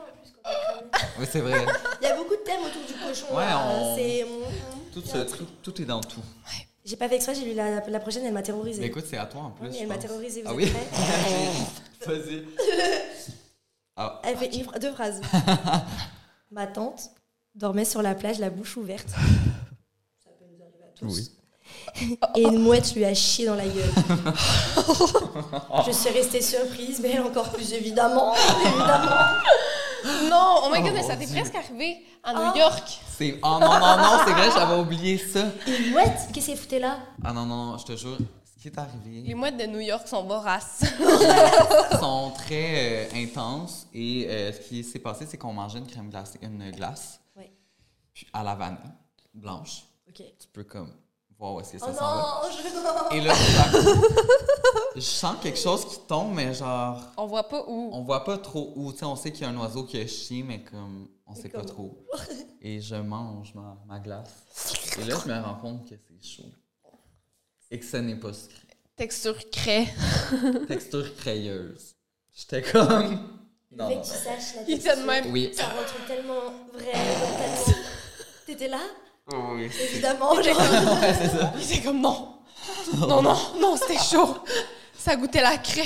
Oui, 1.18 1.26
c'est 1.32 1.40
vrai. 1.40 1.66
Il 2.02 2.08
y 2.08 2.12
a 2.12 2.18
beaucoup 2.18 2.36
de 2.36 2.42
thèmes 2.42 2.60
autour 2.62 2.82
du 2.86 2.94
cochon. 2.94 3.34
Ouais, 3.34 3.46
là. 3.46 3.66
on- 3.66 3.96
C'est. 3.96 4.26
Tout, 4.92 5.02
se- 5.02 5.38
tout, 5.38 5.46
tout 5.62 5.82
est 5.82 5.86
dans 5.86 6.02
tout. 6.02 6.20
J'ai 6.84 6.98
pas 6.98 7.08
fait 7.08 7.16
exprès, 7.16 7.34
j'ai 7.34 7.46
lu 7.46 7.54
la, 7.54 7.80
la 7.88 8.00
prochaine, 8.02 8.26
elle 8.26 8.34
m'a 8.34 8.40
Mais 8.42 8.46
terrorisée. 8.48 8.84
écoute, 8.84 9.06
c'est 9.10 9.16
à 9.18 9.26
toi 9.26 9.44
en 9.44 9.52
plus. 9.52 9.70
Oui, 9.70 9.78
elle 9.80 9.88
m'a 9.88 9.94
pense. 9.96 10.04
terrorisée, 10.04 10.42
vous 10.42 10.50
Ah 10.50 10.52
êtes 10.52 10.58
oui? 10.58 10.70
prêts 10.70 12.08
Vas-y. 12.16 12.46
Ah, 13.96 14.20
Elle 14.26 14.36
fait 14.38 14.54
une 14.54 14.66
deux 14.82 14.92
phrases. 14.92 15.22
Ma 16.52 16.68
tante 16.68 17.12
dormait 17.56 17.86
sur 17.86 18.02
la 18.02 18.14
plage, 18.16 18.40
la 18.40 18.50
bouche 18.50 18.76
ouverte. 18.76 19.08
Ça 19.08 20.32
peut 20.38 20.46
nous 20.52 20.62
arriver 20.62 20.84
à 20.84 20.98
tous. 20.98 21.06
oui. 21.16 21.32
Et 22.36 22.42
une 22.44 22.60
mouette 22.60 22.94
lui 22.96 23.06
a 23.06 23.14
chié 23.14 23.46
dans 23.46 23.56
la 23.56 23.66
gueule. 23.66 23.94
Je 25.86 25.92
suis 25.92 26.10
restée 26.10 26.42
surprise, 26.42 27.00
mais 27.02 27.12
elle 27.12 27.22
encore 27.22 27.50
plus 27.52 27.72
évidemment. 27.74 28.34
évidemment. 28.66 29.16
Non, 30.30 30.62
oh 30.64 30.70
my 30.72 30.82
god, 30.82 30.90
Oh, 30.92 30.96
mais 30.96 31.04
ça 31.04 31.16
mon 31.16 31.20
t'est 31.26 31.32
presque 31.34 31.56
arrivé 31.56 32.04
à 32.24 32.34
Ah. 32.36 32.52
New 32.54 32.60
York. 32.60 33.00
C'est... 33.18 33.40
Oh 33.42 33.58
non, 33.60 33.80
non, 33.80 33.98
non, 33.98 34.18
c'est 34.26 34.34
vrai, 34.34 34.50
j'avais 34.54 34.80
oublié 34.82 35.18
ça. 35.18 35.46
Une 35.68 35.92
mouette 35.92 36.28
Qu'est-ce 36.34 36.48
qu'elle 36.48 36.58
foutait 36.58 36.80
là? 36.80 36.98
Ah 37.24 37.32
non, 37.32 37.46
non, 37.46 37.78
je 37.78 37.86
te 37.86 37.96
jure, 37.96 38.18
ce 38.44 38.62
qui 38.62 38.68
est 38.68 38.78
arrivé... 38.78 39.22
Les 39.26 39.34
mouettes 39.34 39.56
de 39.58 39.66
New 39.66 39.80
York 39.80 40.06
sont 40.08 40.24
voraces. 40.24 40.82
sont 42.00 42.32
très 42.36 43.08
euh, 43.14 43.16
intenses 43.16 43.88
et 43.94 44.28
euh, 44.30 44.52
ce 44.52 44.60
qui 44.60 44.84
s'est 44.84 45.00
passé, 45.00 45.26
c'est 45.30 45.38
qu'on 45.38 45.54
mangeait 45.54 45.80
une 45.80 45.88
crème 45.88 46.10
glacée, 46.10 46.40
une 46.42 46.70
glace 46.72 47.22
Oui. 47.38 47.46
puis 48.14 48.28
à 48.34 48.44
la 48.44 48.56
vanille 48.56 48.78
blanche. 49.34 49.84
Ok. 50.10 50.18
Tu 50.18 50.48
peux 50.52 50.64
comme 50.66 50.92
voir 51.44 51.56
où 51.56 51.60
est-ce 51.62 51.74
que 51.74 51.78
Oh 51.82 51.86
ça 51.88 51.94
s'en 51.94 52.16
va. 52.16 52.42
non, 52.44 52.50
je... 53.12 53.16
Et 53.18 53.22
là, 53.22 53.34
je 54.96 55.02
sens 55.02 55.36
quelque 55.42 55.60
chose 55.60 55.86
qui 55.86 56.00
tombe, 56.08 56.34
mais 56.34 56.54
genre, 56.54 57.02
On 57.18 57.26
voit 57.26 57.48
pas 57.50 57.64
où. 57.68 57.90
on 57.94 58.04
voit 58.04 58.24
pas 58.24 58.38
trop 58.38 58.72
où. 58.76 58.92
Tu 58.94 59.00
sais, 59.00 59.06
on 59.06 59.16
sait 59.16 59.32
qu'il 59.32 59.42
y 59.44 59.46
a 59.46 59.50
un 59.50 59.58
oiseau 59.58 59.84
qui 59.84 60.00
a 60.00 60.08
chié, 60.08 60.44
mais 60.44 60.64
comme, 60.64 61.08
on 61.28 61.36
sait 61.36 61.50
pas 61.50 61.64
trop. 61.66 62.06
Et 62.62 62.80
je 62.80 62.96
mange 62.96 63.54
ma, 63.56 63.78
ma 63.88 64.00
glace. 64.00 64.30
Et 65.00 65.04
là, 65.06 65.18
je 65.22 65.30
me 65.30 65.40
rends 65.42 65.56
compte 65.56 65.90
que 65.90 65.96
c'est 65.96 66.24
chaud. 66.28 66.50
Et 67.70 67.80
que 67.80 67.86
ce 67.86 67.98
n'est 67.98 68.16
pas 68.16 68.32
sucré. 68.34 68.58
Texture 68.96 69.50
craie. 69.50 69.88
Texture 70.68 71.16
crayeuse. 71.18 71.96
J'étais 72.32 72.62
comme. 72.62 73.20
Non, 73.72 73.90
Fait 73.90 73.96
non. 73.96 74.02
que 74.02 74.06
tu 74.06 74.12
saches 74.12 74.56
la 74.56 74.62
Il 75.00 75.06
même. 75.06 75.32
Oui. 75.34 75.52
Ça 75.54 75.66
rentre 75.66 76.06
tellement 76.08 76.54
vrai. 76.72 76.94
T'étais 78.46 78.68
là? 78.68 78.80
Oui. 79.32 79.70
Évidemment. 79.82 80.42
j'ai- 80.42 80.54
Ouais, 80.54 81.14
c'est 81.18 81.30
ça. 81.30 81.54
Il 81.58 81.64
était 81.64 81.82
comme 81.82 82.02
non. 82.02 82.30
Non, 82.98 83.22
non, 83.22 83.36
non, 83.60 83.76
c'était 83.78 83.98
chaud. 84.02 84.38
Ça 84.98 85.16
goûtait 85.16 85.42
la 85.42 85.58
craie. 85.58 85.84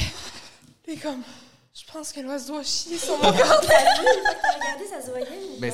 Il 0.87 0.93
est 0.93 0.97
comme, 0.97 1.21
je 1.73 1.91
pense 1.91 2.11
que 2.11 2.19
l'oiseau 2.19 2.57
a 2.57 2.63
chié 2.63 2.97
sur 2.97 3.15
mon 3.17 3.21
corps. 3.31 3.31
Regardé, 3.33 4.85
ça 4.89 5.01
se 5.03 5.09
voyait 5.11 5.27
Mais, 5.59 5.69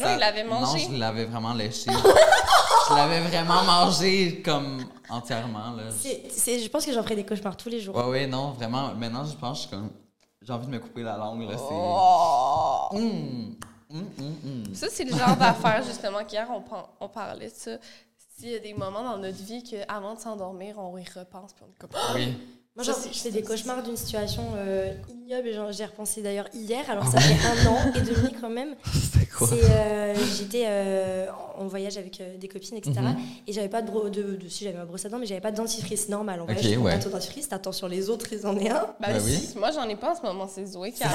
non, 0.00 0.06
ça- 0.06 0.14
il 0.14 0.18
l'avait 0.20 0.44
mangé. 0.44 0.86
Non, 0.88 0.94
je 0.94 0.98
l'avais 1.00 1.24
vraiment 1.24 1.54
léché. 1.54 1.90
je 2.88 2.94
l'avais 2.94 3.20
vraiment 3.20 3.62
mangé 3.64 4.42
comme 4.44 4.84
entièrement. 5.08 5.72
Là. 5.76 5.84
C'est- 5.96 6.22
c'est- 6.30 6.60
Je 6.60 6.68
pense 6.68 6.84
que 6.86 6.92
j'en 6.92 7.02
ferai 7.02 7.16
des 7.16 7.24
cauchemars 7.24 7.56
tous 7.56 7.68
les 7.68 7.80
jours. 7.80 7.96
Ouais, 7.96 8.04
ouais, 8.04 8.26
non, 8.26 8.52
vraiment. 8.52 8.94
Maintenant, 8.94 9.24
je 9.24 9.34
pense 9.36 9.66
que 9.66 9.70
comme. 9.76 9.90
J'ai 10.42 10.52
envie 10.52 10.66
de 10.66 10.72
me 10.72 10.78
couper 10.78 11.02
la 11.02 11.16
langue, 11.16 11.48
là. 11.48 11.56
C'est. 11.56 11.64
Oh. 11.70 12.88
Hum, 12.92 13.56
hum, 13.94 14.10
hum, 14.18 14.36
hum. 14.44 14.74
Ça, 14.74 14.88
c'est 14.90 15.04
le 15.04 15.16
genre 15.16 15.36
d'affaire, 15.36 15.82
justement, 15.84 16.24
qu'hier, 16.24 16.48
on, 17.00 17.08
parlait 17.08 17.48
de 17.48 17.54
ça. 17.54 17.78
S'il 18.36 18.50
y 18.50 18.54
a 18.54 18.58
des 18.58 18.74
moments 18.74 19.04
dans 19.04 19.18
notre 19.18 19.42
vie 19.42 19.62
qu'avant 19.62 20.14
de 20.14 20.20
s'endormir, 20.20 20.78
on 20.78 20.98
y 20.98 21.04
repense. 21.04 21.52
Puis 21.52 21.64
on 21.64 21.72
est 21.72 21.78
comme, 21.78 21.90
Oui. 22.14 22.34
Moi, 22.76 22.84
genre, 22.84 22.96
c'est- 22.96 23.12
je 23.14 23.18
fais 23.20 23.30
des 23.30 23.42
cauchemars 23.42 23.84
d'une 23.84 23.96
situation 23.96 24.42
euh, 24.56 24.92
ignoble. 25.08 25.46
et 25.46 25.52
genre, 25.52 25.70
J'y 25.70 25.82
ai 25.82 25.86
repensé 25.86 26.22
d'ailleurs 26.22 26.48
hier, 26.52 26.84
alors 26.90 27.06
ça 27.06 27.20
fait 27.20 27.36
un 27.46 27.66
an 27.70 27.78
et 27.94 28.00
demi 28.00 28.34
quand 28.40 28.50
même. 28.50 28.74
C'était 28.92 29.26
quoi? 29.26 29.46
C'est, 29.46 29.60
euh, 29.70 30.14
J'étais 30.36 30.64
euh, 30.66 31.26
en 31.56 31.66
voyage 31.68 31.96
avec 31.98 32.20
euh, 32.20 32.36
des 32.36 32.48
copines, 32.48 32.76
etc. 32.76 32.94
Mhm. 33.00 33.16
Et 33.46 33.52
j'avais 33.52 33.68
pas 33.68 33.80
de, 33.80 33.88
bro- 33.88 34.08
de, 34.08 34.22
de- 34.36 34.48
Si, 34.48 34.64
j'avais 34.64 34.76
ma 34.76 34.86
brosse 34.86 35.04
à 35.04 35.08
dents, 35.08 35.18
mais 35.20 35.26
j'avais 35.26 35.40
pas 35.40 35.52
de 35.52 35.56
dentifrice 35.56 36.08
normal. 36.08 36.40
En 36.40 36.44
Ok, 36.44 36.50
voyage, 36.50 36.64
je 36.64 36.74
prends 36.74 36.84
ouais. 36.86 36.98
pas 36.98 37.04
de 37.04 37.10
dentifrice. 37.10 37.48
T'attends 37.48 37.70
sur 37.72 37.86
les 37.88 38.10
autres, 38.10 38.26
ils 38.32 38.44
en 38.44 38.56
aient 38.58 38.70
un. 38.70 38.86
bah, 38.98 39.06
Ben 39.12 39.22
oui. 39.24 39.36
si, 39.52 39.56
Moi, 39.56 39.70
j'en 39.70 39.88
ai 39.88 39.94
pas 39.94 40.10
en 40.12 40.16
ce 40.16 40.22
moment, 40.22 40.48
c'est 40.52 40.66
Zoé 40.66 40.90
qui 40.90 41.04
a. 41.04 41.08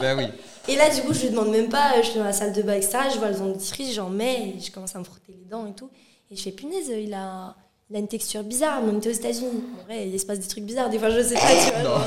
Ben 0.00 0.16
oui. 0.18 0.24
Et 0.68 0.76
là, 0.76 0.88
du 0.88 1.02
coup, 1.02 1.12
je 1.12 1.20
lui 1.20 1.30
demande 1.30 1.50
même 1.50 1.68
pas. 1.68 2.00
Je 2.00 2.06
suis 2.08 2.18
dans 2.18 2.24
la 2.24 2.32
salle 2.32 2.54
de 2.54 2.62
bain, 2.62 2.74
etc. 2.76 2.98
Je 3.12 3.18
vois 3.18 3.28
le 3.28 3.36
dentifrice, 3.36 3.92
j'en 3.94 4.08
mets, 4.08 4.54
et 4.56 4.60
je 4.60 4.70
commence 4.72 4.96
à 4.96 4.98
me 5.00 5.04
frotter 5.04 5.34
les 5.38 5.44
dents 5.50 5.66
et 5.66 5.72
tout. 5.74 5.90
Et 6.30 6.36
je 6.36 6.42
fais 6.42 6.52
punaise, 6.52 6.88
il 6.88 7.12
a, 7.12 7.54
il 7.92 7.96
a 7.96 7.98
une 7.98 8.08
texture 8.08 8.42
bizarre, 8.42 8.80
même 8.80 9.00
t'es 9.00 9.10
aux 9.10 9.12
États-Unis. 9.12 9.64
En 9.78 9.84
vrai, 9.84 10.08
il 10.08 10.18
se 10.18 10.24
passe 10.24 10.38
des 10.38 10.48
trucs 10.48 10.64
bizarres, 10.64 10.88
des 10.88 10.98
fois, 10.98 11.10
je 11.10 11.20
sais 11.20 11.34
pas, 11.34 11.40
tu 11.40 11.72
vois. 11.82 12.00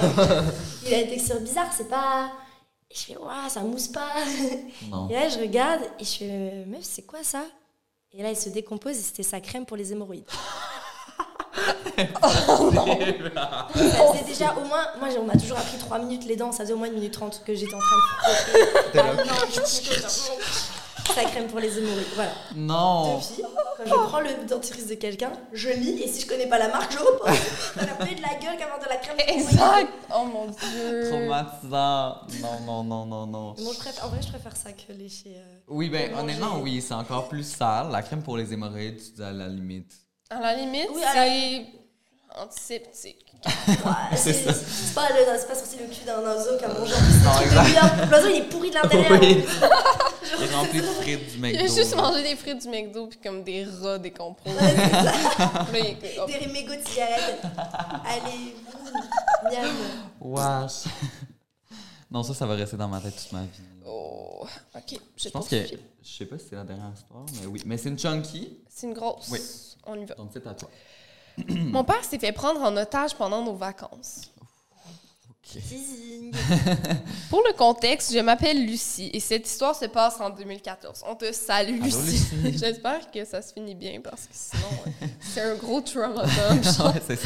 il 0.87 0.93
a 0.95 1.01
une 1.01 1.09
texture 1.09 1.39
bizarre, 1.41 1.67
c'est 1.77 1.87
pas. 1.87 2.31
Et 2.89 2.95
je 2.95 3.01
fais, 3.01 3.15
waouh, 3.15 3.49
ça 3.49 3.59
mousse 3.59 3.89
pas. 3.89 4.09
Non. 4.89 5.07
Et 5.09 5.13
là, 5.13 5.29
je 5.29 5.37
regarde 5.37 5.81
et 5.99 6.03
je 6.03 6.09
fais, 6.09 6.65
meuf, 6.65 6.81
c'est 6.81 7.03
quoi 7.03 7.19
ça? 7.21 7.43
Et 8.13 8.23
là, 8.23 8.31
il 8.31 8.35
se 8.35 8.49
décompose 8.49 8.97
et 8.97 9.01
c'était 9.01 9.21
sa 9.21 9.39
crème 9.39 9.67
pour 9.67 9.77
les 9.77 9.91
hémorroïdes. 9.91 10.25
ça 11.95 12.07
faisait 12.07 14.23
déjà 14.25 14.55
au 14.55 14.65
moins, 14.65 14.87
moi 14.99 15.07
on 15.19 15.23
m'a 15.23 15.37
toujours 15.37 15.57
appris 15.57 15.77
3 15.77 15.99
minutes 15.99 16.25
les 16.25 16.35
dents, 16.35 16.51
ça 16.51 16.63
faisait 16.63 16.73
au 16.73 16.77
moins 16.77 16.89
1 16.89 16.91
minute 16.91 17.13
30 17.13 17.43
que 17.45 17.53
j'étais 17.53 17.75
en 17.75 17.79
train 17.79 17.95
de. 17.95 18.01
Ah, 18.99 19.13
non, 19.23 19.33
je 19.53 19.61
suis 19.65 19.85
sa 21.13 21.23
crème 21.25 21.45
pour 21.47 21.59
les 21.59 21.77
hémorroïdes, 21.77 22.07
voilà. 22.15 22.31
Non. 22.55 23.19
Depuis, 23.19 23.43
quand 23.77 23.83
je 23.85 24.07
prends 24.09 24.19
le 24.19 24.45
dentifrice 24.47 24.87
de 24.87 24.95
quelqu'un, 24.95 25.31
je 25.53 25.69
lis 25.69 26.01
et 26.03 26.07
si 26.07 26.21
je 26.21 26.27
connais 26.27 26.47
pas 26.47 26.57
la 26.57 26.67
marque, 26.69 26.91
je 26.93 26.99
reprends. 26.99 27.33
Ça 27.75 27.81
a 27.81 28.05
plus 28.05 28.15
de 28.15 28.21
la 28.21 28.35
gueule 28.35 28.57
qu'avoir 28.57 28.79
de 28.79 28.85
la 28.89 28.95
crème. 28.97 29.17
Exact! 29.27 29.89
Oh 30.15 30.25
mon 30.25 30.45
dieu! 30.47 31.09
Traumatisant. 31.09 32.15
Non, 32.41 32.59
non, 32.65 32.83
non, 32.83 33.05
non, 33.05 33.27
non. 33.27 33.55
Moi, 33.59 33.73
je 33.73 33.79
préfère, 33.79 34.05
en 34.05 34.09
vrai, 34.09 34.19
je 34.21 34.29
préfère 34.29 34.55
ça 34.55 34.71
que 34.71 34.93
lécher. 34.93 35.33
euh. 35.37 35.57
Oui, 35.67 35.89
ben 35.89 36.13
honnêtement, 36.15 36.59
oui, 36.61 36.81
c'est 36.81 36.93
encore 36.93 37.27
plus 37.27 37.43
sale. 37.43 37.89
La 37.91 38.01
crème 38.01 38.23
pour 38.23 38.37
les 38.37 38.51
hémorroïdes, 38.53 38.97
tu 38.97 39.11
dis 39.11 39.23
à 39.23 39.31
la 39.31 39.47
limite. 39.47 39.93
À 40.29 40.39
la 40.39 40.55
limite, 40.55 40.89
Oui, 40.93 41.03
à 41.03 41.13
la- 41.13 41.25
c'est 41.25 41.65
antiseptique. 42.37 43.25
Ouais, 43.45 44.17
C'est 44.17 44.33
c'est 44.33 44.45
ça. 44.45 44.53
c'est 44.53 44.93
pas, 44.95 45.07
c'est 45.37 45.47
pas 45.47 45.55
sorti 45.55 45.77
le 45.77 45.85
cul 45.93 46.03
d'un 46.05 46.19
oiseau 46.21 46.57
qui 46.57 46.65
a 46.65 46.67
mangé 46.69 46.93
Non, 47.23 47.31
un 47.31 47.41
exact. 47.41 47.67
exact. 47.67 48.09
L'oiseau, 48.09 48.27
il 48.29 48.35
est 48.37 48.49
pourri 48.49 48.69
de 48.69 48.75
l'intérieur. 48.75 49.19
Oui. 49.21 49.45
Il 50.37 50.43
est 50.43 50.55
rempli 50.55 50.81
de 50.81 50.85
frites 50.85 51.31
du 51.33 51.37
McDo. 51.37 51.59
Il 51.59 51.71
a 51.71 51.75
juste 51.75 51.95
mangé 51.95 52.23
des 52.23 52.35
frites 52.35 52.61
du 52.63 52.67
McDo 52.67 53.07
puis 53.07 53.19
comme 53.23 53.43
des 53.43 53.63
rats 53.63 53.97
il 53.99 54.05
est 54.07 54.11
comme, 54.11 54.33
Des 56.27 56.47
mégots 56.47 56.75
de 56.81 56.87
cigarettes. 56.87 57.41
Allez, 58.03 58.55
miam. 59.43 59.69
Wesh. 60.19 60.85
Non, 62.09 62.23
ça, 62.23 62.33
ça 62.33 62.45
va 62.47 62.55
rester 62.55 62.75
dans 62.75 62.87
ma 62.87 62.99
tête 62.99 63.15
toute 63.15 63.31
ma 63.33 63.41
vie. 63.43 63.61
oh, 63.85 64.45
ok. 64.75 64.99
Je 65.15 65.29
pense 65.29 65.47
que. 65.47 65.63
Je 66.03 66.11
sais 66.17 66.25
pas 66.25 66.37
si 66.39 66.45
c'est 66.49 66.55
la 66.55 66.63
dernière 66.63 66.91
histoire, 66.93 67.25
mais 67.39 67.45
oui. 67.47 67.61
Mais 67.65 67.77
c'est 67.77 67.89
une 67.89 67.99
chunky. 67.99 68.57
C'est 68.69 68.87
une 68.87 68.93
grosse. 68.93 69.29
Oui. 69.31 69.39
On 69.85 69.99
y 69.99 70.05
va. 70.05 70.15
Donc 70.15 70.29
c'est 70.33 70.45
à 70.47 70.53
toi. 70.53 70.69
Mon 71.49 71.83
père 71.83 72.03
s'est 72.03 72.19
fait 72.19 72.31
prendre 72.31 72.61
en 72.61 72.75
otage 72.77 73.15
pendant 73.15 73.43
nos 73.43 73.55
vacances. 73.55 74.31
Pour 77.29 77.41
le 77.47 77.53
contexte, 77.53 78.13
je 78.13 78.19
m'appelle 78.19 78.65
Lucie 78.65 79.09
et 79.13 79.19
cette 79.19 79.47
histoire 79.47 79.75
se 79.75 79.85
passe 79.85 80.19
en 80.19 80.29
2014. 80.29 81.03
On 81.07 81.15
te 81.15 81.31
salue, 81.31 81.75
Allô, 81.75 81.83
Lucie. 81.83 82.35
Lucie. 82.43 82.57
J'espère 82.57 83.11
que 83.11 83.23
ça 83.25 83.41
se 83.41 83.53
finit 83.53 83.75
bien 83.75 84.01
parce 84.01 84.23
que 84.23 84.33
sinon, 84.33 84.67
euh, 84.87 85.07
c'est 85.19 85.41
un 85.41 85.55
gros 85.55 85.81
trauma 85.81 86.23
ouais. 86.23 87.17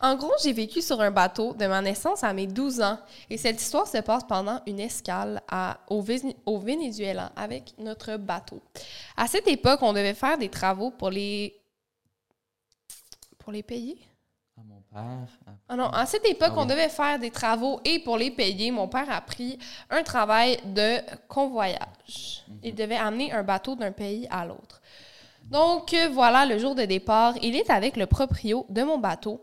En 0.00 0.14
gros, 0.14 0.32
j'ai 0.42 0.52
vécu 0.52 0.80
sur 0.80 1.00
un 1.00 1.10
bateau 1.10 1.54
de 1.54 1.66
ma 1.66 1.82
naissance 1.82 2.22
à 2.22 2.32
mes 2.32 2.46
12 2.46 2.80
ans 2.80 2.98
et 3.28 3.36
cette 3.36 3.60
histoire 3.60 3.88
se 3.88 3.98
passe 3.98 4.22
pendant 4.28 4.60
une 4.66 4.78
escale 4.78 5.42
à, 5.50 5.78
au, 5.88 6.04
au 6.46 6.58
Venezuela 6.60 7.32
avec 7.34 7.74
notre 7.78 8.16
bateau. 8.16 8.62
À 9.16 9.26
cette 9.26 9.48
époque, 9.48 9.80
on 9.82 9.92
devait 9.92 10.14
faire 10.14 10.38
des 10.38 10.48
travaux 10.48 10.92
pour 10.92 11.10
les 11.10 11.57
pour 13.48 13.54
les 13.54 13.62
payer? 13.62 13.96
À 14.58 14.60
mon 14.62 14.82
père. 14.92 15.26
à- 15.46 15.52
Ah 15.70 15.74
non, 15.76 15.86
à 15.88 16.04
cette 16.04 16.26
époque, 16.26 16.50
Ah 16.52 16.56
oui. 16.58 16.62
on 16.64 16.66
devait 16.66 16.90
faire 16.90 17.18
des 17.18 17.30
travaux 17.30 17.80
et 17.82 17.98
pour 18.00 18.18
les 18.18 18.30
payer, 18.30 18.70
mon 18.70 18.88
père 18.88 19.10
a 19.10 19.22
pris 19.22 19.58
un 19.88 20.02
travail 20.02 20.58
de 20.66 20.98
convoyage. 21.28 22.44
Il 22.62 22.74
devait 22.74 22.96
amener 22.98 23.32
un 23.32 23.42
bateau 23.42 23.74
d'un 23.74 23.90
pays 23.92 24.26
à 24.30 24.44
l'autre. 24.44 24.82
Donc 25.44 25.94
euh, 25.94 26.10
voilà, 26.10 26.44
le 26.44 26.58
jour 26.58 26.74
de 26.74 26.82
départ, 26.84 27.36
il 27.42 27.56
est 27.56 27.70
avec 27.70 27.96
le 27.96 28.04
proprio 28.06 28.66
de 28.68 28.82
mon 28.82 28.98
bateau 28.98 29.40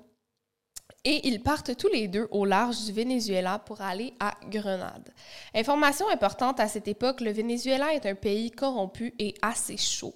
et 1.03 1.27
ils 1.27 1.41
partent 1.41 1.75
tous 1.75 1.89
les 1.91 2.07
deux 2.07 2.27
au 2.29 2.45
large 2.45 2.85
du 2.85 2.91
Venezuela 2.91 3.57
pour 3.57 3.81
aller 3.81 4.13
à 4.19 4.35
Grenade. 4.51 5.09
Information 5.55 6.07
importante 6.09 6.59
à 6.59 6.67
cette 6.67 6.87
époque, 6.87 7.21
le 7.21 7.31
Venezuela 7.31 7.91
est 7.95 8.05
un 8.05 8.13
pays 8.13 8.51
corrompu 8.51 9.15
et 9.17 9.33
assez 9.41 9.77
chaud. 9.77 10.13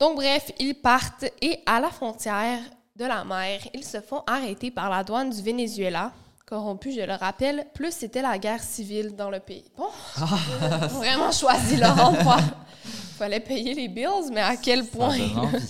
Donc 0.00 0.16
bref, 0.16 0.50
ils 0.58 0.74
partent 0.74 1.26
et 1.40 1.60
à 1.64 1.78
la 1.78 1.90
frontière 1.90 2.58
de 2.98 3.04
la 3.04 3.24
mer, 3.24 3.60
ils 3.74 3.84
se 3.84 4.00
font 4.00 4.24
arrêter 4.26 4.72
par 4.72 4.90
la 4.90 5.04
douane 5.04 5.30
du 5.30 5.40
Venezuela. 5.40 6.10
Corrompu, 6.44 6.90
je 6.90 7.02
le 7.02 7.14
rappelle, 7.14 7.66
plus 7.72 7.92
c'était 7.92 8.22
la 8.22 8.38
guerre 8.38 8.62
civile 8.62 9.14
dans 9.14 9.30
le 9.30 9.38
pays. 9.38 9.70
Bon, 9.76 9.86
vraiment 10.88 11.30
choisi 11.30 11.76
leur 11.76 11.96
endroit. 12.04 12.40
Fallait 13.16 13.38
payer 13.38 13.74
les 13.74 13.86
bills, 13.86 14.32
mais 14.32 14.40
à 14.40 14.56
quel 14.56 14.84
point? 14.84 15.16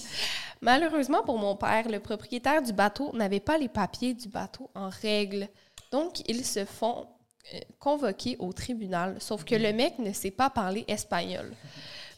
Malheureusement 0.63 1.23
pour 1.23 1.39
mon 1.39 1.55
père, 1.55 1.89
le 1.89 2.01
propriétaire 2.01 2.63
du 2.63 2.73
bateau 2.73 3.11
n'avait 3.15 3.41
pas 3.41 3.59
les 3.59 3.69
papiers 3.69 4.15
du 4.15 4.29
bateau 4.29 4.71
en 4.75 4.89
règle. 4.89 5.49
Donc, 5.93 6.27
ils 6.29 6.47
se 6.47 6.65
font 6.65 7.07
euh, 7.53 7.59
convoquer 7.79 8.37
au 8.39 8.55
tribunal, 8.55 9.17
sauf 9.21 9.45
que 9.45 9.55
le 9.55 9.73
mec 9.75 9.99
ne 9.99 10.13
sait 10.13 10.31
pas 10.31 10.49
parler 10.49 10.85
espagnol. 10.89 11.53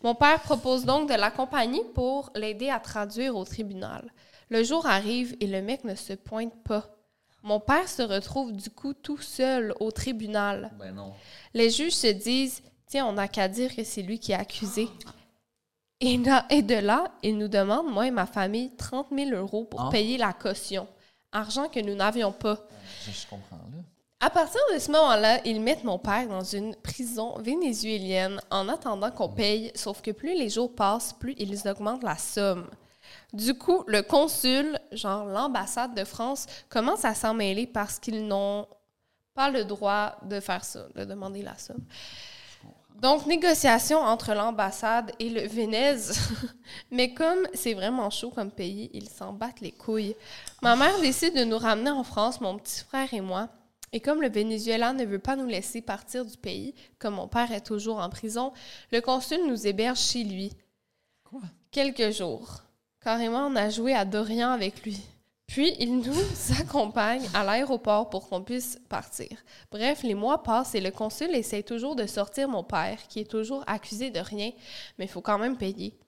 Mon 0.05 0.15
père 0.15 0.41
propose 0.41 0.85
donc 0.85 1.09
de 1.09 1.15
l'accompagner 1.15 1.83
pour 1.95 2.31
l'aider 2.37 2.71
à 2.71 2.79
traduire 2.79 3.37
au 3.37 3.45
tribunal. 3.45 4.11
Le 4.51 4.63
jour 4.65 4.87
arrive 4.87 5.37
et 5.41 5.47
le 5.47 5.63
mec 5.63 5.85
ne 5.85 5.95
se 5.95 6.13
pointe 6.13 6.53
pas. 6.65 6.85
Mon 7.43 7.61
père 7.61 7.89
se 7.89 8.03
retrouve 8.03 8.53
du 8.53 8.69
coup 8.71 8.93
tout 8.93 9.19
seul 9.19 9.73
au 9.81 9.91
tribunal. 9.91 10.71
Ben 10.79 10.93
non. 10.95 11.13
Les 11.55 11.71
juges 11.71 11.95
se 11.95 12.09
disent 12.09 12.63
Tiens, 12.87 13.07
on 13.07 13.13
n'a 13.13 13.29
qu'à 13.29 13.47
dire 13.49 13.75
que 13.75 13.85
c'est 13.85 14.03
lui 14.03 14.19
qui 14.19 14.33
est 14.33 14.37
accusé. 14.37 14.89
Et, 16.01 16.17
là- 16.17 16.45
et 16.51 16.63
de 16.63 16.75
là, 16.75 17.13
ils 17.23 17.37
nous 17.39 17.47
demandent, 17.49 17.87
moi 17.93 18.07
et 18.07 18.11
ma 18.11 18.27
famille, 18.27 18.75
30 18.77 19.09
000 19.17 19.31
euros 19.31 19.65
pour 19.65 19.83
Ah. 19.83 19.89
payer 19.91 20.19
la 20.19 20.33
caution. 20.33 20.89
Argent 21.31 21.69
que 21.69 21.79
nous 21.81 21.95
n'avions 21.95 22.33
pas. 22.33 22.67
Je, 23.07 23.13
je 23.13 23.27
comprends, 23.29 23.57
là. 23.57 23.83
À 24.23 24.29
partir 24.29 24.61
de 24.75 24.79
ce 24.79 24.91
moment-là, 24.91 25.41
ils 25.47 25.61
mettent 25.61 25.85
mon 25.85 25.99
père 25.99 26.27
dans 26.29 26.43
une 26.43 26.75
prison 26.75 27.39
vénézuélienne 27.39 28.41
en 28.51 28.69
attendant 28.69 29.11
qu'on 29.11 29.29
paye, 29.31 29.71
sauf 29.75 30.03
que 30.03 30.11
plus 30.11 30.35
les 30.37 30.49
jours 30.51 30.75
passent, 30.75 31.13
plus 31.15 31.35
ils 31.39 31.67
augmentent 31.69 32.03
la 32.03 32.19
somme. 32.19 32.69
Du 33.33 33.55
coup, 33.55 33.85
le 33.87 34.03
consul, 34.03 34.79
genre 34.93 35.25
l'ambassade 35.25 35.95
de 35.95 36.05
France, 36.05 36.47
commence 36.69 37.05
à 37.05 37.15
s'en 37.15 37.35
mêler 37.35 37.67
parce 37.67 37.99
qu'ils 37.99 38.27
n'ont 38.27 38.67
pas 39.35 39.51
le 39.51 39.65
droit 39.65 40.17
de 40.23 40.41
faire 40.41 40.65
ça, 40.65 40.87
de 40.95 41.05
demander 41.05 41.43
la 41.43 41.57
somme. 41.57 41.85
Donc, 43.01 43.25
négociation 43.27 43.99
entre 43.99 44.35
l'ambassade 44.35 45.13
et 45.19 45.31
le 45.31 45.47
Vénèze. 45.47 46.19
Mais 46.91 47.15
comme 47.15 47.47
c'est 47.55 47.73
vraiment 47.73 48.11
chaud 48.11 48.31
comme 48.31 48.51
pays, 48.51 48.91
ils 48.93 49.09
s'en 49.09 49.33
battent 49.33 49.63
les 49.63 49.73
couilles. 49.73 50.15
Ma 50.61 50.77
mère 50.77 51.01
décide 51.01 51.35
de 51.35 51.45
nous 51.45 51.57
ramener 51.57 51.91
en 51.91 52.05
France, 52.05 52.41
mon 52.41 52.59
petit 52.59 52.85
frère 52.85 53.13
et 53.15 53.23
moi. 53.23 53.49
Et 53.93 54.01
comme 54.01 54.21
le 54.21 54.29
Venezuela 54.29 54.93
ne 54.93 55.05
veut 55.05 55.19
pas 55.19 55.35
nous 55.35 55.47
laisser 55.47 55.81
partir 55.81 56.27
du 56.27 56.37
pays, 56.37 56.75
comme 56.99 57.15
mon 57.15 57.27
père 57.27 57.51
est 57.53 57.63
toujours 57.67 57.99
en 57.99 58.11
prison, 58.11 58.53
le 58.93 59.01
consul 59.01 59.47
nous 59.47 59.67
héberge 59.67 59.99
chez 59.99 60.23
lui. 60.23 60.53
Quoi? 61.25 61.41
Quelques 61.71 62.11
jours. 62.13 62.63
Carrément, 63.03 63.47
on 63.47 63.57
a 63.57 63.71
joué 63.71 63.95
à 63.95 64.05
Dorian 64.05 64.51
avec 64.51 64.83
lui. 64.83 65.01
Puis, 65.47 65.75
il 65.81 65.99
nous 65.99 66.15
accompagne 66.61 67.27
à 67.35 67.43
l'aéroport 67.43 68.11
pour 68.11 68.29
qu'on 68.29 68.43
puisse 68.43 68.79
partir. 68.89 69.31
Bref, 69.73 70.03
les 70.03 70.15
mois 70.15 70.43
passent 70.43 70.75
et 70.75 70.81
le 70.81 70.91
consul 70.91 71.35
essaie 71.35 71.63
toujours 71.63 71.97
de 71.97 72.07
sortir 72.07 72.49
mon 72.49 72.63
père, 72.63 72.99
qui 73.09 73.21
est 73.21 73.31
toujours 73.31 73.65
accusé 73.67 74.11
de 74.11 74.21
rien, 74.21 74.53
mais 74.99 75.07
il 75.07 75.11
faut 75.11 75.23
quand 75.23 75.39
même 75.39 75.57
payer. 75.57 75.99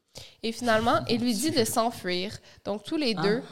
Et 0.42 0.52
finalement, 0.52 1.00
il 1.08 1.20
lui 1.20 1.34
dit 1.34 1.50
de 1.50 1.64
s'enfuir. 1.64 2.38
Donc, 2.64 2.84
tous 2.84 2.98
les 2.98 3.14
deux, 3.14 3.42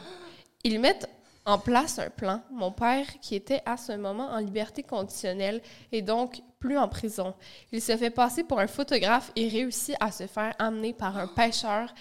ils 0.63 0.79
mettent 0.79 1.09
en 1.45 1.57
place 1.57 1.99
un 1.99 2.09
plan. 2.09 2.41
Mon 2.51 2.71
père, 2.71 3.07
qui 3.21 3.35
était 3.35 3.63
à 3.65 3.75
ce 3.75 3.93
moment 3.93 4.29
en 4.29 4.37
liberté 4.37 4.83
conditionnelle, 4.83 5.61
et 5.91 6.03
donc 6.03 6.41
plus 6.59 6.77
en 6.77 6.87
prison. 6.87 7.33
Il 7.71 7.81
se 7.81 7.97
fait 7.97 8.11
passer 8.11 8.43
pour 8.43 8.59
un 8.59 8.67
photographe 8.67 9.31
et 9.35 9.47
réussit 9.47 9.95
à 9.99 10.11
se 10.11 10.27
faire 10.27 10.53
amener 10.59 10.93
par 10.93 11.17
un 11.17 11.27
pêcheur 11.27 11.91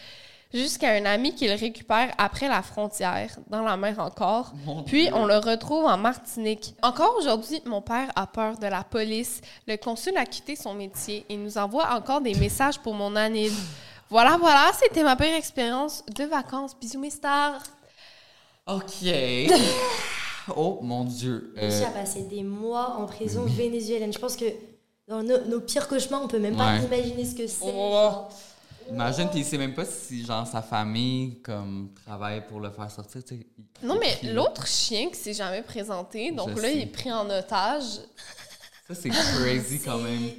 jusqu'à 0.52 0.90
un 0.92 1.04
ami 1.04 1.34
qu'il 1.34 1.50
récupère 1.52 2.12
après 2.18 2.48
la 2.48 2.62
frontière, 2.62 3.36
dans 3.48 3.62
la 3.62 3.76
mer 3.76 3.98
encore. 3.98 4.52
Mon 4.64 4.82
Puis 4.82 5.04
Dieu. 5.06 5.14
on 5.14 5.26
le 5.26 5.36
retrouve 5.38 5.84
en 5.84 5.96
Martinique. 5.96 6.74
Encore 6.82 7.14
aujourd'hui, 7.18 7.62
mon 7.66 7.82
père 7.82 8.08
a 8.16 8.26
peur 8.26 8.58
de 8.58 8.66
la 8.66 8.82
police. 8.84 9.40
Le 9.66 9.76
consul 9.76 10.16
a 10.16 10.26
quitté 10.26 10.56
son 10.56 10.74
métier 10.74 11.24
et 11.28 11.36
nous 11.36 11.56
envoie 11.58 11.94
encore 11.94 12.20
des 12.20 12.34
messages 12.34 12.78
pour 12.78 12.94
mon 12.94 13.14
année. 13.16 13.50
Voilà, 14.08 14.36
voilà, 14.38 14.70
c'était 14.82 15.04
ma 15.04 15.14
pire 15.16 15.34
expérience 15.34 16.04
de 16.16 16.24
vacances. 16.24 16.76
Bisous 16.80 16.98
mes 16.98 17.10
stars. 17.10 17.62
OK. 18.66 19.06
oh, 20.56 20.78
mon 20.82 21.04
Dieu. 21.04 21.54
Euh, 21.58 21.84
à 21.86 21.90
passer 21.90 22.22
des 22.22 22.42
mois 22.42 22.96
en 22.98 23.06
prison 23.06 23.44
vénézuélienne. 23.44 24.12
Je 24.12 24.18
pense 24.18 24.36
que 24.36 24.46
dans 25.08 25.22
nos, 25.22 25.44
nos 25.46 25.60
pires 25.60 25.88
cauchemars, 25.88 26.22
on 26.24 26.28
peut 26.28 26.38
même 26.38 26.56
pas 26.56 26.72
Ouais. 26.74 26.84
imaginer 26.84 27.24
ce 27.24 27.34
que 27.34 27.46
c'est. 27.46 27.64
Oh. 27.74 28.24
Imagine, 28.90 29.28
puis 29.30 29.40
il 29.40 29.44
sait 29.44 29.58
même 29.58 29.74
pas 29.74 29.84
si, 29.84 30.24
genre, 30.24 30.46
sa 30.46 30.62
famille, 30.62 31.40
comme, 31.42 31.90
travaille 32.06 32.46
pour 32.46 32.60
le 32.60 32.70
faire 32.70 32.90
sortir, 32.90 33.22
tu 33.24 33.36
sais. 33.36 33.46
il- 33.82 33.86
Non, 33.86 33.98
mais 33.98 34.32
l'autre 34.32 34.66
chien 34.66 35.08
qui 35.10 35.16
s'est 35.16 35.34
jamais 35.34 35.62
présenté, 35.62 36.32
donc 36.32 36.50
Je 36.50 36.54
là, 36.56 36.62
sais. 36.68 36.76
il 36.76 36.82
est 36.82 36.86
pris 36.86 37.12
en 37.12 37.28
otage. 37.30 37.84
Ça, 38.88 38.94
c'est 38.94 39.08
crazy 39.10 39.80
quand 39.80 39.98
même. 39.98 40.30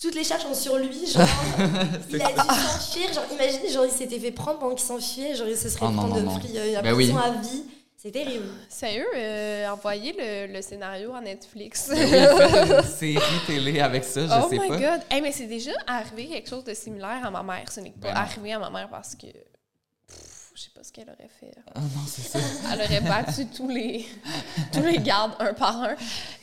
Toutes 0.00 0.14
les 0.14 0.22
charges 0.22 0.42
sont 0.42 0.54
sur 0.54 0.76
lui, 0.78 1.06
genre. 1.08 1.26
il 2.10 2.22
a 2.22 2.28
dû 2.28 2.36
s'enfuir. 2.36 3.12
Genre, 3.12 3.24
imaginez, 3.32 3.68
genre, 3.70 3.84
il 3.84 3.90
s'était 3.90 4.20
fait 4.20 4.30
prendre 4.30 4.60
pendant 4.60 4.76
qu'il 4.76 4.86
s'enfuyait. 4.86 5.34
Genre, 5.34 5.48
il 5.48 5.56
se 5.56 5.68
serait 5.68 5.86
Oh 5.88 5.90
non, 5.90 6.06
non, 6.06 6.34
de 6.34 6.38
pris 6.38 6.56
euh, 6.56 6.72
la 6.74 6.82
Ben 6.82 6.94
prison 6.94 7.14
oui. 7.16 7.20
à 7.24 7.30
vie. 7.32 7.64
C'est 8.00 8.12
terrible. 8.12 8.46
Sérieux, 8.68 9.08
euh, 9.16 9.68
envoyez 9.70 10.14
le, 10.16 10.52
le 10.52 10.62
scénario 10.62 11.12
à 11.14 11.20
Netflix. 11.20 11.88
Ben 11.88 11.98
oui, 11.98 12.70
une 12.76 12.82
série 12.84 13.40
télé 13.44 13.80
avec 13.80 14.04
ça, 14.04 14.20
je 14.24 14.32
oh 14.40 14.48
sais 14.48 14.56
my 14.56 14.68
pas. 14.68 14.76
god! 14.76 15.00
Hey, 15.10 15.20
mais 15.20 15.32
c'est 15.32 15.48
déjà 15.48 15.72
arrivé 15.84 16.28
quelque 16.28 16.48
chose 16.48 16.62
de 16.62 16.74
similaire 16.74 17.26
à 17.26 17.30
ma 17.32 17.42
mère. 17.42 17.70
Ce 17.72 17.80
n'est 17.80 17.90
pas 17.90 18.12
Ben 18.12 18.16
arrivé 18.16 18.52
à 18.52 18.60
ma 18.60 18.70
mère 18.70 18.88
parce 18.88 19.16
que. 19.16 19.26
pff, 19.26 20.52
Je 20.54 20.62
sais 20.62 20.70
pas 20.72 20.84
ce 20.84 20.92
qu'elle 20.92 21.08
aurait 21.10 21.28
fait. 21.40 21.50
Ah 21.74 21.80
non, 21.80 22.06
c'est 22.06 22.22
ça. 22.22 22.38
Elle 22.72 22.82
aurait 22.82 23.00
battu 23.00 23.46
tous 23.46 23.68
les, 23.68 24.06
tous 24.72 24.82
les 24.84 24.98
gardes 24.98 25.32
un 25.40 25.52
par 25.52 25.82
un. 25.82 25.96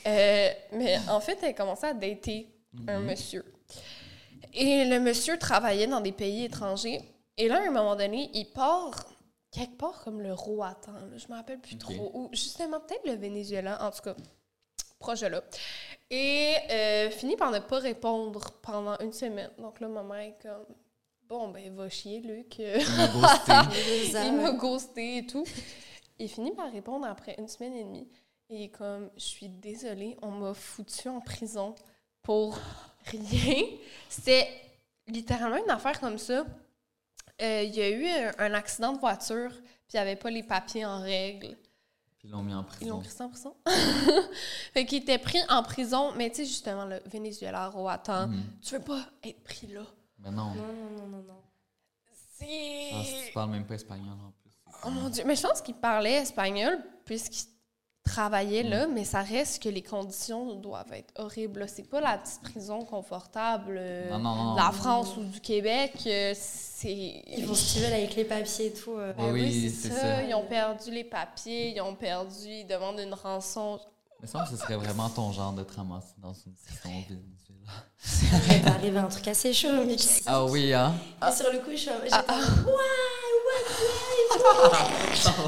Euh, 0.07 0.49
mais 0.73 0.97
en 1.07 1.21
fait, 1.21 1.37
elle 1.41 1.55
commençait 1.55 1.87
à 1.87 1.93
dater 1.93 2.49
un 2.85 2.99
monsieur. 2.99 3.45
Et 4.53 4.83
le 4.83 4.99
monsieur 4.99 5.37
travaillait 5.39 5.87
dans 5.87 6.01
des 6.01 6.11
pays 6.11 6.43
étrangers. 6.43 6.99
Et 7.37 7.47
là, 7.47 7.59
à 7.63 7.67
un 7.67 7.71
moment 7.71 7.95
donné, 7.95 8.29
il 8.33 8.45
part 8.45 9.05
quelque 9.55 9.77
part 9.77 10.03
comme 10.03 10.21
le 10.21 10.33
Roatan. 10.33 10.91
là. 10.91 11.17
Je 11.17 11.27
me 11.29 11.35
rappelle 11.35 11.59
plus 11.59 11.77
trop. 11.77 12.11
Ou 12.13 12.29
justement, 12.33 12.79
peut-être 12.81 13.05
le 13.05 13.13
Venezuela, 13.13 13.81
en 13.81 13.91
tout 13.91 14.01
cas, 14.01 14.15
proche 14.99 15.21
de 15.21 15.27
là. 15.27 15.41
Et 16.09 16.55
euh, 16.69 17.09
finit 17.09 17.37
par 17.37 17.51
ne 17.51 17.59
pas 17.59 17.79
répondre 17.79 18.51
pendant 18.61 18.97
une 18.99 19.13
semaine. 19.13 19.51
Donc 19.57 19.79
là, 19.79 19.87
ma 19.87 20.03
mère 20.03 20.19
est 20.19 20.37
comme... 20.41 20.65
Bon, 21.27 21.47
ben, 21.47 21.73
va 21.73 21.89
chier, 21.89 22.19
Luc. 22.19 22.59
Il 22.59 24.35
m'a 24.35 24.51
ghosté. 24.51 25.17
Et 25.17 25.25
tout. 25.25 25.45
Il 26.19 26.29
finit 26.29 26.53
par 26.53 26.71
répondre 26.71 27.05
après 27.07 27.35
une 27.39 27.47
semaine 27.47 27.73
et 27.73 27.83
demie. 27.83 28.07
Et 28.49 28.69
comme, 28.69 29.09
je 29.17 29.23
suis 29.23 29.49
désolée, 29.49 30.15
on 30.21 30.29
m'a 30.29 30.53
foutu 30.53 31.09
en 31.09 31.19
prison 31.19 31.73
pour 32.21 32.57
rien. 33.05 33.63
C'était 34.07 34.47
littéralement 35.07 35.57
une 35.57 35.71
affaire 35.71 35.99
comme 35.99 36.19
ça. 36.19 36.45
Euh, 37.41 37.63
il 37.63 37.75
y 37.75 37.81
a 37.81 37.89
eu 37.89 38.05
un, 38.07 38.31
un 38.39 38.53
accident 38.53 38.93
de 38.93 38.99
voiture, 38.99 39.49
puis 39.51 39.93
il 39.93 39.95
n'y 39.97 39.99
avait 39.99 40.15
pas 40.15 40.29
les 40.29 40.43
papiers 40.43 40.85
en 40.85 41.01
règle. 41.01 41.57
Puis 42.17 42.27
ils 42.27 42.31
l'ont 42.31 42.43
mis 42.43 42.53
en 42.53 42.65
Ils 42.81 42.87
l'ont 42.87 42.99
prison. 42.99 42.99
pris 42.99 43.09
ça 43.09 43.23
en 43.25 43.29
prison. 43.29 43.55
fait 44.73 44.85
qu'il 44.85 45.01
était 45.01 45.17
pris 45.17 45.39
en 45.49 45.61
prison, 45.63 46.11
mais 46.15 46.29
tu 46.29 46.37
sais, 46.37 46.45
justement, 46.45 46.85
le 46.85 47.01
Venezuela, 47.05 47.67
Roatan, 47.67 48.27
Mhm. 48.27 48.43
tu 48.61 48.75
veux 48.75 48.81
pas 48.81 49.05
être 49.23 49.43
pris 49.43 49.67
là. 49.67 49.81
Mais 50.19 50.31
non. 50.31 50.55
Non, 50.55 50.55
non, 50.55 50.89
non, 50.97 51.07
non, 51.07 51.23
non. 51.23 51.41
C'est... 52.37 52.89
Ah, 52.93 53.03
si 53.03 53.27
tu 53.27 53.33
parles 53.33 53.51
même 53.51 53.65
pas 53.65 53.75
espagnol 53.75 54.13
en 54.13 54.31
plus. 54.31 54.51
Oh 54.85 54.89
mon 54.89 55.09
Dieu, 55.09 55.23
mais 55.25 55.35
je 55.35 55.41
pense 55.41 55.61
qu'il 55.61 55.75
parlait 55.75 56.13
espagnol 56.15 56.77
puisqu'il 57.05 57.47
travaillait 58.05 58.63
Mm. 58.63 58.69
là, 58.69 58.87
mais 58.87 59.03
ça 59.03 59.21
reste 59.21 59.61
que 59.63 59.69
les 59.69 59.81
conditions 59.81 60.55
doivent 60.55 60.93
être 60.93 61.11
horribles. 61.19 61.65
C'est 61.67 61.89
pas 61.89 61.99
la 62.01 62.17
petite 62.17 62.41
prison 62.41 62.85
confortable 62.85 63.75
euh, 63.77 64.09
Non, 64.11 64.19
non, 64.19 64.35
non. 64.35 64.53
de 64.53 64.59
la 64.59 64.71
France 64.71 65.17
ou 65.17 65.23
du 65.23 65.41
Québec. 65.41 65.93
euh, 66.07 66.33
C'est. 66.35 67.23
Ils 67.27 67.45
vont 67.45 67.55
se 67.55 67.73
tirer 67.73 67.93
avec 67.93 68.15
les 68.15 68.25
papiers 68.25 68.67
et 68.67 68.73
tout. 68.73 68.93
euh. 68.97 69.11
Ben 69.17 69.31
Oui, 69.33 69.41
oui, 69.43 69.69
c'est 69.69 69.89
ça. 69.89 69.99
ça. 69.99 70.23
Ils 70.23 70.33
ont 70.35 70.45
perdu 70.45 70.91
les 70.91 71.03
papiers, 71.03 71.73
ils 71.75 71.81
ont 71.81 71.95
perdu, 71.95 72.47
ils 72.47 72.67
demandent 72.67 72.99
une 72.99 73.13
rançon. 73.13 73.79
Mais 74.21 74.27
ça, 74.27 74.45
ce 74.49 74.55
serait 74.55 74.77
vraiment 74.77 75.09
ton 75.09 75.31
genre 75.33 75.51
de 75.53 75.63
te 75.63 75.75
ramasser 75.75 76.13
dans 76.19 76.33
une 76.33 76.53
prison 76.53 77.03
va 78.63 78.71
arriver 78.75 78.99
un 78.99 79.07
truc 79.07 79.27
assez 79.27 79.51
chaud, 79.51 79.83
mais 79.87 79.95
Ah 80.27 80.45
oui, 80.45 80.71
hein? 80.73 80.93
Et 81.27 81.31
sur 81.35 81.51
le 81.51 81.57
coup, 81.59 81.71
je 81.71 81.75
suis 81.77 81.89
Ah, 82.11 82.21
mode, 82.27 82.65
ouais, 82.67 82.73
ouais, 83.47 84.69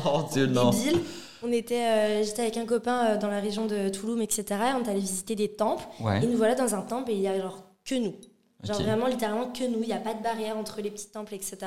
Oh 0.06 0.28
Dieu, 0.32 0.46
ouais. 0.48 0.52
non. 0.52 0.72
Débile. 0.72 1.04
On 1.44 1.52
était, 1.52 1.86
euh, 1.86 2.24
j'étais 2.24 2.42
avec 2.42 2.58
un 2.58 2.66
copain 2.66 3.06
euh, 3.06 3.18
dans 3.18 3.28
la 3.28 3.40
région 3.40 3.66
de 3.66 3.90
Toulouse, 3.90 4.20
etc. 4.22 4.46
On 4.76 4.84
est 4.84 4.90
allé 4.90 5.00
visiter 5.00 5.36
des 5.36 5.50
temples. 5.50 5.86
Ouais. 6.00 6.24
Et 6.24 6.28
nous 6.28 6.38
voilà 6.38 6.56
dans 6.56 6.74
un 6.76 6.82
temple 6.82 7.12
et 7.12 7.14
il 7.14 7.22
y 7.22 7.28
a 7.28 7.40
genre 7.40 7.64
que 7.86 7.96
nous. 7.96 8.16
Genre 8.64 8.82
vraiment 8.82 9.08
littéralement 9.08 9.52
que 9.52 9.64
nous. 9.64 9.82
Il 9.82 9.88
n'y 9.88 9.94
a 9.94 10.00
pas 10.00 10.14
de 10.14 10.24
barrière 10.24 10.58
entre 10.58 10.82
les 10.82 10.90
petits 10.90 11.10
temples, 11.10 11.36
etc. 11.36 11.58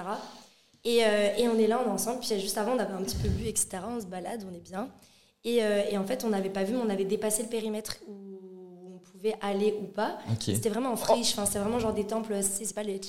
Et, 0.84 1.04
euh, 1.04 1.28
et 1.36 1.48
on 1.48 1.58
est 1.58 1.66
là, 1.66 1.80
on 1.84 1.88
est 1.88 1.92
ensemble. 1.92 2.20
Puis 2.20 2.40
juste 2.40 2.58
avant, 2.58 2.72
on 2.72 2.78
avait 2.78 2.94
un 2.94 3.02
petit 3.02 3.16
peu 3.16 3.28
bu, 3.28 3.46
etc. 3.46 3.78
On 3.88 4.00
se 4.00 4.06
balade, 4.06 4.44
on 4.50 4.54
est 4.54 4.60
bien. 4.60 4.88
Et, 5.44 5.60
et 5.90 5.96
en 5.96 6.04
fait, 6.04 6.22
on 6.24 6.28
n'avait 6.28 6.50
pas 6.50 6.64
vu, 6.64 6.74
mais 6.74 6.82
on 6.84 6.90
avait 6.90 7.06
dépassé 7.06 7.42
le 7.42 7.48
périmètre 7.48 7.96
où 8.06 8.29
pouvait 9.20 9.36
aller 9.40 9.76
ou 9.80 9.84
pas. 9.86 10.18
C'était 10.40 10.70
vraiment 10.70 10.92
en 10.92 10.96
friche. 10.96 11.32
Enfin, 11.32 11.46
c'était 11.46 11.58
vraiment 11.58 11.78
genre 11.78 11.92
des 11.92 12.06
temples. 12.06 12.34
C'est 12.42 12.74
pas 12.74 12.82
les 12.82 13.00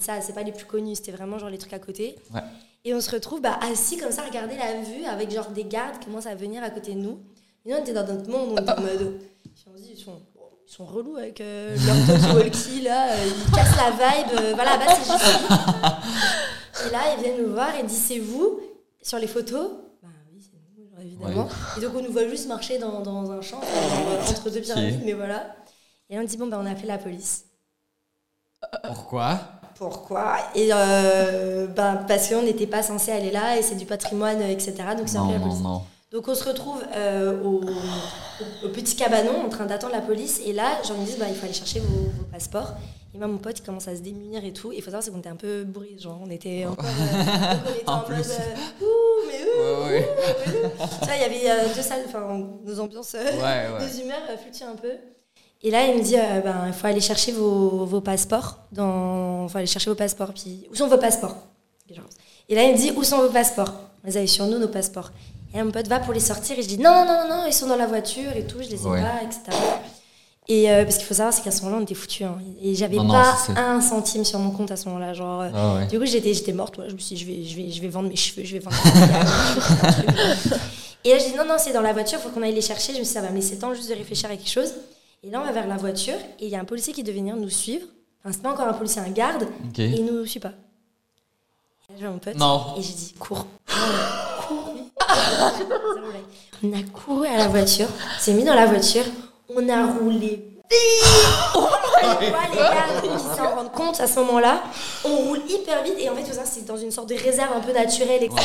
ça, 0.00 0.20
c'est 0.20 0.32
pas 0.32 0.42
les 0.42 0.52
plus 0.52 0.66
connus. 0.66 0.96
C'était 0.96 1.12
vraiment 1.12 1.38
genre 1.38 1.50
les 1.50 1.58
trucs 1.58 1.72
à 1.72 1.78
côté. 1.78 2.16
Ouais. 2.32 2.40
Et 2.84 2.94
on 2.94 3.00
se 3.00 3.10
retrouve 3.10 3.40
bah, 3.40 3.58
assis 3.62 3.96
comme 3.96 4.12
ça, 4.12 4.22
à 4.22 4.26
regarder 4.26 4.56
la 4.56 4.80
vue 4.82 5.04
avec 5.04 5.30
genre 5.30 5.50
des 5.50 5.64
gardes 5.64 5.98
qui 5.98 6.06
commencent 6.06 6.26
à 6.26 6.34
venir 6.34 6.62
à 6.62 6.70
côté 6.70 6.94
de 6.94 7.00
nous. 7.00 7.18
Et 7.64 7.70
nous, 7.70 7.76
on 7.76 7.80
était 7.80 7.94
dans 7.94 8.06
notre 8.06 8.30
monde, 8.30 8.50
on 8.52 8.60
était 8.60 8.70
en 8.70 8.80
mode. 8.80 9.20
Puis 9.54 9.64
on 9.72 9.76
se 9.76 9.82
dit, 9.82 9.92
ils 9.94 10.00
sont, 10.00 10.20
ils 10.66 10.72
sont 10.72 10.84
relous 10.84 11.16
avec 11.16 11.40
euh, 11.40 11.74
leur 11.86 11.96
talkie-walkie 12.06 12.82
là, 12.82 13.12
euh, 13.12 13.26
ils 13.26 13.52
cassent 13.52 13.76
la 13.76 13.90
vibe. 13.90 14.38
euh, 14.38 14.52
voilà, 14.54 14.76
bah 14.76 14.84
c'est 14.88 15.10
juste. 15.10 16.86
Et 16.86 16.90
là, 16.90 17.00
ils 17.16 17.22
viennent 17.22 17.42
nous 17.42 17.52
voir 17.52 17.74
et 17.76 17.84
disent, 17.84 18.04
c'est 18.08 18.18
vous 18.18 18.60
sur 19.00 19.18
les 19.18 19.28
photos 19.28 19.70
Et 21.76 21.80
donc 21.80 21.92
on 21.96 22.02
nous 22.02 22.12
voit 22.12 22.26
juste 22.28 22.48
marcher 22.48 22.78
dans, 22.78 23.00
dans 23.02 23.30
un 23.30 23.40
champ, 23.42 23.60
genre, 23.60 24.08
euh, 24.08 24.30
entre 24.30 24.50
deux 24.50 24.60
pyramides, 24.60 25.00
mais 25.04 25.12
voilà. 25.12 25.54
Et 26.10 26.16
là, 26.16 26.22
on 26.22 26.24
dit, 26.24 26.36
bon, 26.36 26.46
bah 26.46 26.58
on 26.60 26.66
a 26.66 26.70
appelé 26.72 26.86
la 26.88 26.98
police. 26.98 27.44
Pourquoi? 28.86 29.38
pourquoi? 29.76 30.36
Et 30.54 30.68
euh, 30.72 31.66
ben, 31.66 32.04
parce 32.08 32.28
qu'on 32.28 32.42
n'était 32.42 32.66
pas 32.66 32.82
censé 32.82 33.10
aller 33.12 33.30
là 33.30 33.58
et 33.58 33.62
c'est 33.62 33.74
du 33.74 33.86
patrimoine, 33.86 34.40
etc. 34.42 34.74
Donc 34.96 35.08
c'est 35.08 35.18
Non, 35.18 35.24
appelé 35.24 35.34
la 35.34 35.38
non, 35.40 35.46
police. 35.48 35.62
non. 35.62 35.82
Donc 36.12 36.28
on 36.28 36.34
se 36.34 36.44
retrouve 36.44 36.80
euh, 36.94 37.42
au, 37.42 37.60
au- 38.64 38.68
petit 38.68 38.94
cabanon 38.94 39.44
en 39.44 39.48
train 39.48 39.66
d'attendre 39.66 39.92
la 39.94 40.00
police 40.00 40.40
et 40.46 40.52
là, 40.52 40.80
genre 40.84 40.96
ils 40.96 41.00
me 41.02 41.06
disent 41.06 41.18
bah, 41.18 41.26
il 41.28 41.34
faut 41.34 41.44
aller 41.44 41.52
chercher 41.54 41.80
vos, 41.80 41.86
vos 42.18 42.24
passeports. 42.30 42.72
Et 43.14 43.18
moi 43.18 43.26
mon 43.26 43.38
pote 43.38 43.58
il 43.58 43.62
commence 43.62 43.88
à 43.88 43.96
se 43.96 44.00
démunir 44.00 44.44
et 44.44 44.52
tout. 44.52 44.70
Il 44.72 44.78
faut 44.80 44.86
savoir 44.86 45.02
c'est 45.02 45.10
qu'on 45.10 45.18
était 45.18 45.28
un 45.28 45.36
peu 45.36 45.64
bourrés, 45.64 45.96
genre 45.98 46.20
on 46.24 46.30
était 46.30 46.66
encore 46.66 46.84
euh, 46.86 47.54
donc 47.54 47.62
on 47.66 47.70
était 47.74 47.88
En 47.90 47.94
en, 47.96 48.00
plus. 48.00 48.16
mode 48.16 48.26
euh, 48.30 48.54
Ouais, 49.58 49.84
ouais. 49.90 50.08
il 51.16 51.20
y 51.20 51.24
avait 51.24 51.50
euh, 51.50 51.74
deux 51.74 51.82
salles, 51.82 52.02
enfin 52.06 52.40
nos 52.64 52.80
ambiances, 52.80 53.14
euh, 53.14 53.24
Ouais, 53.40 53.68
nos 53.80 54.02
humeurs 54.02 54.22
euh, 54.30 54.36
fluctuaient 54.36 54.66
un 54.66 54.76
peu. 54.76 54.92
Et 55.62 55.70
là 55.70 55.86
il 55.86 55.98
me 55.98 56.02
dit 56.02 56.16
euh, 56.16 56.40
ben 56.40 56.64
il 56.66 56.72
faut 56.72 56.86
aller 56.86 57.00
chercher 57.00 57.32
vos, 57.32 57.86
vos 57.86 58.00
passeports 58.00 58.58
dans, 58.72 59.48
faut 59.48 59.58
aller 59.58 59.66
chercher 59.66 59.90
vos 59.90 59.96
passeports. 59.96 60.32
Puis 60.34 60.66
où 60.70 60.74
sont 60.74 60.88
vos 60.88 60.98
passeports? 60.98 61.36
Et 62.48 62.54
là 62.54 62.64
il 62.64 62.72
me 62.72 62.76
dit 62.76 62.92
où 62.96 63.02
sont 63.02 63.18
vos 63.18 63.30
passeports? 63.30 63.72
On 64.02 64.06
les 64.06 64.16
avait 64.16 64.26
sur 64.26 64.46
nous 64.46 64.58
nos 64.58 64.68
passeports. 64.68 65.10
Et 65.54 65.56
là, 65.56 65.64
mon 65.64 65.70
pote 65.70 65.86
va 65.86 66.00
pour 66.00 66.12
les 66.12 66.20
sortir 66.20 66.58
et 66.58 66.62
je 66.62 66.68
dis 66.68 66.78
non, 66.78 67.06
non, 67.06 67.28
non, 67.28 67.36
non, 67.36 67.46
ils 67.46 67.52
sont 67.52 67.68
dans 67.68 67.76
la 67.76 67.86
voiture 67.86 68.32
et 68.36 68.44
tout, 68.44 68.58
je 68.60 68.68
les 68.68 68.82
ai 68.82 68.90
pas, 68.90 69.22
etc. 69.22 69.56
Et 70.46 70.70
euh, 70.70 70.84
parce 70.84 70.98
qu'il 70.98 71.06
faut 71.06 71.14
savoir, 71.14 71.32
c'est 71.32 71.40
qu'à 71.42 71.50
ce 71.50 71.62
moment-là, 71.62 71.80
on 71.80 71.84
était 71.84 71.94
foutus. 71.94 72.26
hein. 72.26 72.36
Et 72.62 72.74
j'avais 72.74 72.96
non, 72.98 73.08
pas 73.08 73.34
un 73.56 73.80
centime 73.80 74.24
sur 74.26 74.38
mon 74.38 74.50
compte 74.50 74.70
à 74.70 74.76
ce 74.76 74.86
moment-là. 74.90 75.14
Genre, 75.14 75.40
euh, 75.40 75.48
Ah 75.54 75.74
ouais. 75.76 75.86
Du 75.86 75.98
coup, 75.98 76.04
j'étais, 76.04 76.34
j'étais 76.34 76.52
morte. 76.52 76.76
ouais. 76.76 76.86
Je 76.88 76.94
me 76.94 76.98
suis 76.98 77.16
dit, 77.16 77.22
je 77.22 77.26
vais, 77.26 77.44
je, 77.44 77.56
vais, 77.56 77.70
je 77.70 77.80
vais 77.80 77.88
vendre 77.88 78.10
mes 78.10 78.16
cheveux, 78.16 78.44
je 78.44 78.52
vais 78.52 78.58
vendre. 78.58 78.76
mes 78.84 80.50
et 81.04 81.12
là, 81.14 81.18
je 81.18 81.30
dis 81.30 81.34
non, 81.36 81.46
non, 81.46 81.54
c'est 81.58 81.72
dans 81.72 81.80
la 81.80 81.92
voiture, 81.94 82.18
faut 82.18 82.28
qu'on 82.28 82.42
aille 82.42 82.54
les 82.54 82.60
chercher. 82.60 82.92
Je 82.92 82.98
me 82.98 83.04
suis 83.04 83.12
dit, 83.14 83.14
ça 83.14 83.22
va 83.22 83.30
me 83.30 83.36
laisser 83.36 83.58
temps 83.58 83.72
juste 83.72 83.88
de 83.88 83.94
réfléchir 83.94 84.28
à 84.30 84.36
quelque 84.36 84.50
chose. 84.50 84.74
Et 85.22 85.30
là, 85.30 85.40
on 85.40 85.44
va 85.46 85.52
vers 85.52 85.66
la 85.66 85.76
voiture 85.78 86.16
et 86.38 86.44
il 86.44 86.50
y 86.50 86.56
a 86.56 86.60
un 86.60 86.64
policier 86.66 86.92
qui 86.92 87.02
devait 87.02 87.18
venir 87.18 87.36
nous 87.36 87.48
suivre. 87.48 87.86
Enfin, 88.22 88.32
c'est 88.34 88.42
pas 88.42 88.50
encore 88.52 88.68
un 88.68 88.74
policier, 88.74 89.00
un 89.00 89.10
garde. 89.10 89.44
Ok. 89.70 89.78
Et 89.78 89.86
il 89.88 90.04
nous 90.04 90.26
suit 90.26 90.40
pas. 90.40 90.52
Et 91.88 91.94
là, 91.94 92.08
vois 92.08 92.10
mon 92.10 92.18
pote. 92.18 92.34
Non. 92.36 92.74
Et 92.78 92.82
j'ai 92.82 92.92
dit, 92.92 93.14
cours. 93.18 93.46
On 93.70 93.72
a 93.72 94.42
couru. 94.46 94.78
Zéro 95.56 96.08
blague. 96.10 96.22
On 96.62 96.72
a 96.78 96.82
couru 96.92 97.26
à 97.26 97.38
la 97.38 97.48
voiture, 97.48 97.88
s'est 98.18 98.32
mis 98.34 98.44
dans 98.44 98.54
la 98.54 98.66
voiture, 98.66 99.04
on 99.48 99.68
a 99.68 99.86
roulé 99.86 100.18
vite. 100.18 100.50
Oh 101.56 101.68
my 101.90 102.02
God, 102.26 102.50
les 102.52 102.58
gars 102.58 103.00
qui 103.02 103.36
s'en 103.36 103.54
rendent 103.54 103.72
compte 103.72 104.00
à 104.00 104.06
ce 104.06 104.18
moment-là, 104.20 104.62
on 105.04 105.14
roule 105.16 105.40
hyper 105.48 105.82
vite 105.84 105.94
et 105.98 106.08
en 106.08 106.16
fait 106.16 106.24
tout 106.24 106.32
ça 106.32 106.44
c'est 106.44 106.64
dans 106.64 106.76
une 106.76 106.90
sorte 106.90 107.08
de 107.08 107.14
réserve 107.14 107.52
un 107.56 107.60
peu 107.60 107.72
naturelle. 107.72 108.22
etc. 108.24 108.42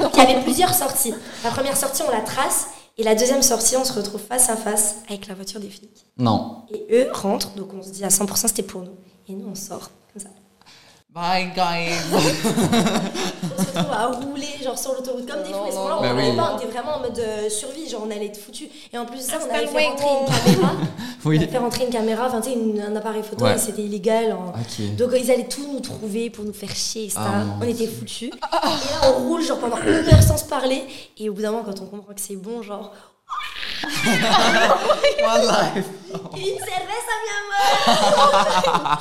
Donc 0.00 0.10
il 0.16 0.18
y 0.18 0.26
avait 0.32 0.42
plusieurs 0.42 0.74
sorties. 0.74 1.14
La 1.42 1.50
première 1.50 1.76
sortie 1.76 2.02
on 2.06 2.10
la 2.10 2.20
trace 2.20 2.66
et 2.98 3.02
la 3.02 3.14
deuxième 3.14 3.42
sortie 3.42 3.76
on 3.76 3.84
se 3.84 3.92
retrouve 3.92 4.20
face 4.20 4.50
à 4.50 4.56
face 4.56 4.96
avec 5.08 5.26
la 5.28 5.34
voiture 5.34 5.60
des 5.60 5.70
flics. 5.70 6.04
Non. 6.18 6.62
Et 6.70 6.86
eux 6.90 7.08
rentrent, 7.12 7.50
donc 7.54 7.68
on 7.78 7.82
se 7.82 7.90
dit 7.90 8.04
à 8.04 8.08
100% 8.08 8.48
c'était 8.48 8.62
pour 8.62 8.82
nous. 8.82 8.96
Et 9.28 9.32
nous 9.32 9.48
on 9.50 9.54
sort 9.54 9.90
comme 10.12 10.22
ça. 10.22 10.28
Bye, 11.14 11.52
guys. 11.54 11.94
On 12.12 12.18
se 13.62 13.66
retrouve 13.68 13.92
à 13.92 14.06
rouler 14.08 14.48
genre 14.64 14.76
sur 14.76 14.94
l'autoroute 14.94 15.30
comme 15.30 15.42
des 15.44 15.50
fous. 15.50 15.64
Et 15.64 15.68
à 15.68 15.70
ce 15.70 15.76
moment-là, 15.76 15.96
on 16.12 16.16
oui. 16.16 16.36
pas, 16.36 16.52
on 16.54 16.58
était 16.58 16.66
vraiment 16.72 16.96
en 16.96 17.00
mode 17.02 17.18
euh, 17.20 17.48
survie, 17.48 17.88
genre 17.88 18.02
on 18.04 18.10
allait 18.10 18.26
être 18.26 18.36
foutus. 18.40 18.68
Et 18.92 18.98
en 18.98 19.06
plus 19.06 19.18
de 19.18 19.22
ça, 19.22 19.36
on 19.48 19.54
avait 19.54 19.66
fait 19.68 19.86
rentrer 19.86 20.06
une 20.08 20.54
caméra. 20.56 20.72
On 21.26 21.30
avait 21.30 21.46
fait 21.46 21.56
rentrer 21.58 21.84
une 21.84 21.90
caméra, 21.90 22.26
enfin 22.26 22.40
tu 22.42 22.50
sais, 22.50 22.54
une- 22.56 22.80
un 22.82 22.94
appareil 22.96 23.22
photo, 23.22 23.44
Ouais. 23.46 23.56
c'était 23.56 23.80
illégal. 23.82 24.36
Ok. 24.36 24.96
Donc 24.96 25.10
ils 25.18 25.30
allaient 25.30 25.48
tout 25.48 25.66
nous 25.72 25.80
trouver 25.80 26.28
pour 26.28 26.44
nous 26.44 26.52
faire 26.52 26.68
chier, 26.74 27.04
etc. 27.04 27.20
Ah, 27.24 27.44
on 27.62 27.66
était 27.66 27.86
foutus. 27.86 28.28
Et 28.28 28.30
là, 28.30 29.08
on 29.16 29.28
roule 29.28 29.42
genre 29.42 29.58
pendant 29.58 29.78
une 29.78 29.88
heure 30.06 30.22
sans 30.22 30.36
se 30.36 30.44
parler. 30.44 30.82
Et 31.16 31.30
au 31.30 31.32
bout 31.32 31.40
d'un 31.40 31.52
moment, 31.52 31.64
quand 31.64 31.80
on 31.80 31.86
comprend 31.86 32.12
que 32.12 32.20
c'est 32.20 32.36
bon, 32.36 32.60
genre. 32.62 32.92
One 35.24 35.46
life? 35.46 35.88
Une 36.36 36.58
cerveza, 36.58 37.14
mi 37.24 37.30
amor 37.40 38.98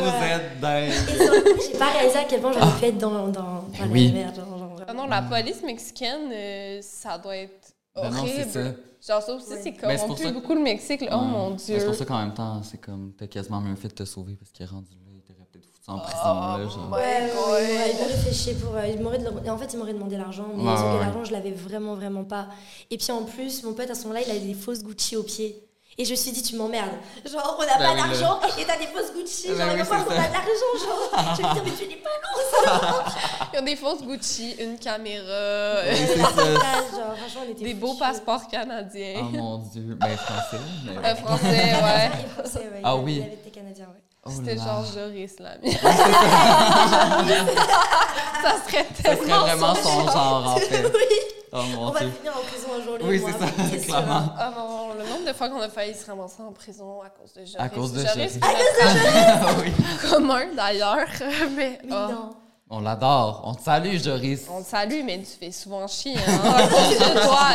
Vous 0.00 0.24
êtes 0.24 0.60
dingue. 0.60 0.92
J'ai 1.72 1.78
pas 1.78 1.90
réalisé 1.90 2.18
à 2.18 2.24
quel 2.24 2.40
point 2.40 2.52
pu 2.52 2.84
être 2.84 2.98
dans, 2.98 3.28
dans, 3.28 3.32
dans 3.32 3.62
la 3.80 3.86
oui. 3.90 4.12
merde. 4.12 4.34
genre, 4.36 4.58
genre, 4.58 4.68
vraiment. 4.70 4.84
Ah 4.88 4.92
non, 4.94 5.06
la 5.06 5.22
police 5.22 5.62
mexicaine, 5.62 6.30
euh, 6.32 6.78
ça 6.82 7.18
doit 7.18 7.36
être 7.36 7.72
Ben 7.94 8.10
non, 8.10 8.18
horrible. 8.20 8.46
c'est 8.50 8.64
ça. 8.64 8.70
Genre, 9.14 9.22
ça 9.22 9.32
aussi, 9.34 9.46
c'est 9.48 9.56
Ben, 9.56 9.62
c'est 9.62 9.72
pour 9.72 9.98
corrompu 10.08 10.22
ça- 10.24 10.32
beaucoup 10.32 10.54
le 10.54 10.60
Mexique. 10.62 11.00
là. 11.02 11.08
Oh 11.12 11.16
Ouais. 11.18 11.26
mon 11.26 11.50
Dieu. 11.50 11.78
C'est 11.78 11.84
pour 11.86 11.94
ça 11.94 12.04
qu'en 12.04 12.18
même 12.18 12.34
temps, 12.34 12.62
c'est 12.62 12.78
comme, 12.78 13.12
t'as 13.16 13.26
quasiment 13.26 13.60
mieux 13.60 13.76
fait 13.76 13.88
de 13.88 13.94
te 13.94 14.04
sauver 14.04 14.34
parce 14.34 14.50
qu'il 14.50 14.64
est 14.64 14.68
rendu 14.68 14.90
là, 14.90 15.12
il 15.14 15.22
t'aurait 15.22 15.46
peut-être 15.52 15.66
foutu 15.66 15.77
en 15.88 15.98
prison, 16.00 16.18
là, 16.24 16.58
genre. 16.68 16.90
Ouais, 16.92 16.98
ouais, 16.98 17.52
ouais, 17.52 17.90
il 17.92 17.98
m'aurait 18.00 18.16
fait 18.22 18.34
chier 18.34 18.54
pour. 18.54 18.74
euh, 18.76 18.86
il 18.86 19.00
m'aurait 19.00 19.18
de- 19.18 19.46
et 19.46 19.50
en 19.50 19.56
fait, 19.58 19.72
il 19.72 19.78
m'aurait 19.78 19.94
demandé 19.94 20.16
l'argent, 20.16 20.46
mais 20.54 20.62
Ouais, 20.62 20.70
ouais, 20.70 21.00
l'argent, 21.00 21.24
je 21.24 21.32
l'avais 21.32 21.52
vraiment, 21.52 21.94
vraiment 21.94 22.24
pas. 22.24 22.46
Et 22.90 22.98
puis 22.98 23.10
en 23.10 23.22
plus, 23.24 23.62
mon 23.64 23.72
pote 23.72 23.90
à 23.90 23.94
ce 23.94 24.02
moment-là, 24.02 24.20
il 24.26 24.30
avait 24.30 24.40
des 24.40 24.54
fausses 24.54 24.82
Gucci 24.82 25.16
aux 25.16 25.22
pieds. 25.22 25.64
Et 26.00 26.04
je 26.04 26.12
me 26.12 26.16
suis 26.16 26.30
dit, 26.30 26.44
tu 26.44 26.54
m'emmerdes. 26.54 26.92
Genre, 27.28 27.56
on 27.58 27.62
n'a 27.62 27.76
Bah 27.76 27.78
pas 27.78 27.90
oui, 27.94 28.00
le- 28.02 28.08
d'argent 28.20 28.38
et 28.56 28.64
t'as 28.64 28.76
des 28.78 28.86
fausses 28.86 29.12
Gucci. 29.12 29.48
Bah 29.48 29.64
Genre, 29.66 29.74
oui, 29.74 29.80
qu'on 29.80 29.84
ça. 29.86 29.96
a 29.96 30.04
de 30.04 30.32
l'argent. 30.32 30.72
Genre, 30.78 31.34
je 31.36 31.42
vais 31.42 31.48
me 31.48 31.54
dire, 31.54 31.62
mais 31.64 31.70
tu 31.72 31.88
n'es 31.88 31.96
pas 31.96 32.10
lourd, 32.22 33.04
Ils 33.52 33.58
ont 33.58 33.64
des 33.64 33.74
fausses 33.76 34.02
Gucci, 34.02 34.52
une 34.60 34.78
caméra, 34.78 35.24
ça. 35.26 35.94
c'est 35.96 36.16
ça. 36.18 36.24
Genre, 36.36 37.16
franchement, 37.16 37.40
on 37.48 37.50
était 37.50 37.64
des 37.64 37.74
beaux 37.74 37.94
passeports 37.94 38.46
canadiens. 38.46 39.14
Oh 39.22 39.24
mon 39.36 39.58
dieu. 39.58 39.96
Ben, 40.00 40.16
français, 40.16 40.58
mais. 40.84 41.04
Un 41.08 41.14
français, 41.16 41.46
ouais. 41.48 42.10
Français, 42.38 42.58
ouais, 42.60 42.66
Ah 42.76 42.80
il 42.82 42.86
avait- 42.86 43.02
oui. 43.02 43.14
Il 43.16 43.22
avait 43.24 43.32
été 43.34 43.50
canadien, 43.50 43.86
ouais. 43.86 44.02
Oh 44.28 44.32
C'était 44.36 44.54
là. 44.56 44.64
genre 44.64 44.84
Joris, 44.94 45.38
là. 45.40 45.50
ça 48.42 48.56
serait 48.66 48.86
Ça 48.94 49.02
tellement 49.16 49.24
serait 49.24 49.56
vraiment 49.56 49.74
son 49.74 49.82
son 49.82 50.06
genre, 50.12 50.54
en 50.54 50.56
fait. 50.56 50.84
oui. 50.94 51.16
Oh 51.50 51.62
mon 51.74 51.86
On 51.88 51.90
va 51.92 52.00
dieu. 52.00 52.10
finir 52.18 52.32
en 52.36 52.40
prison 52.42 52.68
un 52.78 52.84
jour. 52.84 52.98
Oui, 53.02 53.22
c'est 53.24 53.32
ça, 53.32 53.46
c'est 53.70 53.86
clairement. 53.86 54.32
Ah 54.38 54.52
non, 54.54 54.88
le 54.98 55.04
nombre 55.08 55.24
de 55.26 55.32
fois 55.32 55.48
qu'on 55.48 55.60
a 55.62 55.68
failli 55.70 55.94
se 55.94 56.04
ramasser 56.06 56.42
en 56.46 56.52
prison 56.52 57.00
à 57.00 57.08
cause 57.08 57.32
de 57.32 57.40
Joris. 57.46 57.56
À 57.58 57.68
cause 57.70 57.92
de 57.94 58.00
Joris. 58.06 58.32
C'est 58.32 58.40
oui. 59.62 59.72
commun 60.10 60.42
d'ailleurs, 60.54 61.06
mais 61.56 61.78
Oui, 61.84 61.90
non. 61.90 62.30
On 62.70 62.80
l'adore. 62.80 63.40
On 63.46 63.54
te 63.54 63.62
salue, 63.62 63.96
Joris. 63.98 64.42
on 64.50 64.62
te 64.62 64.68
salue, 64.68 65.02
mais 65.04 65.18
tu 65.20 65.38
fais 65.40 65.50
souvent 65.52 65.86
chier 65.88 66.16
hein, 66.18 66.38
à 66.54 66.66
cause 66.68 66.98
de 66.98 67.24
toi. 67.24 67.48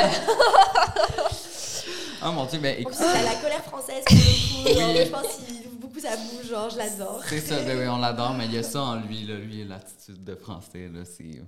Oh 2.26 2.32
mon 2.32 2.46
dieu, 2.46 2.60
En 2.60 2.64
écoute. 2.64 2.96
plus, 2.96 3.06
il 3.06 3.20
a 3.20 3.24
la 3.32 3.36
colère 3.36 3.64
française 3.64 4.04
pour 4.08 4.16
le 4.16 4.74
coup. 4.74 4.80
genre, 4.80 4.96
je 4.96 5.10
pense 5.12 5.36
qu'il 5.46 5.63
beaucoup 6.02 6.48
genre, 6.48 6.70
je 6.70 6.78
l'adore. 6.78 7.22
C'est 7.28 7.40
ça, 7.40 7.62
ben 7.62 7.78
oui, 7.78 7.88
on 7.88 7.98
l'adore, 7.98 8.34
mais 8.34 8.46
il 8.46 8.54
y 8.54 8.58
a 8.58 8.64
ça 8.64 8.82
en 8.82 8.96
lui, 8.96 9.26
là. 9.26 9.36
Lui, 9.36 9.64
l'attitude 9.66 10.24
de 10.24 10.36
français, 10.36 10.90
là, 10.94 11.02
c'est. 11.06 11.42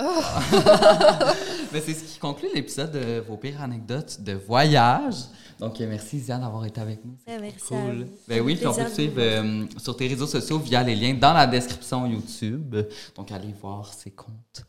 Oh. 0.00 0.04
mais 1.72 1.80
c'est 1.80 1.94
ce 1.94 2.04
qui 2.04 2.18
conclut 2.20 2.48
l'épisode 2.54 2.92
de 2.92 3.20
vos 3.26 3.36
pires 3.36 3.60
anecdotes 3.60 4.20
de 4.20 4.32
voyage. 4.34 5.16
Donc, 5.58 5.80
euh, 5.80 5.86
merci, 5.88 6.20
Ziane, 6.20 6.40
d'avoir 6.40 6.64
été 6.64 6.80
avec 6.80 7.04
nous. 7.04 7.16
Ouais, 7.26 7.40
merci 7.40 7.66
Cool. 7.66 8.06
Ben 8.28 8.40
oui, 8.40 8.54
puis 8.54 8.66
on 8.68 8.74
peut 8.74 8.84
te 8.84 8.90
suivre 8.90 9.14
euh, 9.18 9.64
sur 9.76 9.96
tes 9.96 10.06
réseaux 10.06 10.28
sociaux 10.28 10.58
via 10.58 10.84
les 10.84 10.94
liens 10.94 11.14
dans 11.14 11.32
la 11.32 11.48
description 11.48 12.06
YouTube. 12.06 12.76
Donc, 13.16 13.32
allez 13.32 13.52
voir 13.60 13.92
ses 13.92 14.12
comptes. 14.12 14.64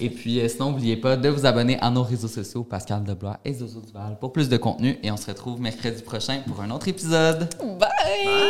Et 0.00 0.08
puis, 0.08 0.40
euh, 0.40 0.48
sinon, 0.48 0.70
n'oubliez 0.70 0.96
pas 0.96 1.16
de 1.18 1.28
vous 1.28 1.44
abonner 1.44 1.78
à 1.80 1.90
nos 1.90 2.02
réseaux 2.02 2.28
sociaux, 2.28 2.64
Pascal 2.64 3.04
Deblois 3.04 3.38
et 3.44 3.52
Zozo 3.52 3.82
Duval, 3.82 4.18
pour 4.18 4.32
plus 4.32 4.48
de 4.48 4.56
contenu. 4.56 4.98
Et 5.02 5.10
on 5.10 5.18
se 5.18 5.26
retrouve 5.26 5.60
mercredi 5.60 6.02
prochain 6.02 6.40
pour 6.46 6.58
un 6.62 6.70
autre 6.70 6.88
épisode. 6.88 7.50
Bye! 7.78 8.49